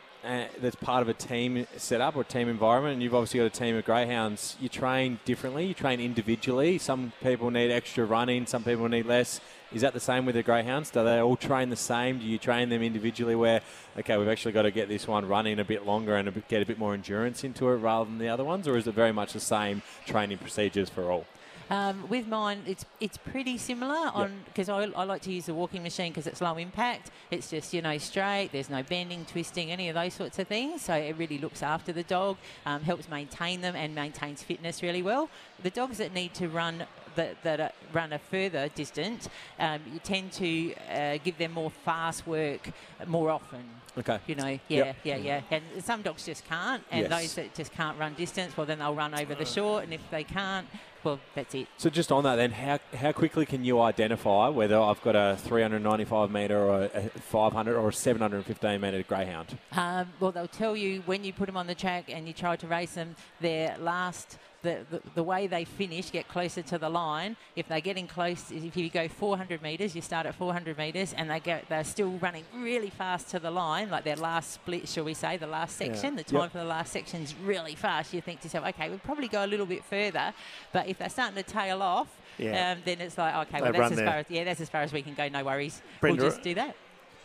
that's 0.59 0.75
part 0.75 1.01
of 1.01 1.09
a 1.09 1.13
team 1.13 1.67
setup 1.77 2.15
or 2.15 2.23
team 2.23 2.49
environment, 2.49 2.93
and 2.93 3.03
you've 3.03 3.13
obviously 3.13 3.39
got 3.39 3.45
a 3.45 3.49
team 3.49 3.75
of 3.75 3.85
greyhounds, 3.85 4.57
you 4.59 4.69
train 4.69 5.19
differently. 5.25 5.65
You 5.65 5.73
train 5.73 5.99
individually. 5.99 6.77
Some 6.77 7.13
people 7.21 7.51
need 7.51 7.71
extra 7.71 8.05
running. 8.05 8.45
Some 8.45 8.63
people 8.63 8.89
need 8.89 9.05
less. 9.05 9.39
Is 9.73 9.81
that 9.81 9.93
the 9.93 9.99
same 9.99 10.25
with 10.25 10.35
the 10.35 10.43
greyhounds? 10.43 10.89
Do 10.89 11.03
they 11.03 11.19
all 11.19 11.35
train 11.35 11.69
the 11.69 11.75
same? 11.75 12.19
Do 12.19 12.25
you 12.25 12.37
train 12.37 12.69
them 12.69 12.81
individually? 12.81 13.35
Where 13.35 13.61
okay, 13.97 14.17
we've 14.17 14.27
actually 14.27 14.53
got 14.53 14.63
to 14.63 14.71
get 14.71 14.87
this 14.87 15.07
one 15.07 15.27
running 15.27 15.59
a 15.59 15.65
bit 15.65 15.85
longer 15.85 16.15
and 16.15 16.27
a 16.27 16.31
bit, 16.31 16.47
get 16.47 16.61
a 16.61 16.65
bit 16.65 16.79
more 16.79 16.93
endurance 16.93 17.43
into 17.43 17.69
it 17.69 17.75
rather 17.77 18.05
than 18.05 18.17
the 18.17 18.29
other 18.29 18.43
ones, 18.43 18.67
or 18.67 18.77
is 18.77 18.87
it 18.87 18.93
very 18.93 19.11
much 19.11 19.33
the 19.33 19.39
same 19.39 19.81
training 20.05 20.37
procedures 20.37 20.89
for 20.89 21.11
all? 21.11 21.25
Um, 21.69 22.07
with 22.09 22.27
mine, 22.27 22.61
it's 22.67 22.85
it's 22.99 23.17
pretty 23.17 23.57
similar 23.57 24.11
on 24.13 24.43
because 24.45 24.69
I, 24.69 24.83
I 24.83 25.03
like 25.03 25.21
to 25.23 25.31
use 25.31 25.47
the 25.47 25.53
walking 25.53 25.81
machine 25.81 26.11
because 26.11 26.27
it's 26.27 26.39
low 26.41 26.57
impact. 26.57 27.09
It's 27.31 27.49
just 27.49 27.73
you 27.73 27.81
know 27.81 27.97
straight. 27.97 28.49
There's 28.51 28.69
no 28.69 28.83
bending, 28.83 29.25
twisting, 29.25 29.71
any 29.71 29.89
of 29.89 29.95
those 29.95 30.13
sorts 30.13 30.37
of 30.37 30.47
things. 30.47 30.83
So 30.83 30.93
it 30.93 31.15
really 31.17 31.39
looks 31.39 31.63
after 31.63 31.91
the 31.91 32.03
dog, 32.03 32.37
um, 32.65 32.81
helps 32.83 33.09
maintain 33.09 33.61
them, 33.61 33.75
and 33.75 33.95
maintains 33.95 34.43
fitness 34.43 34.83
really 34.83 35.01
well. 35.01 35.29
The 35.63 35.71
dogs 35.71 35.97
that 35.97 36.13
need 36.13 36.33
to 36.35 36.49
run 36.49 36.85
that, 37.15 37.41
that 37.43 37.59
uh, 37.59 37.69
run 37.93 38.13
a 38.13 38.19
further 38.19 38.69
distance, 38.75 39.27
um, 39.57 39.79
you 39.91 39.99
tend 39.99 40.33
to 40.33 40.73
uh, 40.93 41.17
give 41.23 41.37
them 41.37 41.53
more 41.53 41.71
fast 41.71 42.27
work 42.27 42.69
more 43.07 43.31
often. 43.31 43.63
Okay. 43.97 44.19
You 44.27 44.35
know, 44.35 44.49
yeah, 44.67 44.85
Yep. 44.85 44.95
yeah, 45.05 45.15
yeah. 45.15 45.41
And 45.49 45.63
some 45.83 46.01
dogs 46.01 46.25
just 46.25 46.45
can't, 46.45 46.83
and 46.91 47.07
Yes. 47.07 47.21
those 47.21 47.35
that 47.35 47.55
just 47.55 47.71
can't 47.71 47.97
run 47.97 48.13
distance, 48.15 48.55
well, 48.57 48.65
then 48.65 48.79
they'll 48.79 48.93
run 48.93 49.17
over 49.17 49.33
the 49.33 49.45
short, 49.45 49.85
and 49.85 49.93
if 49.93 50.01
they 50.11 50.25
can't, 50.25 50.67
well, 51.05 51.19
that's 51.35 51.53
it. 51.53 51.67
So 51.77 51.89
just 51.89 52.11
on 52.11 52.23
that, 52.23 52.35
then, 52.35 52.51
how, 52.51 52.79
how 52.95 53.11
quickly 53.11 53.45
can 53.45 53.63
you 53.63 53.79
identify 53.79 54.49
whether 54.49 54.77
I've 54.79 55.01
got 55.03 55.15
a 55.15 55.37
395 55.37 56.31
metre 56.31 56.57
or 56.57 56.89
a 56.93 57.09
500 57.09 57.77
or 57.77 57.89
a 57.89 57.93
715 57.93 58.81
metre 58.81 59.03
greyhound? 59.03 59.57
Um, 59.71 60.11
well, 60.19 60.31
they'll 60.31 60.47
tell 60.47 60.75
you 60.75 61.03
when 61.05 61.23
you 61.23 61.31
put 61.31 61.45
them 61.45 61.55
on 61.55 61.67
the 61.67 61.75
track 61.75 62.05
and 62.09 62.27
you 62.27 62.33
try 62.33 62.55
to 62.55 62.67
race 62.67 62.95
them, 62.95 63.15
their 63.39 63.77
last, 63.77 64.39
the, 64.65 64.79
the, 64.89 65.01
the 65.15 65.23
way 65.23 65.47
they 65.47 65.63
finish, 65.63 66.11
get 66.11 66.27
closer 66.27 66.61
to 66.63 66.77
the 66.77 66.89
line. 66.89 67.37
If 67.55 67.67
they're 67.69 67.79
getting 67.81 68.07
close, 68.07 68.51
if 68.51 68.75
you 68.75 68.89
go 68.89 69.07
400 69.07 69.61
metres, 69.61 69.95
you 69.95 70.01
start 70.01 70.25
at 70.25 70.35
400 70.35 70.77
metres, 70.77 71.13
and 71.13 71.29
they 71.29 71.39
go, 71.39 71.59
they're 71.69 71.83
still 71.83 72.11
running 72.19 72.43
really 72.55 72.89
fast 72.89 73.29
to 73.29 73.39
the 73.39 73.51
line, 73.51 73.89
like 73.89 74.03
their 74.03 74.15
last 74.17 74.51
split, 74.51 74.87
shall 74.89 75.05
we 75.05 75.13
say, 75.13 75.37
the 75.37 75.47
last 75.47 75.79
Yeah. 75.79 75.87
section. 75.93 76.15
The 76.15 76.23
time 76.23 76.41
Yep. 76.41 76.51
for 76.51 76.57
the 76.57 76.65
last 76.65 76.91
section 76.91 77.21
is 77.21 77.33
really 77.35 77.75
fast. 77.75 78.13
You 78.13 78.21
think 78.21 78.41
to 78.41 78.47
yourself, 78.47 78.65
okay, 78.67 78.89
we'll 78.89 78.99
probably 78.99 79.27
go 79.27 79.45
a 79.45 79.47
little 79.47 79.65
bit 79.65 79.85
further, 79.85 80.33
but 80.73 80.87
if 80.87 80.97
they're 80.97 81.09
starting 81.09 81.35
to 81.35 81.43
tail 81.43 81.81
off. 81.81 82.07
Yeah. 82.37 82.71
Um, 82.73 82.79
then 82.83 82.99
it's 82.99 83.17
like 83.17 83.33
okay, 83.47 83.61
well 83.61 83.71
run 83.71 83.79
that's 83.79 83.91
as 83.93 83.97
there. 83.99 84.07
far 84.07 84.17
as 84.17 84.25
yeah, 84.27 84.43
that's 84.43 84.59
as 84.59 84.67
far 84.69 84.81
as 84.81 84.91
we 84.91 85.01
can 85.01 85.13
go. 85.13 85.29
No 85.29 85.45
worries, 85.45 85.81
Brenda, 86.01 86.21
we'll 86.21 86.31
just 86.31 86.43
do 86.43 86.53
that. 86.55 86.75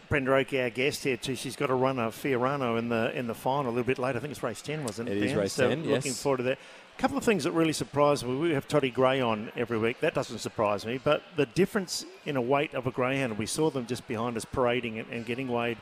Brenda 0.09 0.33
Oakey, 0.37 0.61
our 0.61 0.71
guest 0.71 1.03
here 1.03 1.17
too. 1.17 1.35
She's 1.35 1.57
got 1.57 1.67
to 1.67 1.75
run 1.75 1.99
a 1.99 2.11
Fiorano 2.11 2.79
in 2.79 2.89
the 2.89 3.11
in 3.19 3.27
the 3.27 3.35
final 3.35 3.67
a 3.67 3.75
little 3.75 3.83
bit 3.83 3.99
later. 3.99 4.19
I 4.19 4.21
think 4.21 4.31
it's 4.31 4.43
race 4.43 4.63
ten, 4.63 4.85
wasn't 4.85 5.09
it? 5.09 5.17
It 5.17 5.23
is 5.25 5.31
Dan? 5.33 5.41
race 5.41 5.53
so 5.53 5.69
10, 5.69 5.79
Looking 5.81 5.91
yes. 6.13 6.23
forward 6.23 6.37
to 6.39 6.43
that. 6.45 6.59
A 6.97 7.01
couple 7.01 7.17
of 7.17 7.25
things 7.25 7.45
that 7.45 7.53
really 7.53 7.73
surprised 7.73 8.27
me. 8.27 8.37
We 8.37 8.51
have 8.53 8.69
Toddy 8.69 8.91
Gray 8.91 9.21
on 9.23 9.51
every 9.57 9.79
week. 9.79 10.01
That 10.01 10.13
doesn't 10.15 10.39
surprise 10.39 10.85
me, 10.85 11.01
but 11.03 11.23
the 11.37 11.47
difference 11.47 12.05
in 12.27 12.37
a 12.37 12.43
weight 12.43 12.75
of 12.75 12.87
a 12.87 12.91
greyhound. 12.91 13.39
We 13.39 13.47
saw 13.47 13.71
them 13.71 13.87
just 13.87 14.07
behind 14.07 14.37
us 14.37 14.45
parading 14.45 14.99
and, 14.99 15.09
and 15.11 15.25
getting 15.25 15.49
weighed. 15.49 15.79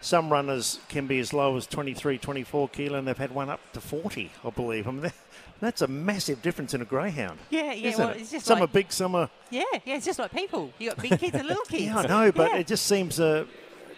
Some 0.00 0.30
runners 0.30 0.78
can 0.88 1.06
be 1.08 1.18
as 1.18 1.32
low 1.32 1.56
as 1.56 1.66
23, 1.66 2.18
24 2.18 2.68
kilo, 2.68 2.98
and 2.98 3.08
they've 3.08 3.16
had 3.18 3.32
one 3.32 3.48
up 3.48 3.60
to 3.72 3.80
40, 3.80 4.30
I 4.44 4.50
believe. 4.50 4.86
I 4.86 4.90
mean, 4.92 5.00
that, 5.00 5.14
that's 5.58 5.80
a 5.82 5.88
massive 5.88 6.40
difference 6.42 6.72
in 6.74 6.82
a 6.82 6.84
greyhound. 6.84 7.38
Yeah, 7.50 7.72
yeah. 7.72 7.88
isn't 7.88 8.04
Well, 8.06 8.14
it? 8.14 8.20
it's 8.20 8.30
just 8.30 8.46
some 8.46 8.60
like 8.60 8.68
are 8.68 8.72
big, 8.72 8.92
some 8.92 9.14
are. 9.16 9.28
Yeah, 9.50 9.62
yeah, 9.86 9.96
it's 9.96 10.06
just 10.06 10.18
like 10.20 10.30
people. 10.32 10.70
You 10.78 10.90
got 10.90 11.02
big 11.02 11.18
kids 11.18 11.34
and 11.34 11.48
little 11.48 11.64
kids. 11.64 11.84
Yeah, 11.86 11.98
I 11.98 12.06
know, 12.06 12.30
but 12.30 12.52
Yeah. 12.52 12.58
it 12.58 12.66
just 12.68 12.86
seems 12.86 13.18
uh, 13.18 13.46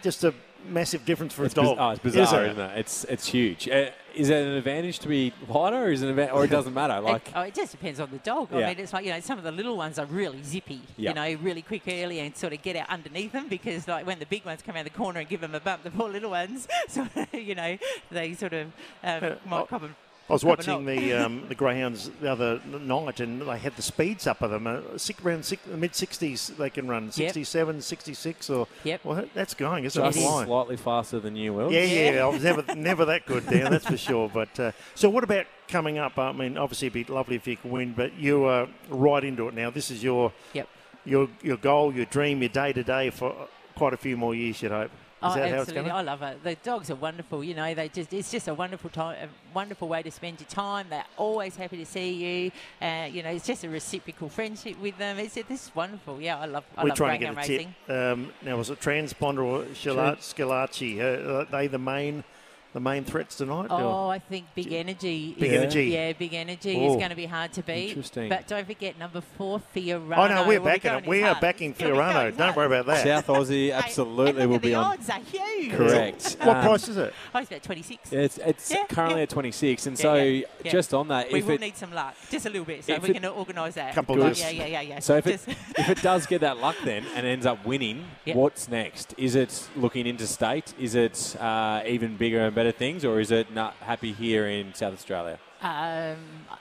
just 0.03 0.25
a 0.25 0.33
massive 0.69 1.05
difference 1.05 1.35
for 1.35 1.45
It's, 1.45 1.53
a 1.55 1.61
biz- 1.61 1.69
dog. 1.71 1.77
oh, 1.79 1.91
it's 1.91 2.01
bizarre, 2.01 2.45
isn't 2.47 2.51
isn't 2.53 2.71
it? 2.71 2.79
It's 2.79 3.05
it's 3.05 3.27
huge. 3.27 3.69
Uh, 3.69 3.91
is 4.15 4.31
it 4.31 4.47
an 4.47 4.53
advantage 4.55 4.99
to 5.01 5.09
be 5.09 5.33
lighter, 5.49 5.77
or 5.85 5.93
is 5.93 6.03
it 6.03 6.09
an 6.17 6.31
or 6.31 6.45
it 6.45 6.51
doesn't 6.51 6.75
matter? 6.75 7.01
Like 7.01 7.29
it, 7.29 7.33
oh, 7.35 7.43
it 7.43 7.55
just 7.55 7.73
depends 7.73 8.01
on 8.01 8.11
the 8.11 8.19
dog. 8.19 8.49
Yeah. 8.53 8.59
I 8.59 8.69
mean, 8.75 8.79
it's 8.79 8.93
like 8.93 9.05
you 9.05 9.13
know, 9.13 9.21
some 9.21 9.39
of 9.39 9.45
the 9.45 9.53
little 9.53 9.77
ones 9.77 9.99
are 9.99 10.07
really 10.07 10.43
zippy. 10.43 10.81
Yeah. 10.97 11.11
You 11.11 11.15
know, 11.15 11.41
really 11.43 11.63
quick 11.63 11.83
early 11.89 12.21
and 12.21 12.37
sort 12.37 12.53
of 12.53 12.63
get 12.63 12.77
out 12.77 12.89
underneath 12.89 13.33
them 13.33 13.49
because 13.49 13.87
like 13.89 14.07
when 14.07 14.19
the 14.19 14.27
big 14.27 14.45
ones 14.45 14.63
come 14.63 14.75
around 14.75 14.85
the 14.85 14.91
corner 14.91 15.21
and 15.21 15.29
give 15.29 15.41
them 15.41 15.55
a 15.55 15.61
bump, 15.61 15.83
the 15.83 15.91
poor 15.91 16.09
little 16.09 16.31
ones, 16.31 16.67
sort 16.89 17.09
of, 17.17 17.33
you 17.35 17.55
know, 17.55 17.77
they 18.11 18.35
sort 18.35 18.53
of 18.53 18.67
um, 19.03 19.25
Uh, 19.25 19.35
might 19.47 19.61
oh, 19.61 19.67
cop 19.67 19.83
'em- 19.83 19.97
I 20.31 20.33
was 20.33 20.45
watching 20.45 20.85
knock. 20.87 20.97
the 20.97 21.13
um, 21.15 21.45
the 21.49 21.55
greyhounds 21.55 22.09
the 22.21 22.31
other 22.31 22.61
night, 22.67 23.21
and 23.21 23.43
they 23.43 23.59
had 23.59 23.77
the 23.77 23.83
speeds 23.83 24.27
up 24.27 24.41
of 24.43 24.51
them. 24.51 24.67
Uh, 24.67 24.81
six, 24.97 25.23
around 25.25 25.45
six, 25.45 25.67
mid 25.67 25.95
sixties, 25.95 26.49
they 26.59 26.71
can 26.71 26.89
run 26.89 27.11
67, 27.11 27.83
66, 27.83 28.51
or 28.51 28.67
Yep. 28.85 29.05
Well, 29.05 29.25
that's 29.35 29.55
going, 29.55 29.85
isn't 29.85 30.03
just 30.03 30.19
it? 30.19 30.23
Flying. 30.23 30.47
slightly 30.47 30.77
faster 30.77 31.19
than 31.21 31.37
you 31.37 31.53
will. 31.53 31.73
Yeah, 31.73 31.83
yeah, 31.83 32.25
I 32.25 32.29
was 32.29 32.43
never 32.43 32.75
never 32.75 33.05
that 33.07 33.27
good, 33.27 33.47
Dan. 33.47 33.71
That's 33.73 33.87
for 33.87 33.97
sure. 33.97 34.31
But 34.33 34.59
uh, 34.61 34.73
so, 34.95 35.11
what 35.11 35.25
about 35.25 35.47
coming 35.69 35.99
up? 35.99 36.19
I 36.19 36.33
mean, 36.33 36.57
obviously, 36.57 36.87
it'd 36.87 37.07
be 37.07 37.13
lovely 37.13 37.37
if 37.37 37.47
you 37.47 37.57
could 37.57 37.71
win, 37.71 37.93
but 37.93 38.15
you 38.19 38.45
are 38.45 38.69
right 38.89 39.25
into 39.25 39.49
it 39.49 39.55
now. 39.55 39.71
This 39.71 39.91
is 39.91 40.03
your 40.03 40.33
Yep. 40.55 40.69
your 41.05 41.29
your 41.43 41.57
goal, 41.57 41.93
your 41.95 42.07
dream, 42.07 42.41
your 42.41 42.49
day 42.51 42.73
to 42.73 42.83
day 42.83 43.11
for 43.11 43.35
quite 43.75 43.93
a 43.95 43.97
few 43.97 44.17
more 44.17 44.35
years. 44.35 44.63
You'd 44.63 44.73
hope. 44.73 44.91
Oh, 45.23 45.35
it's 45.35 45.53
absolutely! 45.53 45.91
I 45.91 46.03
love 46.03 46.23
it. 46.23 46.43
The 46.43 46.55
dogs 46.57 46.91
are 46.91 46.95
wonderful. 46.95 47.45
You 47.45 47.55
know, 47.55 47.75
they 47.75 47.89
just—it's 47.89 48.31
just 48.31 48.49
a 48.49 48.55
wonderful 48.55 48.89
time, 48.89 49.17
a 49.23 49.55
wonderful 49.55 49.87
way 49.87 50.03
to 50.03 50.11
spend 50.11 50.41
your 50.41 50.49
time. 50.49 50.87
They're 50.89 51.05
always 51.19 51.57
happy 51.57 51.77
to 51.77 51.85
see 51.87 52.13
you. 52.13 52.51
Uh, 52.81 53.07
you 53.11 53.23
know, 53.23 53.31
it's 53.31 53.47
just 53.47 53.63
a 53.65 53.69
reciprocal 53.69 54.29
friendship 54.31 54.81
with 54.81 54.97
them. 54.97 55.19
It's 55.19 55.35
this 55.35 55.51
is 55.51 55.73
wonderful. 55.75 56.21
Yeah, 56.21 56.39
I 56.39 56.47
love. 56.47 56.65
I 56.77 56.85
We're 56.85 56.89
love 56.91 56.97
trying 56.97 57.21
to 57.21 57.27
get 57.27 57.35
a 57.35 57.37
racing. 57.37 57.75
tip. 57.87 57.97
Um, 57.97 58.33
now, 58.43 58.57
was 58.57 58.71
it 58.71 58.81
Transponder 58.81 59.45
or 59.45 59.65
Schillaci? 59.75 61.01
Uh, 61.01 61.41
are 61.41 61.45
they 61.45 61.67
the 61.67 61.79
main 61.79 62.25
the 62.73 62.81
main 62.81 63.05
threats 63.05 63.37
tonight? 63.37 63.67
Oh, 63.71 64.07
or- 64.07 64.13
I 64.13 64.19
think 64.19 64.47
Big 64.55 64.73
Energy. 64.73 65.35
Big 65.39 65.51
is, 65.53 65.59
Energy. 65.61 65.85
Yeah, 65.87 66.13
Big 66.13 66.35
Energy 66.35 66.77
Oh. 66.79 66.91
is 66.93 66.97
going 66.97 67.11
to 67.11 67.17
be 67.17 67.27
hard 67.27 67.53
to 67.55 67.63
beat. 67.63 67.89
Interesting. 67.91 68.29
But 68.29 68.47
don't 68.47 68.67
forget 68.67 68.99
number 68.99 69.21
four, 69.21 69.61
Fiorano. 69.75 70.19
oh 70.19 70.29
no, 70.29 70.47
we're 70.47 70.61
backing 70.61 70.93
it. 70.93 71.07
We 71.07 71.23
are 71.23 71.29
heart. 71.29 71.41
backing 71.41 71.71
It's 71.71 71.81
gonna 71.81 71.93
be 71.95 71.99
Fiorano. 71.99 72.37
Don't 72.37 72.57
worry 72.57 72.67
about 72.67 72.87
that. 72.87 73.03
South 73.05 73.27
Aussie 73.27 73.73
absolutely 73.73 74.47
will 74.47 74.55
look 74.55 74.57
at 74.57 74.63
be 74.63 74.69
the 74.69 74.75
odds 74.77 75.11
are 75.11 75.21
huge. 75.21 75.73
Correct. 75.73 76.37
What 76.43 76.57
Um, 76.59 76.63
price 76.65 76.89
is 76.89 76.97
it? 76.97 77.13
Oh, 77.35 77.39
it's 77.41 77.51
about 77.51 77.63
26. 77.63 78.13
It's 78.13 78.39
it's 78.39 78.71
Yeah, 78.71 78.85
currently 78.89 79.19
yeah. 79.21 79.23
at 79.25 79.31
26, 79.31 79.87
and 79.87 79.99
Yeah, 79.99 80.03
so 80.03 80.15
yeah, 80.15 80.45
yeah. 80.65 80.71
just 80.73 80.95
on 80.95 81.09
that, 81.09 81.33
We 81.33 81.41
if 81.41 81.47
will 81.47 81.55
it 81.55 81.61
need 81.61 81.77
some 81.77 81.93
luck, 81.93 82.15
just 82.31 82.47
a 82.47 82.51
little 82.51 82.65
bit, 82.65 82.85
so 82.85 82.93
if 82.93 83.03
we 83.03 83.11
it- 83.11 83.15
can 83.15 83.25
organise 83.25 83.75
that. 83.75 83.95
Couple 83.95 84.19
yeah, 84.19 84.27
of- 84.27 84.39
yeah, 84.39 84.51
yeah, 84.51 84.67
yeah, 84.67 84.81
yeah. 84.83 84.99
So 85.01 85.17
if 85.17 85.27
it, 85.27 85.41
if 85.79 85.89
it 85.89 86.03
does 86.03 86.27
get 86.27 86.41
that 86.43 86.59
luck 86.59 86.77
then 86.85 87.05
and 87.17 87.27
ends 87.27 87.47
up 87.47 87.65
winning, 87.67 88.05
Yep. 88.27 88.37
what's 88.37 88.69
next? 88.69 89.15
Is 89.17 89.35
it 89.35 89.69
looking 89.77 90.07
into 90.07 90.27
state? 90.27 90.73
Is 90.79 90.95
it 90.95 91.37
uh, 91.41 91.83
even 91.87 92.17
bigger 92.17 92.41
and 92.41 92.55
better 92.55 92.60
things, 92.71 93.05
or 93.05 93.21
is 93.21 93.31
it 93.31 93.53
not 93.53 93.75
happy 93.81 94.13
here 94.13 94.47
in 94.47 94.75
South 94.75 94.93
Australia? 94.95 95.39
um, 95.63 96.17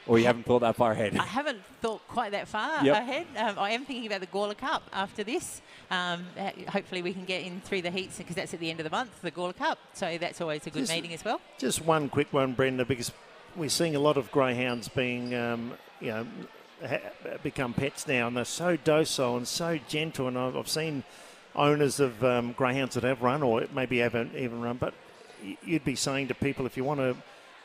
Or 0.07 0.19
you 0.19 0.25
haven't 0.25 0.45
thought 0.45 0.59
that 0.59 0.75
far 0.75 0.91
ahead? 0.91 1.15
I 1.17 1.23
haven't 1.23 1.61
thought 1.81 2.01
quite 2.07 2.31
that 2.31 2.47
far 2.47 2.83
Yep. 2.83 2.95
ahead. 2.97 3.27
Um, 3.37 3.59
I 3.59 3.71
am 3.71 3.85
thinking 3.85 4.07
about 4.07 4.19
the 4.21 4.27
Gawler 4.27 4.57
Cup 4.57 4.83
after 4.91 5.23
this. 5.23 5.61
Um, 5.91 6.25
uh, 6.37 6.51
hopefully, 6.69 7.01
we 7.01 7.13
can 7.13 7.25
get 7.25 7.43
in 7.43 7.61
through 7.61 7.81
the 7.83 7.91
heats 7.91 8.17
because 8.17 8.35
that's 8.35 8.53
at 8.53 8.59
the 8.59 8.69
end 8.69 8.79
of 8.79 8.83
the 8.83 8.89
month, 8.89 9.21
the 9.21 9.31
Gawler 9.31 9.55
Cup. 9.55 9.77
So 9.93 10.17
that's 10.17 10.41
always 10.41 10.65
a 10.67 10.69
good 10.69 10.79
Just- 10.81 10.91
meeting 10.93 11.13
as 11.13 11.23
well. 11.25 11.39
Just 11.57 11.83
one 11.83 12.09
quick 12.09 12.31
one, 12.33 12.53
Brenda, 12.53 12.85
because 12.85 13.11
we're 13.55 13.69
seeing 13.69 13.95
a 13.95 13.99
lot 13.99 14.17
of 14.17 14.31
greyhounds 14.31 14.87
being, 14.89 15.33
um, 15.35 15.73
you 16.01 16.09
know, 16.11 16.27
ha- 16.87 17.37
become 17.43 17.73
pets 17.73 18.07
now, 18.07 18.27
and 18.27 18.35
they're 18.37 18.45
so 18.45 18.75
docile 18.75 19.37
and 19.37 19.47
so 19.47 19.79
gentle. 19.87 20.27
And 20.27 20.37
I've, 20.37 20.55
I've 20.55 20.69
seen 20.69 21.03
owners 21.55 21.99
of 21.99 22.23
um, 22.23 22.51
greyhounds 22.53 22.95
that 22.95 23.03
have 23.03 23.21
run, 23.21 23.41
or 23.43 23.63
maybe 23.73 23.97
haven't 23.99 24.35
even 24.35 24.61
run, 24.61 24.77
but 24.77 24.93
y- 24.93 24.97
you'd 25.63 25.83
be 25.85 25.95
saying 25.95 26.27
to 26.29 26.33
people 26.35 26.65
if 26.65 26.75
you 26.77 26.83
want 26.83 26.99
to 26.99 27.15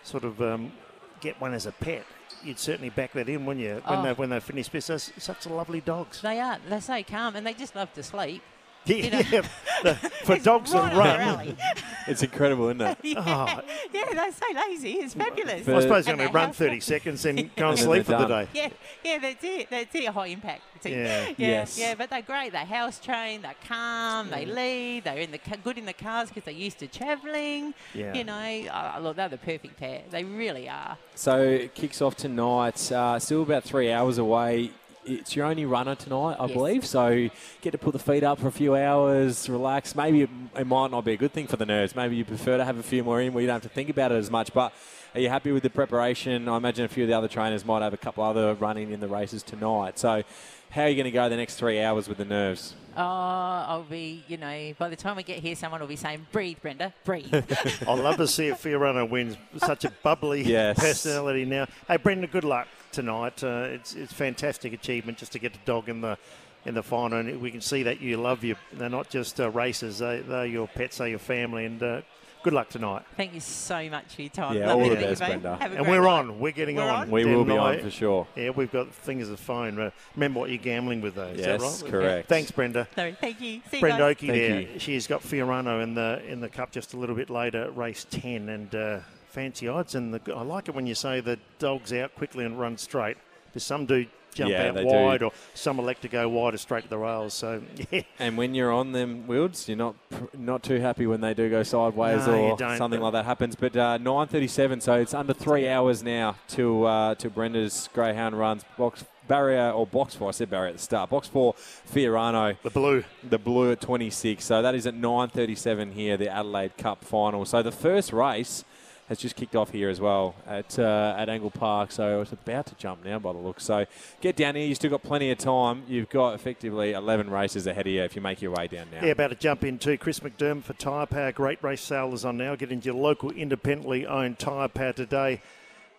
sort 0.02 0.24
of 0.24 0.40
um, 0.42 0.72
get 1.20 1.40
one 1.40 1.54
as 1.54 1.66
a 1.66 1.72
pet, 1.72 2.04
you'd 2.42 2.58
certainly 2.58 2.90
back 2.90 3.12
that 3.12 3.28
in, 3.28 3.46
wouldn't 3.46 3.64
you? 3.64 3.82
When 3.86 3.98
Oh. 4.00 4.02
they 4.02 4.12
when 4.12 4.30
they 4.30 4.40
finish, 4.40 4.68
because 4.68 4.86
they're 4.86 5.20
such 5.20 5.46
lovely 5.46 5.80
dogs. 5.80 6.20
They 6.20 6.40
are. 6.40 6.58
They're 6.68 6.80
so 6.80 7.02
calm 7.02 7.36
and 7.36 7.46
they 7.46 7.54
just 7.54 7.74
love 7.74 7.92
to 7.94 8.02
sleep. 8.02 8.42
You 8.86 8.96
Yeah, 8.96 9.08
know. 9.10 9.18
yeah, 9.30 9.42
the- 9.82 9.94
for 10.24 10.34
It's 10.34 10.44
dogs 10.44 10.72
right 10.72 10.92
that 10.92 11.36
run. 11.36 11.56
It's 12.06 12.22
incredible, 12.22 12.66
isn't 12.68 12.82
it? 12.82 12.98
yeah. 13.02 13.60
yeah, 13.90 14.04
they're 14.12 14.30
so 14.32 14.44
lazy. 14.68 14.92
It's 14.98 15.14
fabulous. 15.14 15.66
I 15.66 15.80
suppose 15.80 16.06
you're 16.06 16.16
going 16.16 16.28
to 16.28 16.32
the 16.32 16.38
run 16.38 16.52
30 16.52 16.80
seconds 16.92 17.24
and 17.24 17.38
go 17.56 17.68
and 17.70 17.78
then 17.78 17.84
sleep 17.86 18.04
for 18.04 18.10
they're 18.10 18.18
the 18.20 18.26
day. 18.26 18.48
Yeah, 18.52 18.68
yeah, 19.02 19.18
that's 19.20 19.42
it. 19.42 19.70
That's 19.70 19.94
it. 19.94 20.04
A 20.04 20.12
high 20.12 20.26
impact. 20.26 20.60
Yeah. 20.84 21.28
yeah, 21.28 21.34
Yes. 21.38 21.78
yeah. 21.78 21.94
But 21.94 22.10
they're 22.10 22.20
great. 22.20 22.52
They're 22.52 22.66
house 22.66 23.00
trained. 23.00 23.44
They're 23.44 23.54
calm. 23.66 24.28
They 24.28 24.44
lead. 24.44 25.04
They're 25.04 25.16
in 25.16 25.30
the 25.30 25.38
ca- 25.38 25.56
good 25.64 25.78
in 25.78 25.86
the 25.86 25.94
cars 25.94 26.28
because 26.28 26.44
they're 26.44 26.52
used 26.52 26.78
to 26.80 26.88
travelling. 26.88 27.72
Yeah. 27.94 28.12
You 28.12 28.24
know, 28.24 28.34
uh, 28.70 28.98
look, 29.00 29.16
they're 29.16 29.30
the 29.30 29.38
perfect 29.38 29.78
pair. 29.78 30.02
They 30.10 30.24
really 30.24 30.68
are. 30.68 30.98
So 31.14 31.40
it 31.40 31.74
kicks 31.74 32.02
off 32.02 32.16
tonight. 32.16 32.92
Uh, 32.92 33.18
still 33.18 33.44
about 33.44 33.64
three 33.64 33.90
hours 33.90 34.18
away. 34.18 34.72
It's 35.06 35.36
your 35.36 35.46
only 35.46 35.64
runner 35.66 35.94
tonight, 35.94 36.36
I 36.38 36.46
Yes. 36.46 36.52
believe. 36.54 36.84
So 36.86 37.28
get 37.60 37.72
to 37.72 37.78
put 37.78 37.92
the 37.92 37.98
feet 37.98 38.22
up 38.22 38.38
for 38.40 38.48
a 38.48 38.52
few 38.52 38.74
hours, 38.74 39.48
relax. 39.48 39.94
Maybe 39.94 40.22
it, 40.22 40.30
it 40.56 40.66
might 40.66 40.90
not 40.90 41.04
be 41.04 41.12
a 41.12 41.16
good 41.16 41.32
thing 41.32 41.46
for 41.46 41.56
the 41.56 41.66
nerves. 41.66 41.94
Maybe 41.94 42.16
you 42.16 42.24
prefer 42.24 42.56
to 42.56 42.64
have 42.64 42.78
a 42.78 42.82
few 42.82 43.04
more 43.04 43.20
in 43.20 43.32
where 43.32 43.42
you 43.42 43.46
don't 43.46 43.54
have 43.56 43.62
to 43.62 43.68
think 43.68 43.90
about 43.90 44.12
it 44.12 44.16
as 44.16 44.30
much. 44.30 44.52
But 44.54 44.72
are 45.14 45.20
you 45.20 45.28
happy 45.28 45.52
with 45.52 45.62
the 45.62 45.70
preparation? 45.70 46.48
I 46.48 46.56
imagine 46.56 46.84
a 46.84 46.88
few 46.88 47.04
of 47.04 47.08
the 47.08 47.14
other 47.16 47.28
trainers 47.28 47.64
might 47.64 47.82
have 47.82 47.92
a 47.92 47.98
couple 47.98 48.24
other 48.24 48.54
running 48.54 48.92
in 48.92 49.00
the 49.00 49.08
races 49.08 49.42
tonight. 49.42 49.98
So 49.98 50.22
how 50.70 50.82
are 50.82 50.88
you 50.88 50.94
going 50.96 51.04
to 51.04 51.10
go 51.10 51.28
the 51.28 51.36
next 51.36 51.56
three 51.56 51.80
hours 51.82 52.08
with 52.08 52.18
the 52.18 52.24
nerves? 52.24 52.74
Oh, 52.96 53.00
I'll 53.02 53.82
be, 53.82 54.24
you 54.28 54.36
know, 54.36 54.72
by 54.78 54.88
the 54.88 54.96
time 54.96 55.16
we 55.16 55.22
get 55.24 55.38
here, 55.38 55.54
someone 55.56 55.80
will 55.80 55.88
be 55.88 55.96
saying, 55.96 56.26
breathe, 56.32 56.58
Brenda, 56.62 56.94
breathe. 57.04 57.32
I'd 57.88 57.98
love 57.98 58.16
to 58.18 58.28
see 58.28 58.46
if 58.48 58.62
Fiorano 58.62 59.08
wins. 59.08 59.36
Such 59.58 59.84
a 59.84 59.90
bubbly 59.90 60.42
Yes. 60.42 60.78
personality 60.80 61.44
now. 61.44 61.66
Hey, 61.88 61.96
Brenda, 61.96 62.26
good 62.28 62.44
luck 62.44 62.68
tonight. 62.94 63.42
Uh, 63.44 63.66
it's 63.70 63.94
it's 63.94 64.12
fantastic 64.12 64.72
achievement 64.72 65.18
just 65.18 65.32
to 65.32 65.38
get 65.38 65.52
the 65.52 65.58
dog 65.64 65.88
in 65.88 66.00
the 66.00 66.16
in 66.64 66.74
the 66.74 66.82
final, 66.82 67.18
and 67.18 67.40
we 67.40 67.50
can 67.50 67.60
see 67.60 67.82
that 67.82 68.00
you 68.00 68.16
love 68.16 68.42
your. 68.44 68.56
They're 68.72 68.88
not 68.88 69.10
just 69.10 69.40
uh, 69.40 69.50
races; 69.50 69.98
they, 69.98 70.20
they're 70.20 70.46
your 70.46 70.68
pets, 70.68 70.98
they're 70.98 71.08
your 71.08 71.18
family, 71.18 71.64
and. 71.66 71.82
Uh, 71.82 72.00
Good 72.42 72.52
luck 72.52 72.68
tonight. 72.68 73.04
Thank 73.16 73.32
you 73.32 73.40
so 73.40 73.88
much 73.88 74.16
for 74.16 74.20
your 74.20 74.28
time. 74.28 74.54
Yeah, 74.58 74.66
Lovely 74.66 74.82
all 74.82 74.88
the 74.90 74.94
to 74.96 75.00
you, 75.00 75.06
best. 75.06 75.20
Brenda. 75.22 75.56
And 75.62 75.88
we're 75.88 76.02
night. 76.02 76.10
on. 76.10 76.38
We're 76.38 76.52
getting 76.52 76.76
We're 76.76 76.82
on. 76.82 77.00
on? 77.04 77.10
We 77.10 77.24
Dan 77.24 77.36
will 77.36 77.44
be 77.46 77.52
on 77.56 77.80
for 77.80 77.90
sure. 77.90 78.26
Yeah, 78.36 78.50
we've 78.50 78.70
got 78.70 78.92
fingers 78.92 79.30
of 79.30 79.40
phone. 79.40 79.80
Uh, 79.80 79.90
remember 80.14 80.40
what 80.40 80.50
you're 80.50 80.58
gambling 80.58 81.00
with, 81.00 81.14
though. 81.14 81.28
Is 81.28 81.38
Yes, 81.40 81.80
that 81.80 81.84
right? 81.84 81.90
correct. 81.90 82.28
Thanks, 82.28 82.50
Brenda. 82.50 82.86
No, 82.98 83.14
thank 83.18 83.40
you. 83.40 83.62
See 83.70 83.78
you 83.78 83.80
Brenda 83.80 84.02
guys. 84.02 84.10
Oakey 84.10 84.26
Thank 84.26 84.38
there. 84.38 84.60
you. 84.74 84.78
She's 84.78 85.06
got 85.06 85.22
Fiorano 85.22 85.82
in 85.82 85.94
the 85.94 86.20
in 86.28 86.40
the 86.40 86.50
cup 86.50 86.70
just 86.70 86.92
a 86.92 86.98
little 86.98 87.16
bit 87.16 87.30
later, 87.30 87.70
race 87.70 88.04
ten, 88.10 88.50
and 88.50 88.74
uh, 88.74 88.98
fancy 89.34 89.68
odds. 89.68 89.94
And 89.94 90.14
the, 90.14 90.34
I 90.34 90.42
like 90.42 90.68
it 90.68 90.74
when 90.74 90.86
you 90.86 90.94
say 90.94 91.20
the 91.20 91.38
dog's 91.58 91.92
out 91.92 92.14
quickly 92.14 92.44
and 92.44 92.58
run 92.58 92.78
straight. 92.78 93.16
Because 93.46 93.64
some 93.64 93.84
do 93.86 94.06
jump 94.34 94.50
Yeah, 94.50 94.68
out 94.68 94.74
they 94.74 94.82
do. 94.82 94.88
wide, 94.88 95.22
or 95.22 95.32
some 95.54 95.78
elect 95.78 96.02
to 96.02 96.08
go 96.08 96.28
wide 96.28 96.54
or 96.54 96.56
straight 96.58 96.84
to 96.84 96.88
the 96.90 96.98
rails. 96.98 97.34
So 97.34 97.62
yeah, 97.90 98.02
And 98.18 98.36
when 98.36 98.54
you're 98.54 98.72
on 98.72 98.92
them 98.92 99.26
wheels, 99.26 99.68
you're 99.68 99.76
not 99.76 99.96
not 100.36 100.62
too 100.62 100.80
happy 100.80 101.06
when 101.06 101.20
they 101.20 101.34
do 101.34 101.50
go 101.50 101.62
sideways 101.62 102.26
No, 102.26 102.50
or 102.52 102.76
something 102.76 103.00
like 103.00 103.12
that 103.12 103.24
happens. 103.24 103.54
But 103.56 103.76
uh, 103.76 103.98
9:37, 103.98 104.82
so 104.82 104.94
it's 104.94 105.14
under 105.14 105.34
three 105.34 105.68
hours 105.68 106.02
now 106.02 106.36
to 106.48 106.84
uh, 106.84 107.14
till 107.16 107.30
Brenda's 107.30 107.88
Greyhound 107.92 108.38
runs 108.38 108.64
box 108.78 109.04
barrier 109.28 109.70
or 109.70 109.86
box 109.86 110.14
four. 110.16 110.28
I 110.28 110.32
said 110.32 110.50
barrier 110.50 110.70
at 110.70 110.76
the 110.76 110.82
start. 110.82 111.10
Box 111.10 111.28
four, 111.28 111.54
Fiorano, 111.54 112.56
the 112.62 112.70
blue. 112.70 113.04
the 113.22 113.38
blue 113.38 113.70
at 113.72 113.80
26. 113.80 114.44
So 114.44 114.62
that 114.62 114.74
is 114.74 114.86
at 114.86 114.94
9:37 114.94 115.92
here, 115.92 116.16
the 116.16 116.28
Adelaide 116.28 116.76
Cup 116.76 117.04
final. 117.04 117.44
So 117.44 117.62
the 117.62 117.72
first 117.72 118.12
race 118.12 118.64
has 119.08 119.18
just 119.18 119.36
kicked 119.36 119.54
off 119.54 119.70
here 119.70 119.90
as 119.90 120.00
well 120.00 120.34
at 120.46 120.78
uh, 120.78 121.14
at 121.18 121.28
Angle 121.28 121.50
Park. 121.50 121.92
So 121.92 122.22
it's 122.22 122.32
about 122.32 122.66
to 122.66 122.74
jump 122.76 123.04
now 123.04 123.18
by 123.18 123.32
the 123.32 123.38
look. 123.38 123.60
So 123.60 123.86
get 124.20 124.36
down 124.36 124.54
here. 124.54 124.66
You've 124.66 124.76
still 124.76 124.90
got 124.90 125.02
plenty 125.02 125.30
of 125.30 125.38
time. 125.38 125.82
You've 125.86 126.08
got 126.08 126.34
effectively 126.34 126.92
11 126.92 127.30
races 127.30 127.66
ahead 127.66 127.86
of 127.86 127.92
you 127.92 128.02
if 128.02 128.16
you 128.16 128.22
make 128.22 128.40
your 128.40 128.52
way 128.52 128.66
down 128.66 128.88
now. 128.90 129.04
Yeah, 129.04 129.12
about 129.12 129.28
to 129.28 129.36
jump 129.36 129.64
into 129.64 129.96
Chris 129.98 130.20
McDermott 130.20 130.64
for 130.64 130.72
Tyre 130.74 131.06
Power. 131.06 131.32
Great 131.32 131.62
race 131.62 131.82
sale 131.82 132.12
is 132.14 132.24
on 132.24 132.36
now. 132.36 132.56
Get 132.56 132.72
into 132.72 132.86
your 132.86 132.94
local 132.94 133.30
independently 133.30 134.06
owned 134.06 134.38
Tyre 134.38 134.68
Power 134.68 134.92
today. 134.92 135.42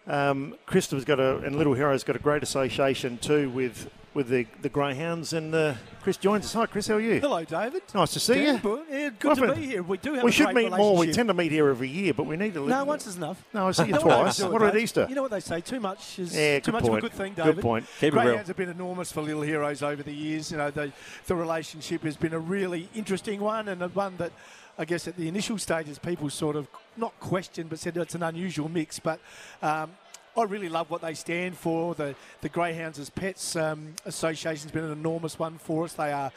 Um, 0.07 0.55
Christopher's 0.65 1.05
got 1.05 1.19
a 1.19 1.37
and 1.37 1.55
Little 1.55 1.73
Hero's 1.73 2.03
got 2.03 2.15
a 2.15 2.19
great 2.19 2.43
association 2.43 3.17
too 3.17 3.49
with 3.49 3.89
with 4.15 4.29
the, 4.29 4.47
the 4.63 4.69
greyhounds. 4.69 5.33
And 5.33 5.53
uh, 5.53 5.75
Chris 6.01 6.17
joins 6.17 6.45
us. 6.45 6.53
Hi, 6.53 6.65
Chris. 6.65 6.87
How 6.87 6.95
are 6.95 6.99
you? 6.99 7.19
Hello, 7.19 7.43
David. 7.43 7.83
Nice 7.93 8.13
to 8.13 8.19
see 8.19 8.41
Yeah, 8.43 8.53
you. 8.53 8.59
good- 8.59 8.85
yeah, 8.89 9.09
good 9.19 9.35
to 9.37 9.53
be 9.53 9.65
here. 9.67 9.83
We 9.83 9.97
do 9.97 10.13
have 10.15 10.23
We 10.23 10.31
should 10.31 10.55
meet 10.55 10.71
more. 10.71 10.97
We 10.97 11.11
tend 11.11 11.27
to 11.27 11.33
meet 11.35 11.51
here 11.51 11.69
every 11.69 11.89
year, 11.89 12.13
but 12.15 12.25
we 12.25 12.37
need 12.37 12.55
to. 12.55 12.65
No, 12.67 12.83
once 12.85 13.05
is 13.05 13.17
enough. 13.17 13.43
No, 13.53 13.67
I 13.67 13.71
see 13.71 13.83
you 13.87 13.91
No, 13.91 13.99
twice. 13.99 14.41
What 14.41 14.61
about 14.61 14.75
Easter? 14.77 15.05
You 15.07 15.13
know 15.15 15.21
what 15.21 15.31
they 15.31 15.39
say? 15.41 15.61
Too 15.61 15.79
much 15.79 16.17
is 16.17 16.35
Yeah, 16.35 16.59
too 16.59 16.71
much 16.71 16.83
point. 16.83 16.93
of 16.93 16.97
a 16.97 17.01
good 17.09 17.13
thing, 17.17 17.33
David. 17.33 17.55
Good 17.55 17.61
point. 17.61 17.85
Keep. 17.99 18.13
Greyhounds 18.13 18.47
have 18.47 18.57
been 18.57 18.69
enormous 18.69 19.11
for 19.11 19.21
Little 19.21 19.43
Heroes 19.43 19.83
over 19.83 20.01
the 20.01 20.13
years. 20.13 20.49
You 20.49 20.57
know, 20.57 20.71
the 20.71 20.91
the 21.27 21.35
relationship 21.35 22.01
has 22.03 22.15
been 22.15 22.33
a 22.33 22.39
really 22.39 22.89
interesting 22.95 23.41
one 23.41 23.67
and 23.67 23.81
one 23.93 24.17
that. 24.17 24.31
I 24.77 24.83
guess 24.83 25.07
at 25.07 25.15
the 25.15 25.29
initial 25.29 25.57
stages, 25.57 25.97
people 25.97 26.29
sort 26.29 26.57
of 26.57 26.67
not 26.97 27.17
questioned, 27.21 27.69
but 27.69 27.79
said 27.79 27.95
it's 27.95 28.13
an 28.13 28.23
unusual 28.23 28.67
mix. 28.67 28.99
But 28.99 29.21
um, 29.61 29.91
I 30.37 30.43
really 30.43 30.69
love 30.69 30.89
what 30.89 31.01
they 31.01 31.13
stand 31.13 31.57
for. 31.57 31.95
The 31.95 32.15
the 32.41 32.49
Greyhounds 32.49 32.99
as 32.99 33.09
Pets 33.09 33.55
um, 33.55 33.93
Association's 34.05 34.71
been 34.71 34.83
an 34.83 34.91
enormous 34.91 35.39
one 35.39 35.57
for 35.57 35.85
us. 35.85 35.93
They 35.93 36.11
are. 36.11 36.31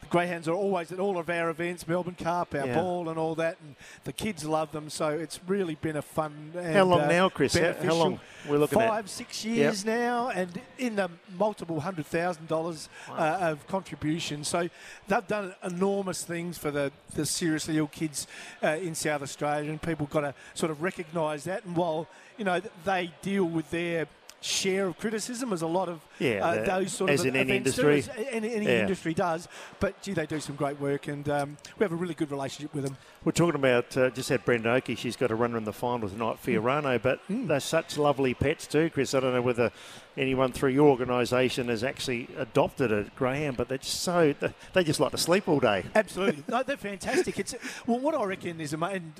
The 0.00 0.06
Greyhounds 0.06 0.46
are 0.46 0.54
always 0.54 0.92
at 0.92 1.00
all 1.00 1.18
of 1.18 1.28
our 1.28 1.50
events, 1.50 1.88
Melbourne 1.88 2.14
Cup, 2.14 2.54
our 2.54 2.66
Yeah. 2.68 2.74
ball, 2.80 3.08
and 3.08 3.18
all 3.18 3.34
that, 3.34 3.56
and 3.60 3.74
the 4.04 4.12
kids 4.12 4.44
love 4.44 4.70
them. 4.70 4.90
So 4.90 5.08
it's 5.08 5.40
really 5.48 5.74
been 5.74 5.96
a 5.96 6.02
fun. 6.02 6.52
And, 6.56 6.72
How 6.76 6.84
long 6.84 7.00
uh, 7.00 7.08
now, 7.08 7.28
Chris? 7.28 7.56
How- 7.56 7.72
how 7.72 7.94
long 7.94 8.20
we're 8.48 8.58
looking 8.58 8.80
at? 8.80 8.88
Five, 8.88 9.10
six 9.10 9.44
years 9.44 9.84
now, 9.84 10.28
and 10.28 10.60
in 10.78 10.94
the 10.94 11.10
multiple 11.36 11.80
hundred 11.80 12.06
thousand 12.06 12.46
dollars 12.46 12.88
uh, 13.10 13.38
of 13.40 13.66
contribution. 13.66 14.44
So 14.44 14.68
they've 15.08 15.26
done 15.26 15.54
enormous 15.64 16.22
things 16.22 16.58
for 16.58 16.70
the, 16.70 16.92
the 17.14 17.26
seriously 17.26 17.76
ill 17.78 17.88
kids 17.88 18.28
uh, 18.62 18.68
in 18.80 18.94
South 18.94 19.22
Australia, 19.22 19.68
and 19.70 19.82
people 19.82 20.06
got 20.06 20.20
to 20.20 20.34
sort 20.54 20.70
of 20.70 20.80
recognise 20.80 21.42
that. 21.44 21.64
And 21.64 21.74
while 21.74 22.06
you 22.38 22.44
know 22.44 22.60
they 22.84 23.12
deal 23.22 23.44
with 23.44 23.70
their 23.70 24.06
share 24.40 24.86
of 24.86 24.96
criticism 25.00 25.52
as 25.52 25.62
a 25.62 25.66
lot 25.66 25.88
of 25.88 26.00
Yeah, 26.20 26.46
uh, 26.46 26.64
those 26.64 26.92
sort 26.92 27.10
as 27.10 27.20
of 27.22 27.26
in 27.26 27.34
any 27.34 27.56
events 27.56 27.74
do, 27.74 27.90
industry. 27.90 28.14
as 28.20 28.26
any, 28.30 28.54
any 28.54 28.66
Yeah. 28.66 28.82
industry 28.82 29.12
does. 29.12 29.48
But 29.80 30.00
gee, 30.00 30.12
they 30.12 30.26
do 30.26 30.38
some 30.38 30.54
great 30.54 30.78
work, 30.80 31.08
and 31.08 31.28
um, 31.28 31.56
we 31.76 31.82
have 31.82 31.90
a 31.90 31.96
really 31.96 32.14
good 32.14 32.30
relationship 32.30 32.72
with 32.72 32.84
them. 32.84 32.96
We're 33.24 33.32
talking 33.32 33.56
about 33.56 33.96
uh, 33.96 34.10
just 34.10 34.28
had 34.28 34.44
Brenda 34.44 34.70
Oakey. 34.74 34.94
She's 34.94 35.16
got 35.16 35.32
a 35.32 35.34
runner 35.34 35.56
in 35.56 35.64
the 35.64 35.72
final 35.72 36.08
tonight, 36.08 36.38
Fiorano. 36.40 37.02
But 37.02 37.18
they're 37.28 37.58
such 37.58 37.98
lovely 37.98 38.32
pets 38.32 38.68
too, 38.68 38.90
Chris. 38.90 39.12
I 39.12 39.18
don't 39.18 39.34
know 39.34 39.42
whether 39.42 39.72
anyone 40.16 40.52
through 40.52 40.70
your 40.70 40.88
organisation 40.88 41.66
has 41.66 41.82
actually 41.82 42.28
adopted 42.36 42.92
a 42.92 43.10
greyhound, 43.16 43.56
but 43.56 43.68
they're 43.68 43.78
just 43.78 44.02
so 44.02 44.36
they 44.72 44.84
just 44.84 45.00
like 45.00 45.10
to 45.10 45.18
sleep 45.18 45.48
all 45.48 45.58
day. 45.58 45.84
Absolutely. 45.96 46.44
no, 46.46 46.62
they're 46.62 46.76
fantastic. 46.76 47.40
It's 47.40 47.56
well, 47.88 47.98
what 47.98 48.14
I 48.14 48.22
reckon 48.22 48.60
is, 48.60 48.72
and 48.72 49.12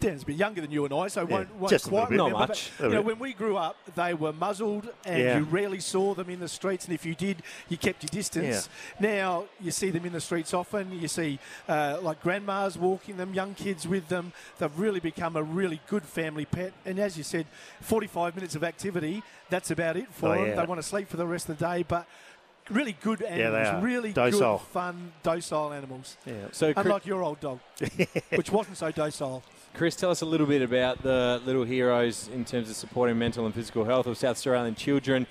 Dan's 0.00 0.22
a 0.22 0.26
bit 0.26 0.36
younger 0.36 0.60
than 0.62 0.70
you 0.70 0.84
and 0.84 0.94
I, 0.94 1.08
so 1.08 1.22
Yeah, 1.22 1.26
won't, 1.36 1.54
won't 1.56 1.70
just 1.70 1.86
a 1.86 1.88
quite 1.90 2.08
bit. 2.08 2.16
remember. 2.18 2.38
Not 2.38 2.48
much. 2.48 2.70
A 2.80 2.84
You 2.84 2.88
know, 2.94 3.02
when 3.02 3.18
we 3.18 3.32
grew 3.34 3.56
up, 3.56 3.76
they 3.94 4.14
were 4.14 4.32
muzzled, 4.32 4.88
and 5.04 5.22
Yeah. 5.22 5.38
you 5.38 5.44
rarely 5.44 5.80
saw 5.80 6.14
them 6.14 6.30
in 6.30 6.40
the 6.40 6.48
streets. 6.48 6.86
And 6.86 6.94
if 6.94 7.04
you 7.04 7.14
did, 7.14 7.42
you 7.68 7.76
kept 7.76 8.02
your 8.02 8.08
distance. 8.08 8.68
Now 8.98 9.44
you 9.60 9.70
see 9.70 9.90
them 9.90 10.04
in 10.06 10.12
the 10.12 10.20
streets 10.20 10.54
often. 10.54 10.90
You 10.98 11.08
see 11.08 11.38
uh, 11.68 11.98
like 12.02 12.22
grandmas 12.22 12.78
walking 12.78 13.16
them, 13.18 13.34
young 13.34 13.54
kids 13.54 13.86
with 13.86 14.08
them. 14.08 14.32
They've 14.58 14.78
really 14.78 15.00
become 15.00 15.36
a 15.36 15.42
really 15.42 15.80
good 15.88 16.04
family 16.04 16.46
pet. 16.46 16.72
And 16.86 16.98
as 16.98 17.16
you 17.18 17.22
said, 17.24 17.46
45 17.82 18.34
minutes 18.34 18.54
of 18.54 18.64
activity. 18.64 19.22
That's 19.50 19.70
about 19.70 19.96
it 19.96 20.06
for 20.12 20.28
Oh, 20.30 20.34
them. 20.36 20.46
yeah. 20.48 20.56
They 20.56 20.64
want 20.66 20.80
to 20.80 20.86
sleep 20.86 21.08
for 21.08 21.16
the 21.16 21.26
rest 21.26 21.48
of 21.48 21.58
the 21.58 21.64
day, 21.66 21.84
but. 21.86 22.06
Really 22.68 22.92
good 23.02 23.20
animals, 23.22 23.66
are. 23.66 23.80
really 23.80 24.12
Docile. 24.12 24.58
good, 24.58 24.66
fun, 24.68 25.12
docile 25.24 25.72
animals. 25.72 26.16
Yeah. 26.24 26.34
So, 26.52 26.72
Chris, 26.72 26.86
Unlike 26.86 27.06
your 27.06 27.24
old 27.24 27.40
dog, 27.40 27.58
which 28.36 28.52
wasn't 28.52 28.76
so 28.76 28.92
docile. 28.92 29.42
Chris, 29.72 29.96
tell 29.96 30.10
us 30.10 30.20
a 30.20 30.26
little 30.26 30.46
bit 30.46 30.62
about 30.62 31.02
the 31.02 31.40
Little 31.46 31.64
Heroes 31.64 32.28
in 32.28 32.44
terms 32.44 32.68
of 32.68 32.76
supporting 32.76 33.18
mental 33.18 33.46
and 33.46 33.54
physical 33.54 33.84
health 33.84 34.06
of 34.06 34.18
South 34.18 34.32
Australian 34.32 34.74
children. 34.74 35.26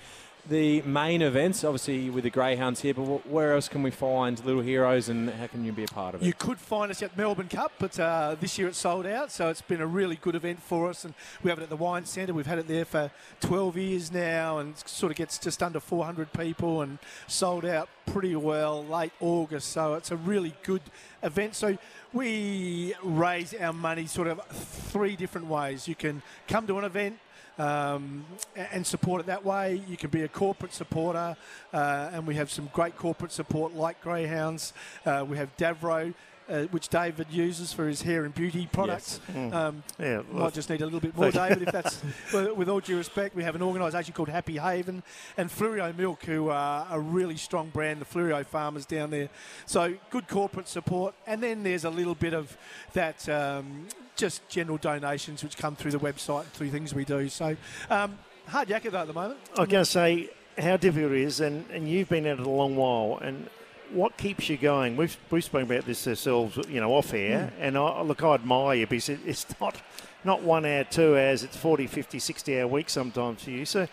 The 0.50 0.82
main 0.82 1.22
events, 1.22 1.62
obviously, 1.62 2.10
with 2.10 2.24
the 2.24 2.30
Greyhounds 2.30 2.80
here, 2.80 2.92
but 2.92 3.24
where 3.28 3.54
else 3.54 3.68
can 3.68 3.84
we 3.84 3.92
find 3.92 4.44
Little 4.44 4.62
Heroes 4.62 5.08
and 5.08 5.30
how 5.30 5.46
can 5.46 5.64
you 5.64 5.70
be 5.70 5.84
a 5.84 5.86
part 5.86 6.16
of 6.16 6.22
it? 6.22 6.26
You 6.26 6.32
could 6.32 6.58
find 6.58 6.90
us 6.90 7.00
at 7.04 7.16
Melbourne 7.16 7.46
Cup, 7.46 7.70
but 7.78 8.00
uh, 8.00 8.34
this 8.40 8.58
year 8.58 8.66
it's 8.66 8.78
sold 8.78 9.06
out, 9.06 9.30
so 9.30 9.48
it's 9.48 9.62
been 9.62 9.80
a 9.80 9.86
really 9.86 10.16
good 10.16 10.34
event 10.34 10.60
for 10.60 10.90
us. 10.90 11.04
And 11.04 11.14
we 11.44 11.50
have 11.50 11.60
it 11.60 11.62
at 11.62 11.70
the 11.70 11.76
Wine 11.76 12.04
Centre. 12.04 12.34
We've 12.34 12.46
had 12.46 12.58
it 12.58 12.66
there 12.66 12.84
for 12.84 13.12
12 13.42 13.76
years 13.76 14.10
now, 14.10 14.58
and 14.58 14.76
sort 14.76 15.12
of 15.12 15.16
gets 15.16 15.38
just 15.38 15.62
under 15.62 15.78
400 15.78 16.32
people 16.32 16.82
and 16.82 16.98
sold 17.28 17.64
out 17.64 17.88
pretty 18.06 18.34
well 18.34 18.84
late 18.84 19.12
August. 19.20 19.68
So 19.68 19.94
it's 19.94 20.10
a 20.10 20.16
really 20.16 20.54
good 20.64 20.82
event. 21.22 21.54
So 21.54 21.78
we 22.12 22.94
raise 23.04 23.54
our 23.54 23.72
money 23.72 24.06
sort 24.06 24.26
of 24.26 24.44
three 24.48 25.14
different 25.14 25.46
ways. 25.46 25.86
You 25.86 25.94
can 25.94 26.22
come 26.48 26.66
to 26.66 26.76
an 26.76 26.84
event. 26.84 27.20
Um, 27.60 28.24
and 28.56 28.86
support 28.86 29.20
it 29.20 29.26
that 29.26 29.44
way. 29.44 29.82
You 29.86 29.98
can 29.98 30.08
be 30.08 30.22
a 30.22 30.28
corporate 30.28 30.72
supporter, 30.72 31.36
uh, 31.74 32.10
and 32.12 32.26
we 32.26 32.34
have 32.36 32.50
some 32.50 32.70
great 32.72 32.96
corporate 32.96 33.32
support 33.32 33.74
like 33.74 34.00
Greyhounds. 34.00 34.72
Uh, 35.04 35.26
we 35.28 35.36
have 35.36 35.54
Davro. 35.58 36.14
uh, 36.50 36.64
which 36.72 36.88
David 36.88 37.28
uses 37.30 37.72
for 37.72 37.86
his 37.86 38.02
hair 38.02 38.24
and 38.24 38.34
beauty 38.34 38.68
products. 38.72 39.20
Mm. 39.32 39.54
Um, 39.54 39.82
Yeah, 39.98 40.22
well, 40.32 40.44
might 40.44 40.54
just 40.54 40.68
need 40.68 40.80
a 40.82 40.84
little 40.84 41.00
bit 41.00 41.16
more, 41.16 41.30
David, 41.30 41.62
if 41.62 41.72
that's, 41.72 42.02
with, 42.32 42.56
with 42.56 42.68
all 42.68 42.80
due 42.80 42.96
respect. 42.96 43.36
We 43.36 43.44
have 43.44 43.54
an 43.54 43.62
organisation 43.62 44.12
called 44.14 44.28
Happy 44.28 44.58
Haven 44.58 45.02
and 45.36 45.48
Fleurieu 45.48 45.96
Milk, 45.96 46.24
who 46.24 46.48
are 46.48 46.86
a 46.90 46.98
really 46.98 47.36
strong 47.36 47.68
brand, 47.70 48.00
the 48.00 48.04
Fleurieu 48.04 48.44
farmers 48.44 48.84
down 48.84 49.10
there. 49.10 49.28
So 49.66 49.94
good 50.10 50.26
corporate 50.26 50.66
support. 50.66 51.14
And 51.26 51.40
then 51.40 51.62
there's 51.62 51.84
a 51.84 51.90
little 51.90 52.16
bit 52.16 52.34
of 52.34 52.56
that 52.94 53.28
um, 53.28 53.86
just 54.20 54.46
general 54.48 54.78
donations 54.78 55.42
which 55.42 55.56
come 55.56 55.74
through 55.74 55.90
the 55.90 55.98
website 55.98 56.42
and 56.42 56.52
through 56.52 56.70
things 56.70 56.94
we 56.94 57.04
do. 57.04 57.28
So 57.28 57.56
um, 57.88 58.18
hard 58.46 58.68
yakka, 58.68 58.90
though, 58.90 58.98
at 58.98 59.06
the 59.06 59.14
moment. 59.14 59.40
I 59.56 59.60
was 59.60 59.68
going 59.68 59.84
to 59.84 59.90
say 59.90 60.30
how 60.58 60.76
difficult 60.76 61.12
it 61.12 61.22
is, 61.22 61.40
and, 61.40 61.64
and 61.70 61.88
you've 61.88 62.08
been 62.08 62.26
at 62.26 62.38
it 62.38 62.46
a 62.46 62.50
long 62.50 62.76
while, 62.76 63.18
and 63.22 63.48
what 63.92 64.16
keeps 64.16 64.48
you 64.48 64.56
going? 64.56 64.96
We've 64.96 65.16
we've 65.30 65.42
spoken 65.42 65.70
about 65.70 65.86
this 65.86 66.06
ourselves, 66.06 66.58
you 66.68 66.80
know, 66.80 66.92
off 66.94 67.12
air, 67.14 67.52
and 67.58 67.76
I, 67.76 68.02
look, 68.02 68.22
I 68.22 68.34
admire 68.34 68.74
you 68.74 68.86
because 68.86 69.08
it, 69.08 69.20
it's 69.26 69.46
not 69.60 69.76
not 70.24 70.42
one 70.42 70.66
hour, 70.66 70.84
two 70.84 71.16
hours, 71.16 71.42
it's 71.42 71.56
40, 71.56 71.86
50, 71.86 72.18
60 72.18 72.60
hour 72.60 72.66
weeks 72.66 72.92
sometimes 72.92 73.42
for 73.42 73.50
you. 73.50 73.64
So, 73.64 73.88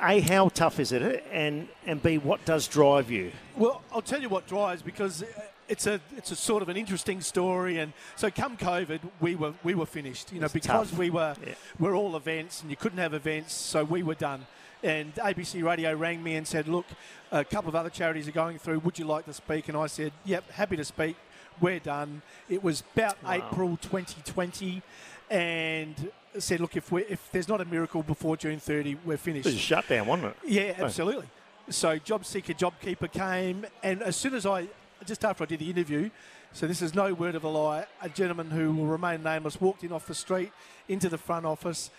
A, 0.00 0.20
how 0.20 0.48
tough 0.48 0.78
is 0.78 0.92
it? 0.92 1.24
And, 1.32 1.68
and 1.86 2.02
B, 2.02 2.18
what 2.18 2.44
does 2.44 2.68
drive 2.68 3.10
you? 3.10 3.32
Well, 3.56 3.82
I'll 3.92 4.02
tell 4.02 4.22
you 4.22 4.28
what 4.28 4.46
drives 4.46 4.82
because 4.82 5.22
uh, 5.24 5.26
it's 5.72 5.86
a 5.86 6.00
it's 6.18 6.30
a 6.30 6.36
sort 6.36 6.62
of 6.62 6.68
an 6.68 6.76
interesting 6.76 7.20
story. 7.22 7.78
And 7.78 7.92
so, 8.16 8.30
come 8.30 8.56
COVID, 8.56 9.00
we 9.20 9.34
were 9.34 9.54
we 9.64 9.74
were 9.74 9.86
finished. 9.86 10.32
You 10.32 10.40
know, 10.40 10.48
because 10.48 10.90
tough. 10.90 10.98
we 10.98 11.08
were 11.10 11.34
Yeah. 11.44 11.54
we're 11.78 11.96
all 11.96 12.14
events, 12.16 12.60
and 12.60 12.70
you 12.70 12.76
couldn't 12.76 12.98
have 12.98 13.14
events, 13.14 13.54
so 13.54 13.82
we 13.82 14.02
were 14.02 14.14
done. 14.30 14.46
And 14.82 15.14
ABC 15.14 15.62
Radio 15.62 15.94
rang 15.94 16.22
me 16.22 16.36
and 16.36 16.46
said, 16.46 16.68
"Look, 16.68 16.86
a 17.30 17.44
couple 17.44 17.68
of 17.68 17.76
other 17.76 17.90
charities 17.90 18.28
are 18.28 18.32
going 18.44 18.58
through. 18.58 18.80
Would 18.80 18.98
you 18.98 19.06
like 19.06 19.24
to 19.24 19.32
speak?" 19.32 19.68
And 19.68 19.76
I 19.76 19.86
said, 19.86 20.12
"Yep, 20.24 20.50
happy 20.50 20.76
to 20.76 20.84
speak. 20.84 21.16
We're 21.60 21.80
done." 21.80 22.22
It 22.48 22.62
was 22.62 22.82
about 22.94 23.16
Wow. 23.22 23.32
April 23.32 23.76
2020, 23.78 24.82
and 25.30 25.94
said, 26.38 26.60
"Look, 26.60 26.76
if 26.76 26.92
we 26.92 27.02
if 27.04 27.30
there's 27.32 27.48
not 27.48 27.60
a 27.60 27.64
miracle 27.64 28.02
before 28.02 28.36
June 28.36 28.58
30, 28.60 28.96
we're 29.06 29.16
finished." 29.16 29.46
It 29.46 29.50
was 29.54 29.56
a 29.56 29.68
shutdown, 29.72 30.06
wasn't 30.06 30.28
it? 30.28 30.36
Yeah, 30.48 30.74
oh. 30.80 30.84
absolutely. 30.84 31.28
So 31.70 31.96
job 31.98 32.24
seeker, 32.26 32.52
job 32.52 32.74
keeper 32.82 33.08
came, 33.08 33.64
and 33.82 34.02
as 34.02 34.16
soon 34.16 34.34
as 34.34 34.44
I, 34.44 34.66
just 35.06 35.24
after 35.24 35.44
I 35.44 35.46
did 35.46 35.60
the 35.60 35.70
interview, 35.70 36.10
so 36.52 36.66
this 36.66 36.82
is 36.82 36.94
no 36.94 37.14
word 37.14 37.34
of 37.34 37.44
a 37.44 37.48
lie, 37.48 37.86
a 38.00 38.08
gentleman 38.08 38.50
who 38.50 38.72
will 38.72 38.86
remain 38.86 39.22
nameless 39.22 39.60
walked 39.60 39.84
in 39.84 39.92
off 39.92 40.06
the 40.06 40.14
street 40.14 40.52
into 40.88 41.08
the 41.08 41.18
front 41.18 41.46
office, 41.46 41.90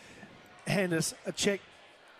handed 0.67 0.97
us 0.97 1.13
a 1.25 1.31
cheque 1.31 1.61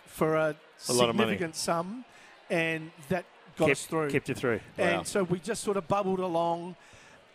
for 0.06 0.36
a, 0.36 0.56
A 0.90 0.94
lot 0.94 1.10
of 1.10 1.16
money. 1.16 1.30
significant 1.32 1.56
sum, 1.56 2.06
and 2.50 2.92
that 3.10 3.26
got 3.58 3.68
kept, 3.68 3.78
us 3.78 3.86
through. 3.86 4.10
Kept 4.10 4.30
you 4.30 4.36
through. 4.36 4.60
And 4.78 5.06
so 5.08 5.24
we 5.24 5.40
just 5.40 5.64
sort 5.64 5.78
of 5.78 5.88
bubbled 5.88 6.20
along. 6.20 6.76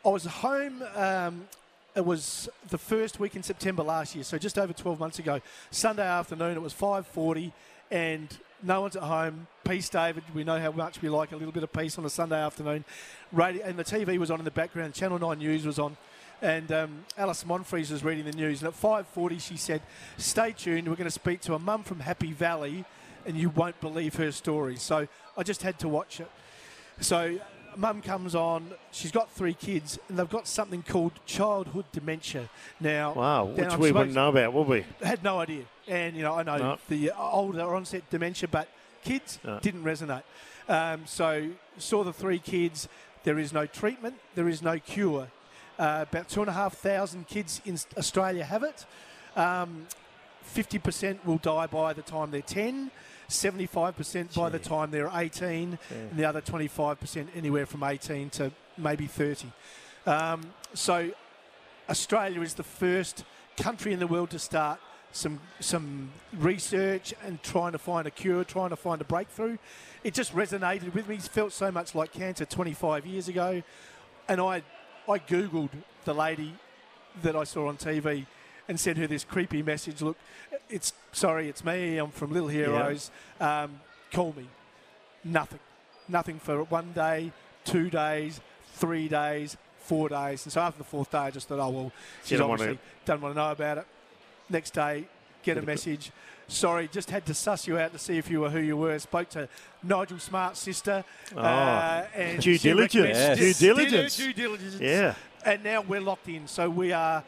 I 0.04 0.08
was 0.10 0.24
home. 0.24 0.82
Um, 0.94 1.48
it 1.94 2.04
was 2.04 2.48
the 2.68 2.78
first 2.78 3.18
week 3.18 3.34
in 3.34 3.42
September 3.42 3.82
last 3.82 4.14
year, 4.14 4.22
so 4.24 4.38
just 4.38 4.58
over 4.58 4.72
12 4.72 5.00
months 5.00 5.18
ago. 5.18 5.40
Sunday 5.70 6.06
afternoon, 6.06 6.56
it 6.56 6.62
was 6.62 6.72
5:40, 6.74 7.52
and 7.90 8.28
no 8.62 8.80
one's 8.80 8.96
at 8.96 9.02
home. 9.02 9.46
Peace, 9.64 9.88
David. 9.88 10.24
We 10.34 10.44
know 10.44 10.58
how 10.58 10.72
much 10.72 11.00
we 11.02 11.08
like 11.08 11.32
a 11.32 11.36
little 11.36 11.52
bit 11.52 11.62
of 11.62 11.72
peace 11.72 11.98
on 11.98 12.04
a 12.04 12.10
Sunday 12.10 12.40
afternoon. 12.40 12.84
Radio 13.32 13.64
and 13.64 13.78
the 13.78 13.84
TV 13.84 14.18
was 14.18 14.30
on 14.30 14.38
in 14.38 14.44
the 14.44 14.50
background. 14.50 14.94
Channel 14.94 15.18
9 15.18 15.38
News 15.38 15.66
was 15.66 15.78
on. 15.78 15.96
And 16.40 16.70
um, 16.70 17.04
Alice 17.16 17.44
Monfries 17.44 17.90
was 17.90 18.04
reading 18.04 18.24
the 18.24 18.30
news, 18.32 18.62
and 18.62 18.68
at 18.72 18.80
5:40 18.80 19.40
she 19.40 19.56
said, 19.56 19.82
"Stay 20.18 20.52
tuned. 20.52 20.88
We're 20.88 20.94
going 20.94 21.06
to 21.06 21.10
speak 21.10 21.40
to 21.42 21.54
a 21.54 21.58
mum 21.58 21.82
from 21.82 21.98
Happy 21.98 22.30
Valley, 22.32 22.84
and 23.26 23.36
you 23.36 23.50
won't 23.50 23.80
believe 23.80 24.14
her 24.16 24.30
story." 24.30 24.76
So 24.76 25.08
I 25.36 25.42
just 25.42 25.62
had 25.62 25.80
to 25.80 25.88
watch 25.88 26.20
it. 26.20 26.30
So, 27.00 27.38
mum 27.76 28.02
comes 28.02 28.36
on. 28.36 28.70
She's 28.92 29.10
got 29.10 29.32
three 29.32 29.52
kids, 29.54 29.98
and 30.08 30.16
they've 30.16 30.28
got 30.30 30.46
something 30.46 30.82
called 30.84 31.12
childhood 31.26 31.86
dementia. 31.90 32.48
Now, 32.78 33.14
Wow, 33.14 33.44
which 33.46 33.76
we 33.76 33.90
wouldn't 33.90 34.14
know 34.14 34.28
about, 34.28 34.52
would 34.52 34.68
we? 34.68 34.84
had 35.02 35.24
no 35.24 35.40
idea. 35.40 35.64
And, 35.88 36.14
you 36.16 36.22
know, 36.22 36.34
I 36.34 36.42
know 36.42 36.58
No. 36.58 36.78
the 36.88 37.10
older 37.16 37.74
onset 37.74 38.08
dementia, 38.10 38.48
but 38.48 38.68
kids 39.02 39.38
No. 39.42 39.58
didn't 39.60 39.84
resonate. 39.84 40.22
Um, 40.68 41.06
so, 41.06 41.50
saw 41.78 42.04
the 42.04 42.12
three 42.12 42.38
kids. 42.38 42.88
There 43.24 43.38
is 43.38 43.52
no 43.52 43.66
treatment, 43.66 44.16
there 44.34 44.48
is 44.48 44.62
no 44.62 44.78
cure. 44.78 45.28
Uh, 45.78 46.04
about 46.08 46.28
two 46.28 46.40
and 46.40 46.48
a 46.50 46.52
half 46.52 46.74
thousand 46.74 47.26
kids 47.26 47.60
in 47.64 47.78
Australia 47.96 48.44
have 48.44 48.62
it. 48.62 48.84
Um, 49.36 49.86
50% 50.54 51.24
will 51.24 51.38
die 51.38 51.66
by 51.66 51.92
the 51.92 52.02
time 52.02 52.30
they're 52.30 52.40
10, 52.42 52.90
75% 53.28 54.34
by 54.34 54.48
the 54.48 54.58
time 54.58 54.90
they're 54.90 55.10
18, 55.12 55.78
and 55.90 56.16
the 56.18 56.24
other 56.24 56.40
25% 56.40 57.28
anywhere 57.36 57.66
from 57.66 57.82
18 57.82 58.30
to 58.30 58.50
maybe 58.76 59.06
30. 59.06 59.48
Um, 60.06 60.52
so 60.74 61.10
Australia 61.88 62.40
is 62.40 62.54
the 62.54 62.62
first 62.62 63.24
country 63.56 63.92
in 63.92 63.98
the 63.98 64.06
world 64.06 64.30
to 64.30 64.38
start 64.38 64.80
some 65.12 65.40
some 65.60 66.10
research 66.36 67.14
and 67.24 67.42
trying 67.42 67.72
to 67.72 67.78
find 67.78 68.06
a 68.06 68.10
cure, 68.10 68.44
trying 68.44 68.70
to 68.70 68.76
find 68.76 69.00
a 69.00 69.04
breakthrough. 69.04 69.58
It 70.04 70.14
just 70.14 70.34
resonated 70.34 70.94
with 70.94 71.08
me. 71.08 71.16
It 71.16 71.22
felt 71.22 71.52
so 71.52 71.70
much 71.70 71.94
like 71.94 72.12
cancer 72.12 72.44
25 72.44 73.06
years 73.06 73.28
ago, 73.28 73.62
and 74.28 74.40
I 74.40 74.62
I 75.08 75.18
googled 75.18 75.70
the 76.04 76.14
lady 76.14 76.54
that 77.22 77.34
I 77.34 77.44
saw 77.44 77.68
on 77.68 77.76
TV 77.76 78.26
and 78.68 78.78
sent 78.78 78.98
her 78.98 79.06
this 79.06 79.24
creepy 79.24 79.62
message. 79.62 80.02
Look, 80.02 80.16
it's 80.68 80.92
sorry, 81.12 81.48
it's 81.48 81.64
me. 81.64 81.96
I'm 81.98 82.10
from 82.10 82.32
Little 82.32 82.48
Heroes. 82.48 83.10
Um, 83.40 83.80
call 84.12 84.34
me. 84.36 84.46
Nothing, 85.24 85.58
nothing 86.08 86.38
for 86.38 86.62
one 86.64 86.92
day, 86.92 87.32
two 87.64 87.90
days, 87.90 88.40
three 88.74 89.08
days, 89.08 89.56
four 89.78 90.08
days. 90.10 90.44
And 90.44 90.52
so 90.52 90.60
after 90.60 90.78
the 90.78 90.84
fourth 90.84 91.10
day, 91.10 91.18
I 91.18 91.30
just 91.30 91.48
thought, 91.48 91.58
oh 91.58 91.70
well, 91.70 91.92
she's 92.22 92.30
Didn't 92.38 92.48
wanna- 92.48 92.62
obviously 92.62 92.78
doesn't 93.04 93.20
want 93.22 93.34
to 93.34 93.40
know 93.40 93.50
about 93.50 93.78
it. 93.78 93.86
Next 94.50 94.72
day, 94.72 95.06
get 95.42 95.58
a 95.58 95.62
message. 95.62 96.12
Sorry, 96.50 96.88
just 96.88 97.10
had 97.10 97.26
to 97.26 97.34
suss 97.34 97.66
you 97.66 97.78
out 97.78 97.92
to 97.92 97.98
see 97.98 98.16
if 98.16 98.30
you 98.30 98.40
were 98.40 98.48
who 98.50 98.60
you 98.60 98.76
were. 98.76 98.98
Spoke 98.98 99.28
to 99.30 99.48
Nigel 99.82 100.18
Smart's 100.18 100.58
sister. 100.58 101.04
Oh, 101.36 101.40
and 101.40 102.40
due 102.40 102.56
diligence, 102.58 103.18
due 103.18 103.44
Yes, 103.44 103.60
her 103.60 103.66
diligence. 103.66 104.16
Due 104.16 104.32
diligence. 104.32 104.80
Yeah. 104.80 105.14
And 105.44 105.62
now 105.62 105.82
we're 105.82 106.00
locked 106.00 106.28
in. 106.28 106.48
So 106.48 106.70
we 106.70 106.92
are 106.92 107.22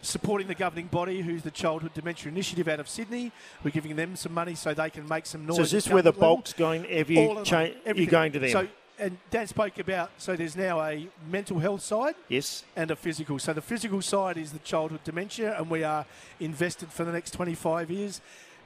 supporting 0.00 0.48
the 0.48 0.54
governing 0.54 0.86
body, 0.86 1.20
who's 1.20 1.42
the 1.42 1.50
Childhood 1.50 1.92
Dementia 1.94 2.30
Initiative 2.32 2.66
out 2.66 2.80
of 2.80 2.88
Sydney. 2.88 3.30
We're 3.62 3.70
giving 3.70 3.94
them 3.94 4.16
some 4.16 4.32
money 4.32 4.54
so 4.54 4.72
they 4.72 4.90
can 4.90 5.06
make 5.06 5.26
some 5.26 5.46
noise. 5.46 5.56
So 5.56 5.62
is 5.62 5.70
this 5.70 5.88
where 5.88 6.02
the 6.02 6.12
bulk's 6.12 6.54
going? 6.54 6.86
You 6.90 7.44
cha- 7.44 7.68
you're 7.94 8.06
going 8.06 8.32
to 8.32 8.38
them? 8.38 8.50
So, 8.50 8.68
and 8.98 9.18
Dan 9.30 9.46
spoke 9.46 9.78
about, 9.78 10.10
so 10.18 10.36
there's 10.36 10.56
now 10.56 10.80
a 10.80 11.08
mental 11.30 11.58
health 11.58 11.82
side 11.82 12.14
yes. 12.28 12.64
and 12.76 12.90
a 12.90 12.96
physical. 12.96 13.38
So 13.38 13.52
the 13.52 13.60
physical 13.60 14.02
side 14.02 14.36
is 14.36 14.52
the 14.52 14.58
childhood 14.60 15.02
dementia, 15.04 15.56
and 15.58 15.70
we 15.70 15.82
are 15.82 16.06
invested 16.40 16.92
for 16.92 17.04
the 17.04 17.12
next 17.12 17.32
25 17.32 17.90
years. 17.90 18.20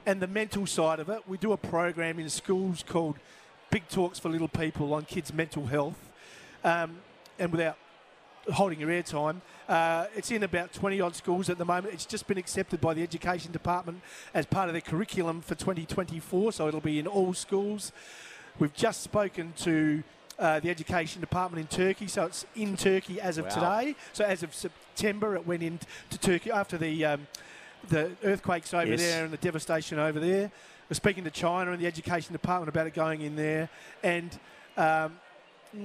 And 0.05 0.21
the 0.21 0.27
mental 0.27 0.65
side 0.65 0.99
of 0.99 1.09
it, 1.09 1.27
we 1.27 1.37
do 1.37 1.51
a 1.51 1.57
program 1.57 2.19
in 2.19 2.29
schools 2.29 2.83
called 2.87 3.17
Big 3.69 3.87
Talks 3.89 4.19
for 4.19 4.29
Little 4.29 4.47
People 4.47 4.93
on 4.93 5.05
kids' 5.05 5.33
mental 5.33 5.65
health. 5.65 6.09
Um, 6.63 6.97
and 7.39 7.51
without 7.51 7.77
holding 8.53 8.79
your 8.79 8.89
airtime, 8.89 9.41
uh, 9.67 10.05
it's 10.15 10.31
in 10.31 10.43
about 10.43 10.71
20 10.71 11.01
odd 11.01 11.15
schools 11.15 11.49
at 11.49 11.57
the 11.57 11.65
moment. 11.65 11.93
It's 11.93 12.05
just 12.05 12.27
been 12.27 12.37
accepted 12.37 12.79
by 12.79 12.93
the 12.93 13.03
Education 13.03 13.51
Department 13.51 14.01
as 14.33 14.45
part 14.45 14.69
of 14.69 14.73
their 14.73 14.81
curriculum 14.81 15.41
for 15.41 15.55
2024, 15.55 16.53
so 16.53 16.67
it'll 16.67 16.79
be 16.79 16.99
in 16.99 17.07
all 17.07 17.33
schools. 17.33 17.91
We've 18.59 18.73
just 18.73 19.01
spoken 19.01 19.53
to 19.57 20.03
uh, 20.39 20.59
the 20.59 20.69
Education 20.69 21.21
Department 21.21 21.61
in 21.61 21.67
Turkey, 21.85 22.07
so 22.07 22.25
it's 22.25 22.45
in 22.55 22.77
Turkey 22.77 23.19
as 23.19 23.37
of 23.37 23.45
Wow. 23.45 23.79
today. 23.79 23.95
So 24.13 24.23
as 24.23 24.43
of 24.43 24.53
September, 24.53 25.35
it 25.35 25.45
went 25.47 25.63
into 25.63 25.85
Turkey 26.21 26.51
after 26.51 26.77
the 26.77 27.05
um, 27.05 27.27
the 27.89 28.11
earthquakes 28.23 28.73
over 28.73 28.85
Yes. 28.87 28.99
there 28.99 29.23
and 29.23 29.31
the 29.33 29.37
devastation 29.37 29.99
over 29.99 30.19
there. 30.19 30.51
We're 30.89 30.95
speaking 30.95 31.23
to 31.25 31.31
China 31.31 31.71
and 31.71 31.81
the 31.81 31.87
Education 31.87 32.33
Department 32.33 32.69
about 32.69 32.87
it 32.87 32.93
going 32.93 33.21
in 33.21 33.35
there, 33.35 33.69
and 34.03 34.37
um, 34.77 35.19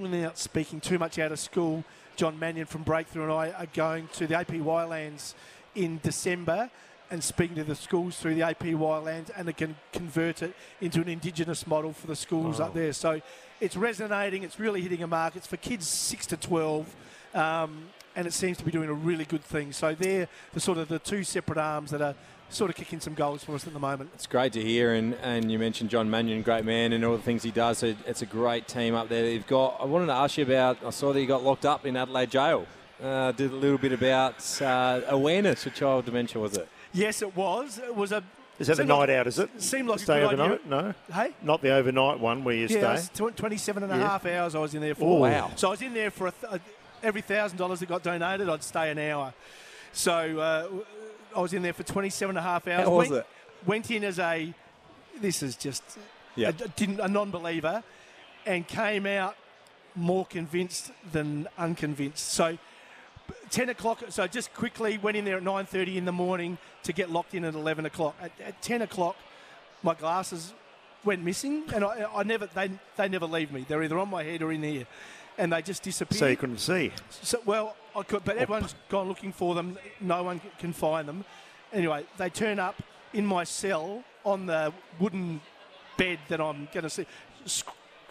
without 0.00 0.38
speaking 0.38 0.80
too 0.80 0.98
much 0.98 1.18
out 1.18 1.32
of 1.32 1.38
school, 1.38 1.84
John 2.16 2.38
Mannion 2.38 2.66
from 2.66 2.82
Breakthrough 2.82 3.24
and 3.24 3.32
I 3.32 3.50
are 3.52 3.66
going 3.72 4.08
to 4.14 4.26
the 4.26 4.34
APY 4.34 4.88
lands 4.88 5.34
in 5.74 5.98
December 6.02 6.70
and 7.10 7.22
speaking 7.24 7.56
to 7.56 7.64
the 7.64 7.74
schools 7.74 8.16
through 8.18 8.34
the 8.34 8.42
APY 8.42 9.02
lands 9.02 9.30
and 9.30 9.48
they 9.48 9.52
can 9.52 9.76
convert 9.92 10.42
it 10.42 10.54
into 10.80 11.00
an 11.00 11.08
Indigenous 11.08 11.66
model 11.66 11.92
for 11.92 12.06
the 12.06 12.16
schools 12.16 12.58
Wow. 12.58 12.66
up 12.66 12.74
there. 12.74 12.92
So 12.92 13.20
it's 13.62 13.76
resonating, 13.76 14.42
it's 14.42 14.58
really 14.58 14.80
hitting 14.80 15.04
a 15.04 15.06
mark. 15.06 15.36
It's 15.36 15.46
for 15.46 15.56
kids 15.56 15.86
6 15.86 16.26
to 16.26 16.36
12. 16.36 16.96
Um, 17.32 17.84
and 18.16 18.26
it 18.26 18.32
seems 18.32 18.58
to 18.58 18.64
be 18.64 18.72
doing 18.72 18.88
a 18.88 18.94
really 18.94 19.24
good 19.24 19.44
thing. 19.44 19.72
So 19.72 19.94
they're 19.94 20.28
the 20.52 20.60
sort 20.60 20.78
of 20.78 20.88
the 20.88 20.98
two 20.98 21.22
separate 21.22 21.58
arms 21.58 21.92
that 21.92 22.02
are 22.02 22.14
sort 22.50 22.70
of 22.70 22.76
kicking 22.76 23.00
some 23.00 23.14
goals 23.14 23.44
for 23.44 23.54
us 23.54 23.66
at 23.66 23.72
the 23.72 23.78
moment. 23.78 24.10
It's 24.14 24.26
great 24.26 24.52
to 24.54 24.62
hear, 24.62 24.92
and, 24.94 25.14
and 25.22 25.50
you 25.50 25.58
mentioned 25.58 25.88
John 25.88 26.10
Mannion, 26.10 26.42
great 26.42 26.64
man, 26.64 26.92
and 26.92 27.04
all 27.04 27.16
the 27.16 27.22
things 27.22 27.42
he 27.44 27.52
does. 27.52 27.78
So 27.78 27.94
it's 28.06 28.20
a 28.20 28.26
great 28.26 28.66
team 28.68 28.94
up 28.94 29.08
there. 29.08 29.22
that 29.22 29.32
You've 29.32 29.46
got. 29.46 29.78
I 29.80 29.84
wanted 29.84 30.06
to 30.06 30.12
ask 30.12 30.36
you 30.36 30.44
about. 30.44 30.84
I 30.84 30.90
saw 30.90 31.12
that 31.12 31.20
you 31.20 31.26
got 31.26 31.44
locked 31.44 31.64
up 31.64 31.86
in 31.86 31.96
Adelaide 31.96 32.30
Jail. 32.30 32.66
Uh, 33.02 33.32
did 33.32 33.52
a 33.52 33.56
little 33.56 33.78
bit 33.78 33.92
about 33.92 34.60
uh, 34.60 35.00
awareness 35.08 35.64
for 35.64 35.70
child 35.70 36.04
dementia, 36.04 36.40
was 36.40 36.56
it? 36.56 36.68
Yes, 36.92 37.22
it 37.22 37.34
was. 37.34 37.78
It 37.78 37.94
was 37.94 38.12
a. 38.12 38.22
Is 38.58 38.66
that 38.68 38.74
the 38.74 38.82
seemed 38.82 38.88
night 38.90 38.98
like- 39.08 39.10
out, 39.10 39.26
is 39.26 39.38
it? 39.38 39.50
Seemed 39.62 39.88
like 39.88 39.98
Stay 39.98 40.22
a 40.22 40.28
good 40.28 40.38
overnight? 40.40 40.60
idea. 40.66 40.94
No. 41.08 41.14
Hey? 41.14 41.32
Not 41.42 41.62
the 41.62 41.70
overnight 41.70 42.20
one 42.20 42.44
where 42.44 42.54
you 42.54 42.62
yeah, 42.62 42.68
stay. 42.68 42.78
it 42.78 43.20
was 43.20 43.32
tw- 43.32 43.36
27 43.36 43.82
and 43.82 43.92
a 43.92 43.96
Yeah. 43.96 44.08
half 44.08 44.26
hours 44.26 44.54
I 44.54 44.58
was 44.58 44.74
in 44.74 44.80
there 44.82 44.92
Oh, 44.92 44.94
for. 44.94 45.20
wow. 45.20 45.50
So 45.56 45.68
I 45.68 45.70
was 45.72 45.82
in 45.82 45.94
there 45.94 46.10
for 46.10 46.28
a, 46.28 46.32
th- 46.32 46.60
every 47.02 47.22
thousand 47.22 47.58
dollars 47.58 47.80
that 47.80 47.88
got 47.88 48.02
donated, 48.02 48.48
I'd 48.48 48.62
stay 48.62 48.90
an 48.90 48.98
hour. 48.98 49.32
So 49.92 50.38
uh, 50.38 50.68
I 51.36 51.40
was 51.40 51.52
in 51.54 51.62
there 51.62 51.72
for 51.72 51.82
27 51.82 52.36
and 52.36 52.38
a 52.38 52.48
half 52.48 52.68
hours. 52.68 52.84
How 52.86 52.94
was 52.94 53.08
went, 53.10 53.20
it? 53.22 53.26
Went 53.66 53.90
in 53.90 54.04
as 54.04 54.18
a, 54.18 54.52
this 55.20 55.42
is 55.42 55.56
just 55.56 55.82
Yeah. 56.36 56.48
a, 56.48 56.52
didn't, 56.52 57.00
a 57.00 57.08
non-believer, 57.08 57.82
and 58.46 58.66
came 58.68 59.06
out 59.06 59.36
more 59.96 60.24
convinced 60.26 60.92
than 61.10 61.48
unconvinced. 61.58 62.28
So 62.32 62.58
10 63.52 63.68
o'clock, 63.68 64.02
so 64.08 64.26
just 64.26 64.52
quickly 64.54 64.98
went 64.98 65.16
in 65.16 65.26
there 65.26 65.36
at 65.36 65.44
9.30 65.44 65.96
in 65.96 66.04
the 66.06 66.12
morning 66.12 66.56
to 66.82 66.92
get 66.92 67.10
locked 67.10 67.34
in 67.34 67.44
at 67.44 67.54
11 67.54 67.84
o'clock. 67.84 68.16
At, 68.20 68.32
at 68.44 68.60
10 68.62 68.80
o'clock, 68.82 69.14
my 69.82 69.94
glasses 69.94 70.54
went 71.04 71.22
missing, 71.22 71.64
and 71.74 71.84
I, 71.84 72.06
I 72.14 72.22
never, 72.22 72.46
they, 72.46 72.70
they 72.96 73.08
never 73.08 73.26
leave 73.26 73.52
me. 73.52 73.66
They're 73.68 73.82
either 73.82 73.98
on 73.98 74.08
my 74.08 74.24
head 74.24 74.40
or 74.40 74.52
in 74.52 74.62
here, 74.62 74.86
and 75.36 75.52
they 75.52 75.60
just 75.60 75.82
disappear. 75.82 76.18
So 76.18 76.26
you 76.28 76.36
couldn't 76.36 76.58
see. 76.60 76.92
So, 77.10 77.40
well, 77.44 77.76
I 77.94 78.02
could, 78.02 78.24
but 78.24 78.38
everyone's 78.38 78.74
gone 78.88 79.06
looking 79.06 79.32
for 79.32 79.54
them. 79.54 79.76
No 80.00 80.22
one 80.22 80.40
can 80.58 80.72
find 80.72 81.06
them. 81.06 81.22
Anyway, 81.74 82.06
they 82.16 82.30
turn 82.30 82.58
up 82.58 82.82
in 83.12 83.26
my 83.26 83.44
cell 83.44 84.02
on 84.24 84.46
the 84.46 84.72
wooden 84.98 85.42
bed 85.98 86.18
that 86.28 86.40
I'm 86.40 86.68
going 86.72 86.84
to 86.84 86.90
see, 86.90 87.06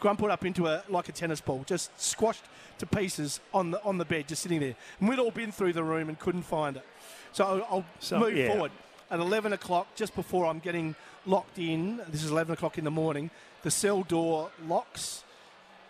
scrumpled 0.01 0.29
up 0.31 0.45
into 0.45 0.67
a 0.67 0.83
like 0.89 1.09
a 1.09 1.11
tennis 1.11 1.41
ball, 1.41 1.63
just 1.65 1.91
squashed 2.01 2.43
to 2.79 2.85
pieces 2.85 3.39
on 3.53 3.71
the 3.71 3.83
on 3.83 3.97
the 3.97 4.05
bed, 4.05 4.27
just 4.27 4.41
sitting 4.41 4.59
there. 4.59 4.75
And 4.99 5.07
we'd 5.09 5.19
all 5.19 5.31
been 5.31 5.51
through 5.51 5.73
the 5.73 5.83
room 5.83 6.09
and 6.09 6.17
couldn't 6.19 6.43
find 6.43 6.77
it. 6.77 6.85
So 7.31 7.45
I'll, 7.45 7.67
I'll 7.69 7.85
So, 7.99 8.19
move 8.19 8.35
yeah. 8.35 8.47
forward. 8.51 8.71
At 9.09 9.19
11 9.19 9.51
o'clock, 9.51 9.87
just 9.95 10.15
before 10.15 10.45
I'm 10.45 10.59
getting 10.59 10.95
locked 11.25 11.59
in, 11.59 11.97
this 12.09 12.23
is 12.23 12.31
11 12.31 12.53
o'clock 12.53 12.77
in 12.77 12.85
the 12.85 12.91
morning, 12.91 13.29
the 13.61 13.71
cell 13.71 14.03
door 14.03 14.51
locks 14.65 15.23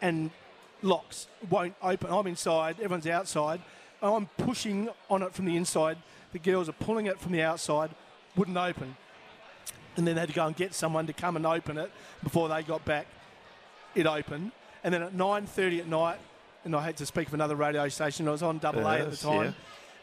and 0.01 0.32
locks 0.82 1.28
won't 1.49 1.76
open. 1.84 2.12
I'm 2.12 2.26
inside, 2.26 2.78
everyone's 2.80 3.05
outside. 3.05 3.62
I'm 4.01 4.26
pushing 4.38 4.89
on 5.09 5.22
it 5.22 5.34
from 5.36 5.45
the 5.45 5.55
inside. 5.55 5.97
The 6.34 6.39
girls 6.39 6.68
are 6.68 6.72
pulling 6.74 7.05
it 7.05 7.20
from 7.20 7.32
the 7.34 7.43
outside, 7.43 7.91
wouldn't 8.36 8.57
open. 8.57 8.95
And 9.97 10.07
then 10.07 10.16
they 10.16 10.22
had 10.22 10.30
to 10.30 10.36
go 10.36 10.47
and 10.47 10.55
get 10.55 10.74
someone 10.74 11.05
to 11.05 11.14
come 11.14 11.36
and 11.36 11.45
open 11.45 11.78
it 11.78 11.91
before 12.24 12.49
they 12.49 12.64
got 12.64 12.84
back. 12.86 13.05
It 13.95 14.05
opened. 14.05 14.51
And 14.83 14.93
then 14.93 15.03
at 15.03 15.13
9.30 15.13 15.79
at 15.79 15.87
night, 15.87 16.17
and 16.65 16.75
I 16.75 16.81
had 16.83 16.97
to 16.97 17.05
speak 17.05 17.27
of 17.27 17.33
another 17.33 17.55
radio 17.55 17.87
station, 17.89 18.27
I 18.27 18.31
was 18.31 18.43
on 18.43 18.57
double 18.59 18.85
A 18.87 18.99
at 18.99 19.11
the 19.11 19.17
time. 19.17 19.43
yeah. 19.45 19.51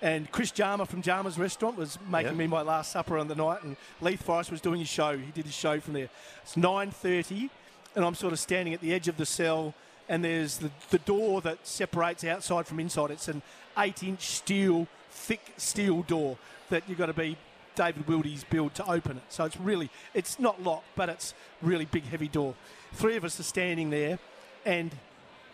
And 0.01 0.30
Chris 0.30 0.53
Jarmer 0.53 0.86
from 0.86 1.03
Jarmer's 1.03 1.39
Restaurant 1.39 1.76
was 1.76 1.99
making 2.09 2.32
Yeah. 2.32 2.39
me 2.39 2.47
my 2.47 2.62
last 2.62 2.93
supper 2.93 3.18
on 3.18 3.26
the 3.26 3.34
night, 3.34 3.62
and 3.64 3.76
Leith 4.01 4.22
Forrest 4.22 4.51
was 4.53 4.61
doing 4.61 4.78
his 4.78 4.89
show. 4.89 5.16
He 5.18 5.32
did 5.32 5.45
his 5.47 5.55
show 5.55 5.80
from 5.80 5.95
there. 5.95 6.09
It's 6.43 6.55
9.30, 6.57 7.51
and 7.97 8.05
I'm 8.05 8.14
sort 8.14 8.32
of 8.32 8.39
standing 8.39 8.74
at 8.74 8.80
the 8.80 8.95
edge 8.95 9.09
of 9.09 9.16
the 9.16 9.26
cell, 9.26 9.74
and 10.09 10.24
there's 10.24 10.59
the, 10.59 10.70
the 10.91 10.99
door 11.01 11.41
that 11.41 11.66
separates 11.66 12.22
outside 12.22 12.66
from 12.68 12.78
inside. 12.78 13.11
It's 13.11 13.26
an 13.26 13.43
eight-inch 13.76 14.20
steel, 14.22 14.86
thick 15.11 15.41
steel 15.57 16.03
door 16.03 16.39
that 16.70 16.84
you've 16.89 16.99
got 16.99 17.07
to 17.07 17.12
be 17.12 17.36
David 17.74 18.07
Wildy's 18.07 18.45
build 18.45 18.74
to 18.76 18.89
open 18.89 19.16
it. 19.16 19.22
So 19.30 19.45
it's 19.45 19.57
really, 19.57 19.91
it's 20.14 20.39
not 20.39 20.62
locked, 20.62 20.86
but 20.95 21.09
it's 21.09 21.34
really 21.61 21.84
big, 21.86 22.05
heavy 22.05 22.28
door. 22.28 22.55
Three 22.93 23.16
of 23.16 23.24
us 23.24 23.39
are 23.39 23.45
standing 23.45 23.91
there, 23.91 24.18
and 24.64 24.95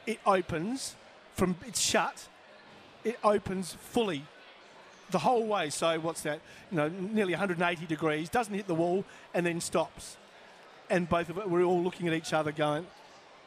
it 0.06 0.18
opens 0.26 0.94
from, 1.34 1.56
it's 1.66 1.80
shut, 1.80 2.28
it 3.04 3.18
opens 3.22 3.74
fully 3.74 4.24
the 5.10 5.18
whole 5.18 5.46
way. 5.46 5.70
So 5.70 5.98
what's 6.00 6.22
that? 6.22 6.40
You 6.70 6.76
know, 6.78 6.88
nearly 6.88 7.32
180 7.32 7.86
degrees. 7.86 8.28
Doesn't 8.28 8.54
hit 8.54 8.66
the 8.66 8.74
wall 8.74 9.04
and 9.34 9.44
then 9.44 9.60
stops. 9.60 10.16
And 10.90 11.08
both 11.08 11.28
of 11.28 11.38
it, 11.38 11.48
we're 11.50 11.62
all 11.64 11.82
looking 11.82 12.08
at 12.08 12.14
each 12.14 12.32
other, 12.32 12.52
going, 12.52 12.86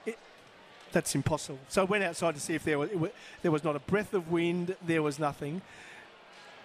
it, 0.06 0.18
"That's 0.92 1.14
impossible." 1.16 1.60
So 1.70 1.82
I 1.82 1.86
went 1.86 2.04
outside 2.04 2.34
to 2.36 2.42
see 2.42 2.56
if 2.56 2.64
there 2.64 2.80
was 2.80 2.90
there 3.42 3.52
was 3.52 3.64
not 3.64 3.76
a 3.76 3.80
breath 3.80 4.14
of 4.14 4.32
wind. 4.32 4.76
There 4.82 5.02
was 5.04 5.20
nothing. 5.20 5.62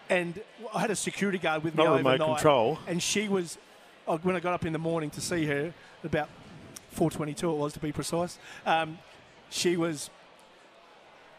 And 0.08 0.42
I 0.74 0.80
had 0.80 0.90
a 0.90 0.96
security 0.96 1.38
guard 1.38 1.62
with 1.62 1.74
me 1.74 1.84
Not 1.84 1.96
remote 1.96 2.14
overnight, 2.14 2.36
control. 2.38 2.78
and 2.86 3.02
she 3.02 3.28
was. 3.28 3.58
When 4.04 4.34
I 4.34 4.40
got 4.40 4.52
up 4.52 4.64
in 4.66 4.72
the 4.72 4.78
morning 4.78 5.10
to 5.10 5.20
see 5.20 5.46
her, 5.46 5.72
about 6.02 6.28
4:22 6.94 7.52
it 7.52 7.56
was 7.56 7.72
to 7.74 7.80
be 7.80 7.92
precise. 7.92 8.38
Um, 8.66 8.98
she 9.50 9.76
was 9.76 10.10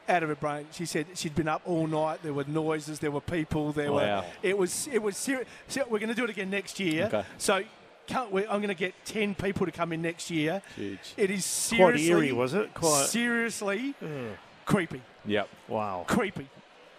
out 0.10 0.22
of 0.24 0.30
her 0.30 0.36
brain. 0.36 0.68
She 0.72 0.86
said 0.86 1.06
she'd 1.16 1.36
been 1.36 1.48
up 1.48 1.62
all 1.66 1.88
night. 1.88 2.20
There 2.24 2.34
were 2.34 2.44
noises. 2.46 3.00
There 3.00 3.12
were 3.12 3.22
people. 3.22 3.72
There 3.72 3.92
Wow. 3.92 4.22
were. 4.22 4.26
It 4.42 4.58
was. 4.58 4.88
It 4.92 5.02
was 5.02 5.16
serious. 5.18 5.48
So 5.68 5.84
we're 5.90 6.00
going 6.00 6.10
to 6.10 6.16
do 6.16 6.24
it 6.26 6.30
again 6.30 6.50
next 6.50 6.80
year. 6.80 7.06
Okay. 7.06 7.24
So 7.38 7.64
can't 8.06 8.32
we, 8.32 8.42
I'm 8.44 8.58
going 8.60 8.68
to 8.68 8.74
get 8.74 8.94
ten 9.06 9.34
people 9.34 9.66
to 9.66 9.72
come 9.72 9.94
in 9.94 10.02
next 10.02 10.30
year. 10.30 10.62
Huge. 10.76 11.00
It 11.16 11.32
is 11.32 11.46
seriously 11.46 12.08
Quite 12.10 12.16
eerie, 12.18 12.32
was 12.34 12.54
it? 12.54 12.74
Quite. 12.74 13.06
seriously 13.08 13.96
creepy. 14.66 15.02
Yep. 15.26 15.48
Wow. 15.70 16.04
Creepy. 16.08 16.50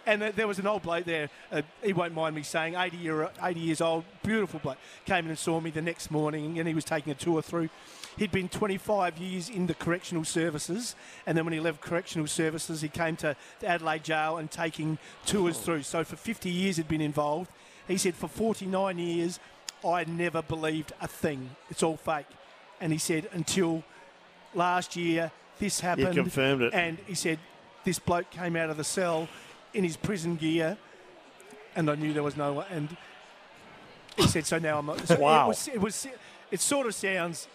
And 0.07 0.21
th- 0.21 0.35
there 0.35 0.47
was 0.47 0.59
an 0.59 0.67
old 0.67 0.83
bloke 0.83 1.05
there. 1.05 1.29
Uh, 1.51 1.61
he 1.83 1.91
won't 1.93 2.13
mind 2.13 2.35
me 2.35 2.43
saying, 2.43 2.75
80 2.75 2.97
year, 2.97 3.29
80 3.41 3.59
years 3.59 3.81
old, 3.81 4.03
beautiful 4.23 4.59
bloke. 4.59 4.77
Came 5.05 5.25
in 5.25 5.29
and 5.31 5.37
saw 5.39 5.59
me 5.59 5.71
the 5.71 5.81
next 5.81 6.11
morning, 6.11 6.59
and 6.59 6.67
he 6.67 6.75
was 6.75 6.83
taking 6.85 7.11
a 7.11 7.15
tour 7.15 7.41
through. 7.41 7.69
He'd 8.17 8.31
been 8.31 8.47
25 8.47 9.17
years 9.17 9.49
in 9.49 9.67
the 9.67 9.73
correctional 9.73 10.23
services, 10.23 10.95
and 11.25 11.37
then 11.37 11.43
when 11.43 11.53
he 11.53 11.59
left 11.59 11.81
correctional 11.81 12.27
services, 12.27 12.81
he 12.81 12.87
came 12.87 13.15
to 13.17 13.35
the 13.59 13.67
Adelaide 13.67 14.03
Jail 14.03 14.37
and 14.37 14.49
taking 14.49 14.97
tours 15.25 15.57
through. 15.57 15.83
So 15.83 16.03
for 16.03 16.15
50 16.15 16.49
years, 16.49 16.77
he'd 16.77 16.87
been 16.87 17.01
involved. 17.01 17.49
He 17.87 17.97
said, 17.97 18.15
for 18.15 18.27
49 18.27 18.97
years, 18.97 19.39
I 19.85 20.05
never 20.05 20.41
believed 20.41 20.93
a 21.01 21.07
thing. 21.07 21.51
It's 21.69 21.83
all 21.83 21.97
fake. 21.97 22.25
And 22.79 22.91
he 22.91 22.97
said, 22.97 23.29
until 23.33 23.83
last 24.53 24.95
year, 24.95 25.31
this 25.59 25.81
happened. 25.81 26.15
confirmed 26.15 26.61
it. 26.63 26.73
And 26.73 26.97
he 27.05 27.15
said, 27.15 27.39
this 27.83 27.99
bloke 27.99 28.29
came 28.31 28.55
out 28.55 28.69
of 28.69 28.77
the 28.77 28.83
cell 28.83 29.27
in 29.73 29.83
his 29.83 29.97
prison 29.97 30.37
gear, 30.37 30.77
and 31.75 31.89
I 31.89 31.95
knew 31.95 32.13
there 32.13 32.23
was 32.23 32.37
no 32.37 32.53
one. 32.53 32.65
And 32.71 32.97
he 34.15 34.27
said, 34.27 34.45
so 34.45 34.57
now 34.57 34.79
I'm 34.79 34.85
not. 34.85 35.05
So 35.07 35.19
Wow. 35.19 35.45
It, 35.45 35.47
was, 35.49 35.67
it, 35.67 35.81
was, 35.81 36.07
it 36.51 36.59
sort 36.61 36.87
of 36.87 36.95
sounds 36.95 37.47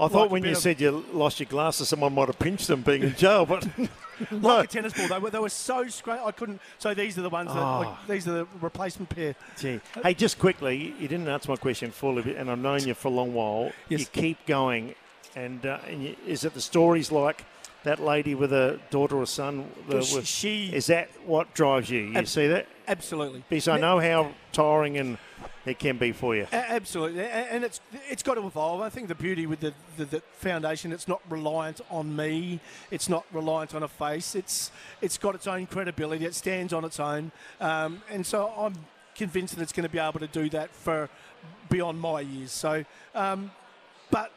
I 0.00 0.06
thought 0.06 0.12
Like 0.12 0.30
a 0.30 0.32
when 0.32 0.44
you 0.44 0.50
of- 0.52 0.58
said 0.58 0.80
you 0.80 1.04
lost 1.12 1.40
your 1.40 1.48
glasses, 1.48 1.88
someone 1.88 2.14
might 2.14 2.28
have 2.28 2.38
pinched 2.38 2.68
them 2.68 2.82
being 2.82 3.02
in 3.02 3.14
jail, 3.16 3.44
but 3.44 3.66
like 4.30 4.64
a 4.70 4.72
tennis 4.72 4.92
ball. 4.92 5.08
They 5.08 5.18
were, 5.18 5.30
they 5.30 5.38
were 5.40 5.48
so 5.48 5.88
straight. 5.88 6.20
I 6.24 6.30
couldn't. 6.30 6.60
So 6.78 6.94
these 6.94 7.18
are 7.18 7.22
the 7.22 7.28
ones 7.30 7.52
that, 7.52 7.58
Oh. 7.60 7.80
like, 7.80 8.06
these 8.06 8.28
are 8.28 8.32
the 8.32 8.46
replacement 8.60 9.08
pair. 9.10 9.34
Gee. 9.58 9.80
Hey, 10.02 10.14
just 10.14 10.38
quickly, 10.38 10.94
you 11.00 11.08
didn't 11.08 11.26
answer 11.28 11.50
my 11.50 11.56
question 11.56 11.90
fully, 11.90 12.36
and 12.36 12.48
I've 12.50 12.58
known 12.60 12.84
you 12.86 12.94
for 12.94 13.08
a 13.08 13.10
long 13.10 13.34
while. 13.34 13.72
Yes. 13.88 14.00
You 14.00 14.06
keep 14.06 14.46
going, 14.46 14.94
and, 15.34 15.66
uh, 15.66 15.78
and 15.88 16.02
you, 16.04 16.16
is 16.26 16.44
it 16.44 16.54
the 16.54 16.60
stories 16.60 17.10
like 17.10 17.44
that 17.84 17.98
lady 18.00 18.34
with 18.36 18.52
a 18.52 18.78
daughter 18.90 19.16
or 19.16 19.26
son? 19.26 19.68
the- 19.88 20.02
she- 20.02 20.14
with- 20.16 20.26
she- 20.26 20.72
is 20.72 20.86
that 20.86 21.08
what 21.26 21.54
drives 21.54 21.90
you? 21.90 22.02
You 22.02 22.18
Ab- 22.18 22.28
see 22.28 22.46
that? 22.46 22.66
Absolutely. 22.86 23.42
Because 23.48 23.66
I 23.68 23.78
know 23.80 23.98
how 23.98 24.30
tiring 24.52 24.96
and 24.96 25.18
it 25.68 25.78
can 25.78 25.98
be 25.98 26.12
for 26.12 26.34
you. 26.34 26.46
Absolutely, 26.52 27.24
and 27.24 27.64
it's 27.64 27.80
it's 28.08 28.22
got 28.22 28.34
to 28.34 28.46
evolve. 28.46 28.80
I 28.80 28.88
think 28.88 29.08
the 29.08 29.14
beauty 29.14 29.46
with 29.46 29.60
the, 29.60 29.72
the, 29.96 30.04
the 30.04 30.22
foundation, 30.32 30.92
it's 30.92 31.08
not 31.08 31.20
reliant 31.28 31.80
on 31.90 32.14
me. 32.14 32.60
It's 32.90 33.08
not 33.08 33.24
reliant 33.32 33.74
on 33.74 33.82
a 33.82 33.88
face. 33.88 34.34
It's 34.34 34.70
it's 35.00 35.18
got 35.18 35.34
its 35.34 35.46
own 35.46 35.66
credibility. 35.66 36.24
It 36.24 36.34
stands 36.34 36.72
on 36.72 36.84
its 36.84 37.00
own, 37.00 37.32
um, 37.60 38.02
and 38.10 38.24
so 38.26 38.52
I'm 38.56 38.74
convinced 39.14 39.56
that 39.56 39.62
it's 39.62 39.72
going 39.72 39.86
to 39.86 39.92
be 39.92 39.98
able 39.98 40.20
to 40.20 40.28
do 40.28 40.48
that 40.50 40.70
for 40.70 41.08
beyond 41.68 42.00
my 42.00 42.20
years. 42.20 42.52
So, 42.52 42.84
um, 43.14 43.50
but 44.10 44.32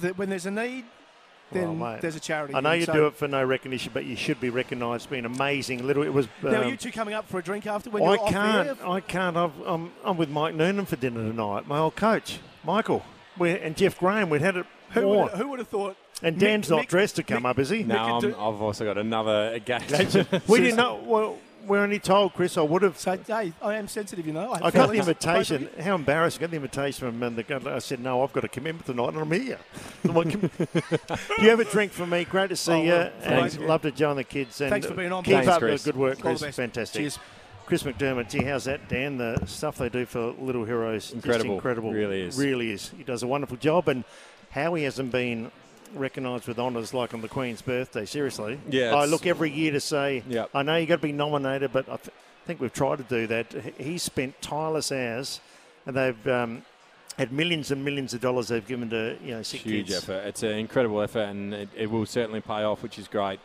the, 0.00 0.14
when 0.14 0.30
there's 0.30 0.46
a 0.46 0.50
need, 0.50 0.84
then 1.52 1.78
Well, 1.78 1.92
mate, 1.92 2.00
there's 2.00 2.16
a 2.16 2.20
charity. 2.20 2.54
I 2.54 2.60
know 2.60 2.70
And 2.70 2.80
you 2.80 2.86
so- 2.86 2.92
do 2.92 3.06
it 3.06 3.14
for 3.16 3.28
no 3.28 3.44
recognition, 3.44 3.90
but 3.94 4.04
you 4.04 4.16
should 4.16 4.40
be 4.40 4.50
recognised. 4.50 5.02
It's 5.04 5.06
been 5.10 5.24
amazing. 5.24 5.86
Little, 5.86 6.02
it 6.02 6.12
was. 6.12 6.26
Now, 6.42 6.50
are 6.50 6.64
um, 6.64 6.70
you 6.70 6.76
two 6.76 6.90
coming 6.90 7.14
up 7.14 7.28
for 7.28 7.38
a 7.38 7.42
drink 7.42 7.66
after 7.66 7.90
when 7.90 8.02
I 8.02 8.06
you're 8.06 8.20
off 8.20 8.30
can't. 8.30 8.68
air? 8.80 8.88
I 8.88 9.00
can't. 9.00 9.36
I've, 9.36 9.58
I'm, 9.64 9.92
I'm 10.02 10.16
with 10.16 10.28
Mike 10.30 10.54
Nunan 10.54 10.86
for 10.86 10.96
dinner 10.96 11.20
tonight. 11.20 11.66
My 11.68 11.78
old 11.78 11.96
coach, 11.96 12.40
Michael, 12.64 13.04
we 13.38 13.50
and 13.58 13.76
Jeff 13.76 13.98
Graham. 13.98 14.30
We'd 14.30 14.40
had 14.42 14.56
it. 14.56 14.66
Who 14.90 15.08
would, 15.08 15.30
who 15.32 15.48
would 15.48 15.58
have 15.58 15.68
thought? 15.68 15.96
and 16.22 16.36
Mick- 16.36 16.40
Dan's 16.40 16.70
not 16.70 16.84
Mick- 16.84 16.88
dressed 16.88 17.16
to 17.16 17.22
come 17.24 17.42
Mick- 17.42 17.50
up, 17.50 17.58
is 17.58 17.68
he? 17.70 17.82
No, 17.82 17.96
I'm, 17.98 18.20
do- 18.20 18.28
I've 18.28 18.62
also 18.62 18.84
got 18.84 18.96
another 18.98 19.54
engagement. 19.56 20.48
we 20.48 20.60
didn't 20.60 20.76
know. 20.84 21.02
Well, 21.04 21.38
we're 21.66 21.80
only 21.82 21.98
told, 21.98 22.34
Chris. 22.34 22.56
I 22.56 22.62
would 22.62 22.82
have. 22.82 22.98
So, 22.98 23.16
hey, 23.16 23.52
I 23.62 23.74
am 23.74 23.88
sensitive, 23.88 24.26
you 24.26 24.32
know. 24.32 24.52
I 24.52 24.58
got 24.70 24.72
the 24.72 24.72
feelings, 24.72 25.06
both 25.06 25.26
of 25.26 25.26
invitation. 25.26 25.68
How 25.80 25.94
embarrassing! 25.94 26.40
I 26.40 26.42
got 26.42 26.50
the 26.50 26.56
invitation 26.56 27.10
from 27.10 27.22
and 27.22 27.36
the 27.36 27.42
guy- 27.42 27.74
I 27.74 27.78
said, 27.78 28.00
"No, 28.00 28.22
I've 28.22 28.32
got 28.32 28.44
a 28.44 28.48
commitment 28.48 28.86
tonight, 28.86 29.08
and 29.08 29.18
I'm 29.18 29.32
here." 29.32 29.58
"Do 30.02 30.38
you 31.40 31.50
have 31.50 31.60
a 31.60 31.64
drink 31.64 31.92
for 31.92 32.06
me? 32.06 32.24
Great 32.24 32.50
to 32.50 32.56
see 32.56 32.72
Oh, 32.72 32.82
you, 32.82 32.88
well, 32.90 33.02
and 33.22 33.50
thanks. 33.50 33.58
love 33.58 33.82
to 33.82 33.90
join 33.90 34.16
the 34.16 34.24
kids. 34.24 34.60
And 34.60 34.70
Thanks 34.70 34.86
for 34.86 34.94
being 34.94 35.12
on, 35.12 35.22
Keep 35.24 35.34
Thanks, 35.34 35.48
up 35.48 35.58
Chris. 35.60 35.82
the 35.84 35.92
good 35.92 35.98
work, 36.00 36.18
Chris. 36.20 36.42
Fantastic. 36.42 37.00
Cheers. 37.00 37.18
Chris 37.66 37.82
McDermott, 37.82 38.28
gee, 38.28 38.44
how's 38.44 38.64
that, 38.64 38.88
Dan? 38.90 39.16
The 39.16 39.42
stuff 39.46 39.78
they 39.78 39.88
do 39.88 40.04
for 40.04 40.32
Little 40.38 40.66
Heroes, 40.66 41.04
just 41.04 41.14
Incredible. 41.14 41.54
incredible, 41.54 41.92
Really 41.92 42.20
is. 42.20 42.36
really 42.36 42.70
is. 42.72 42.90
He 42.94 43.04
does 43.04 43.22
a 43.22 43.26
wonderful 43.26 43.56
job, 43.56 43.88
and 43.88 44.04
how 44.50 44.74
he 44.74 44.84
hasn't 44.84 45.10
been 45.10 45.50
recognised 45.96 46.46
with 46.48 46.58
honours 46.58 46.92
like 46.94 47.14
on 47.14 47.20
the 47.20 47.28
Queen's 47.28 47.62
birthday. 47.62 48.04
Seriously, 48.04 48.58
Yeah, 48.68 48.94
I 48.94 49.04
look 49.06 49.26
every 49.26 49.50
year 49.50 49.72
to 49.72 49.80
say, 49.80 50.22
Yep. 50.28 50.50
I 50.54 50.62
know 50.62 50.76
you 50.76 50.86
got 50.86 50.96
to 50.96 51.02
be 51.02 51.12
nominated, 51.12 51.72
but 51.72 51.88
I 51.88 51.96
th- 51.96 52.10
think 52.46 52.60
we've 52.60 52.72
tried 52.72 52.96
to 52.98 53.04
do 53.04 53.26
that. 53.28 53.52
He- 53.78 53.84
He's 53.84 54.02
spent 54.02 54.40
tireless 54.42 54.90
hours, 54.92 55.40
and 55.86 55.96
they've 55.96 56.26
um, 56.28 56.62
had 57.18 57.32
millions 57.32 57.70
and 57.70 57.84
millions 57.84 58.12
of 58.14 58.20
dollars 58.20 58.48
they've 58.48 58.66
given 58.66 58.90
to 58.90 59.16
you 59.24 59.32
know 59.32 59.42
sick 59.42 59.60
Huge 59.60 59.86
kids. 59.88 59.98
effort. 59.98 60.26
It's 60.26 60.42
an 60.42 60.50
incredible 60.52 61.00
effort, 61.00 61.28
and 61.28 61.54
it, 61.54 61.68
it 61.76 61.90
will 61.90 62.06
certainly 62.06 62.40
pay 62.40 62.62
off, 62.64 62.82
which 62.82 62.98
is 62.98 63.08
great. 63.08 63.40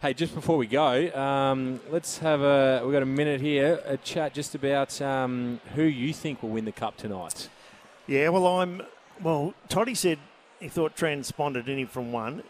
Hey, 0.00 0.14
just 0.14 0.34
before 0.34 0.56
we 0.56 0.66
go, 0.66 1.12
um, 1.14 1.78
let's 1.90 2.18
have 2.18 2.40
a. 2.42 2.80
We've 2.82 2.92
got 2.92 3.02
a 3.04 3.06
minute 3.06 3.40
here, 3.40 3.80
a 3.86 3.96
chat 3.96 4.34
just 4.34 4.54
about 4.56 5.00
um, 5.00 5.60
who 5.76 5.82
you 5.84 6.12
think 6.12 6.42
will 6.42 6.50
win 6.50 6.64
the 6.64 6.72
cup 6.72 6.96
tonight. 6.96 7.48
Yeah, 8.08 8.30
well, 8.30 8.46
I'm. 8.48 8.82
Well, 9.22 9.54
Toddy 9.68 9.94
said 9.94 10.18
he 10.62 10.68
thought 10.68 10.96
transponded 10.96 11.68
in 11.68 11.78
him 11.78 11.86
from 11.88 12.12
one. 12.12 12.42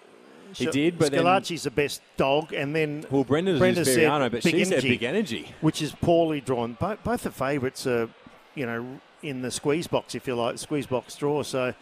He 0.54 0.66
did, 0.66 0.98
but 0.98 1.10
then- 1.12 1.24
Scalacci's 1.24 1.62
the 1.62 1.70
best 1.70 2.02
dog, 2.18 2.52
and 2.52 2.76
then 2.76 3.06
Well, 3.10 3.24
Brenda's 3.24 3.58
Brenda 3.58 3.80
is 3.80 3.88
Fiorano, 3.88 4.30
but 4.30 4.42
big 4.42 4.54
she 4.54 4.64
said 4.64 4.72
energy, 4.74 4.88
big 4.90 5.02
energy. 5.02 5.54
which 5.62 5.80
is 5.80 5.92
poorly 5.92 6.42
drawn. 6.42 6.74
Both, 6.78 7.02
both 7.02 7.22
the 7.22 7.30
favourites 7.30 7.86
are, 7.86 8.10
you 8.54 8.66
know, 8.66 9.00
in 9.22 9.40
the 9.40 9.50
squeeze 9.50 9.86
box, 9.86 10.14
if 10.14 10.26
you 10.26 10.34
like, 10.34 10.58
squeeze 10.58 10.86
box 10.86 11.16
draw. 11.16 11.42
So 11.42 11.72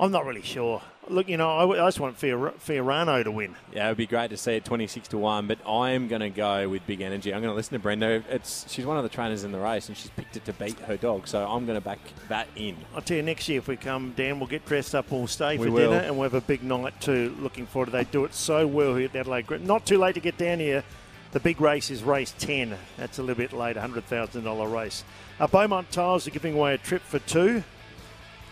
I'm 0.00 0.10
not 0.10 0.26
really 0.26 0.42
sure. 0.42 0.82
Look, 1.10 1.28
you 1.28 1.36
know, 1.36 1.50
I, 1.50 1.84
I 1.84 1.88
just 1.88 1.98
want 1.98 2.16
Fior- 2.16 2.54
Fiorano 2.64 3.22
to 3.24 3.30
win. 3.30 3.56
Yeah, 3.74 3.86
it 3.86 3.90
would 3.90 3.96
be 3.96 4.06
great 4.06 4.30
to 4.30 4.36
see 4.36 4.52
it 4.52 4.64
26 4.64 5.08
to 5.08 5.18
1, 5.18 5.46
but 5.48 5.58
I'm 5.68 6.08
going 6.08 6.20
to 6.20 6.30
go 6.30 6.68
with 6.68 6.86
big 6.86 7.00
energy. 7.00 7.34
I'm 7.34 7.42
going 7.42 7.50
to 7.50 7.56
listen 7.56 7.72
to 7.72 7.78
Brenda. 7.80 8.22
It's 8.28 8.70
She's 8.70 8.86
one 8.86 8.96
of 8.96 9.02
the 9.02 9.08
trainers 9.08 9.42
in 9.42 9.52
the 9.52 9.58
race, 9.58 9.88
and 9.88 9.96
she's 9.96 10.10
picked 10.10 10.36
it 10.36 10.44
to 10.44 10.52
beat 10.52 10.78
her 10.80 10.96
dog, 10.96 11.26
so 11.26 11.44
I'm 11.44 11.66
going 11.66 11.76
to 11.76 11.84
back 11.84 11.98
that 12.28 12.46
in. 12.54 12.76
I'll 12.94 13.02
tell 13.02 13.16
you, 13.16 13.22
next 13.22 13.48
year 13.48 13.58
if 13.58 13.66
we 13.68 13.76
come 13.76 14.12
down, 14.12 14.38
we'll 14.38 14.48
get 14.48 14.64
dressed 14.66 14.94
up, 14.94 15.10
we'll 15.10 15.26
stay 15.26 15.56
for 15.56 15.70
will. 15.70 15.90
dinner, 15.90 16.04
and 16.04 16.16
we'll 16.16 16.30
have 16.30 16.34
a 16.34 16.40
big 16.40 16.62
night 16.62 17.00
too. 17.00 17.36
Looking 17.40 17.66
forward 17.66 17.86
to 17.86 17.92
They 17.92 18.04
do 18.04 18.24
it 18.24 18.34
so 18.34 18.66
well 18.66 18.94
here 18.94 19.06
at 19.06 19.12
the 19.12 19.18
Adelaide 19.20 19.46
Group. 19.46 19.62
Not 19.62 19.84
too 19.84 19.98
late 19.98 20.14
to 20.14 20.20
get 20.20 20.38
down 20.38 20.60
here. 20.60 20.84
The 21.32 21.40
big 21.40 21.60
race 21.60 21.90
is 21.90 22.02
race 22.02 22.34
10. 22.38 22.76
That's 22.96 23.18
a 23.18 23.22
little 23.22 23.36
bit 23.36 23.52
late, 23.52 23.76
$100,000 23.76 24.72
race. 24.72 25.04
Uh, 25.38 25.46
Beaumont 25.46 25.90
Tiles 25.92 26.26
are 26.26 26.30
giving 26.30 26.54
away 26.54 26.74
a 26.74 26.78
trip 26.78 27.02
for 27.02 27.20
two 27.20 27.62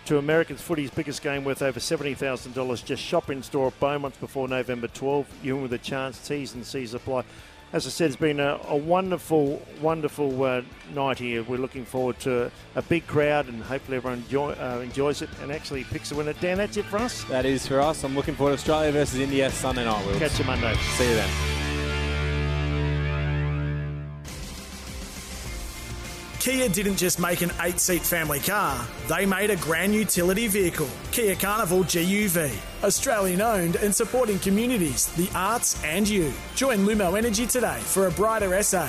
to 0.09 0.17
Americans 0.17 0.63
Footy's 0.63 0.91
biggest 0.91 1.21
game 1.21 1.45
worth 1.45 1.61
over 1.61 1.79
$70,000. 1.79 2.83
Just 2.83 3.03
shop 3.03 3.29
in 3.29 3.43
store 3.43 3.67
at 3.67 3.79
Beaumont's 3.79 4.17
before 4.17 4.49
November 4.49 4.89
12. 4.89 5.27
You 5.43 5.57
win 5.57 5.65
with 5.65 5.73
a 5.75 5.79
chance. 5.79 6.27
T's 6.27 6.55
and 6.55 6.65
C's 6.65 6.95
apply. 6.95 7.25
As 7.75 7.87
I 7.87 7.91
said, 7.91 8.07
it's 8.07 8.17
been 8.17 8.41
a, 8.41 8.59
a 8.69 8.77
wonderful, 8.77 9.61
wonderful 9.83 10.43
uh, 10.43 10.63
night 10.95 11.19
here. 11.19 11.43
We're 11.43 11.59
looking 11.59 11.85
forward 11.85 12.19
to 12.21 12.51
a 12.75 12.81
big 12.81 13.07
crowd 13.07 13.49
and 13.49 13.63
hopefully 13.63 13.99
everyone 13.99 14.21
enjoy, 14.21 14.53
uh, 14.53 14.81
enjoys 14.83 15.21
it 15.21 15.29
and 15.43 15.53
actually 15.53 15.85
picks 15.85 16.11
a 16.11 16.15
winner. 16.15 16.33
Dan, 16.33 16.57
that's 16.57 16.79
it 16.79 16.87
for 16.87 16.97
us. 16.97 17.25
That 17.25 17.45
is 17.45 17.67
for 17.67 17.79
us. 17.79 18.03
I'm 18.03 18.15
looking 18.15 18.35
forward 18.35 18.53
to 18.53 18.55
Australia 18.55 18.93
versus 18.93 19.21
India 19.21 19.51
Sunday 19.51 19.85
night. 19.85 20.07
Wills. 20.07 20.19
Catch 20.19 20.39
you 20.39 20.47
Monday. 20.47 20.75
See 20.97 21.07
you 21.07 21.17
then. 21.17 21.68
Kia 26.41 26.69
didn't 26.69 26.97
just 26.97 27.19
make 27.19 27.43
an 27.43 27.51
eight 27.63 27.81
seat 27.81 28.03
family 28.03 28.39
car, 28.39 28.87
they 29.09 29.27
made 29.27 29.51
a 29.51 29.57
grand 29.57 29.93
utility 29.93 30.47
vehicle. 30.47 30.89
Kia 31.11 31.35
Carnival 31.35 31.81
GUV. 31.81 32.53
Australian 32.85 33.41
owned 33.41 33.75
and 33.77 33.93
supporting 33.93 34.39
communities, 34.39 35.07
the 35.17 35.29
arts, 35.35 35.83
and 35.83 36.09
you. 36.09 36.33
Join 36.55 36.79
Lumo 36.87 37.19
Energy 37.19 37.45
today 37.45 37.81
for 37.81 38.07
a 38.07 38.11
brighter 38.13 38.63
SA. 38.63 38.89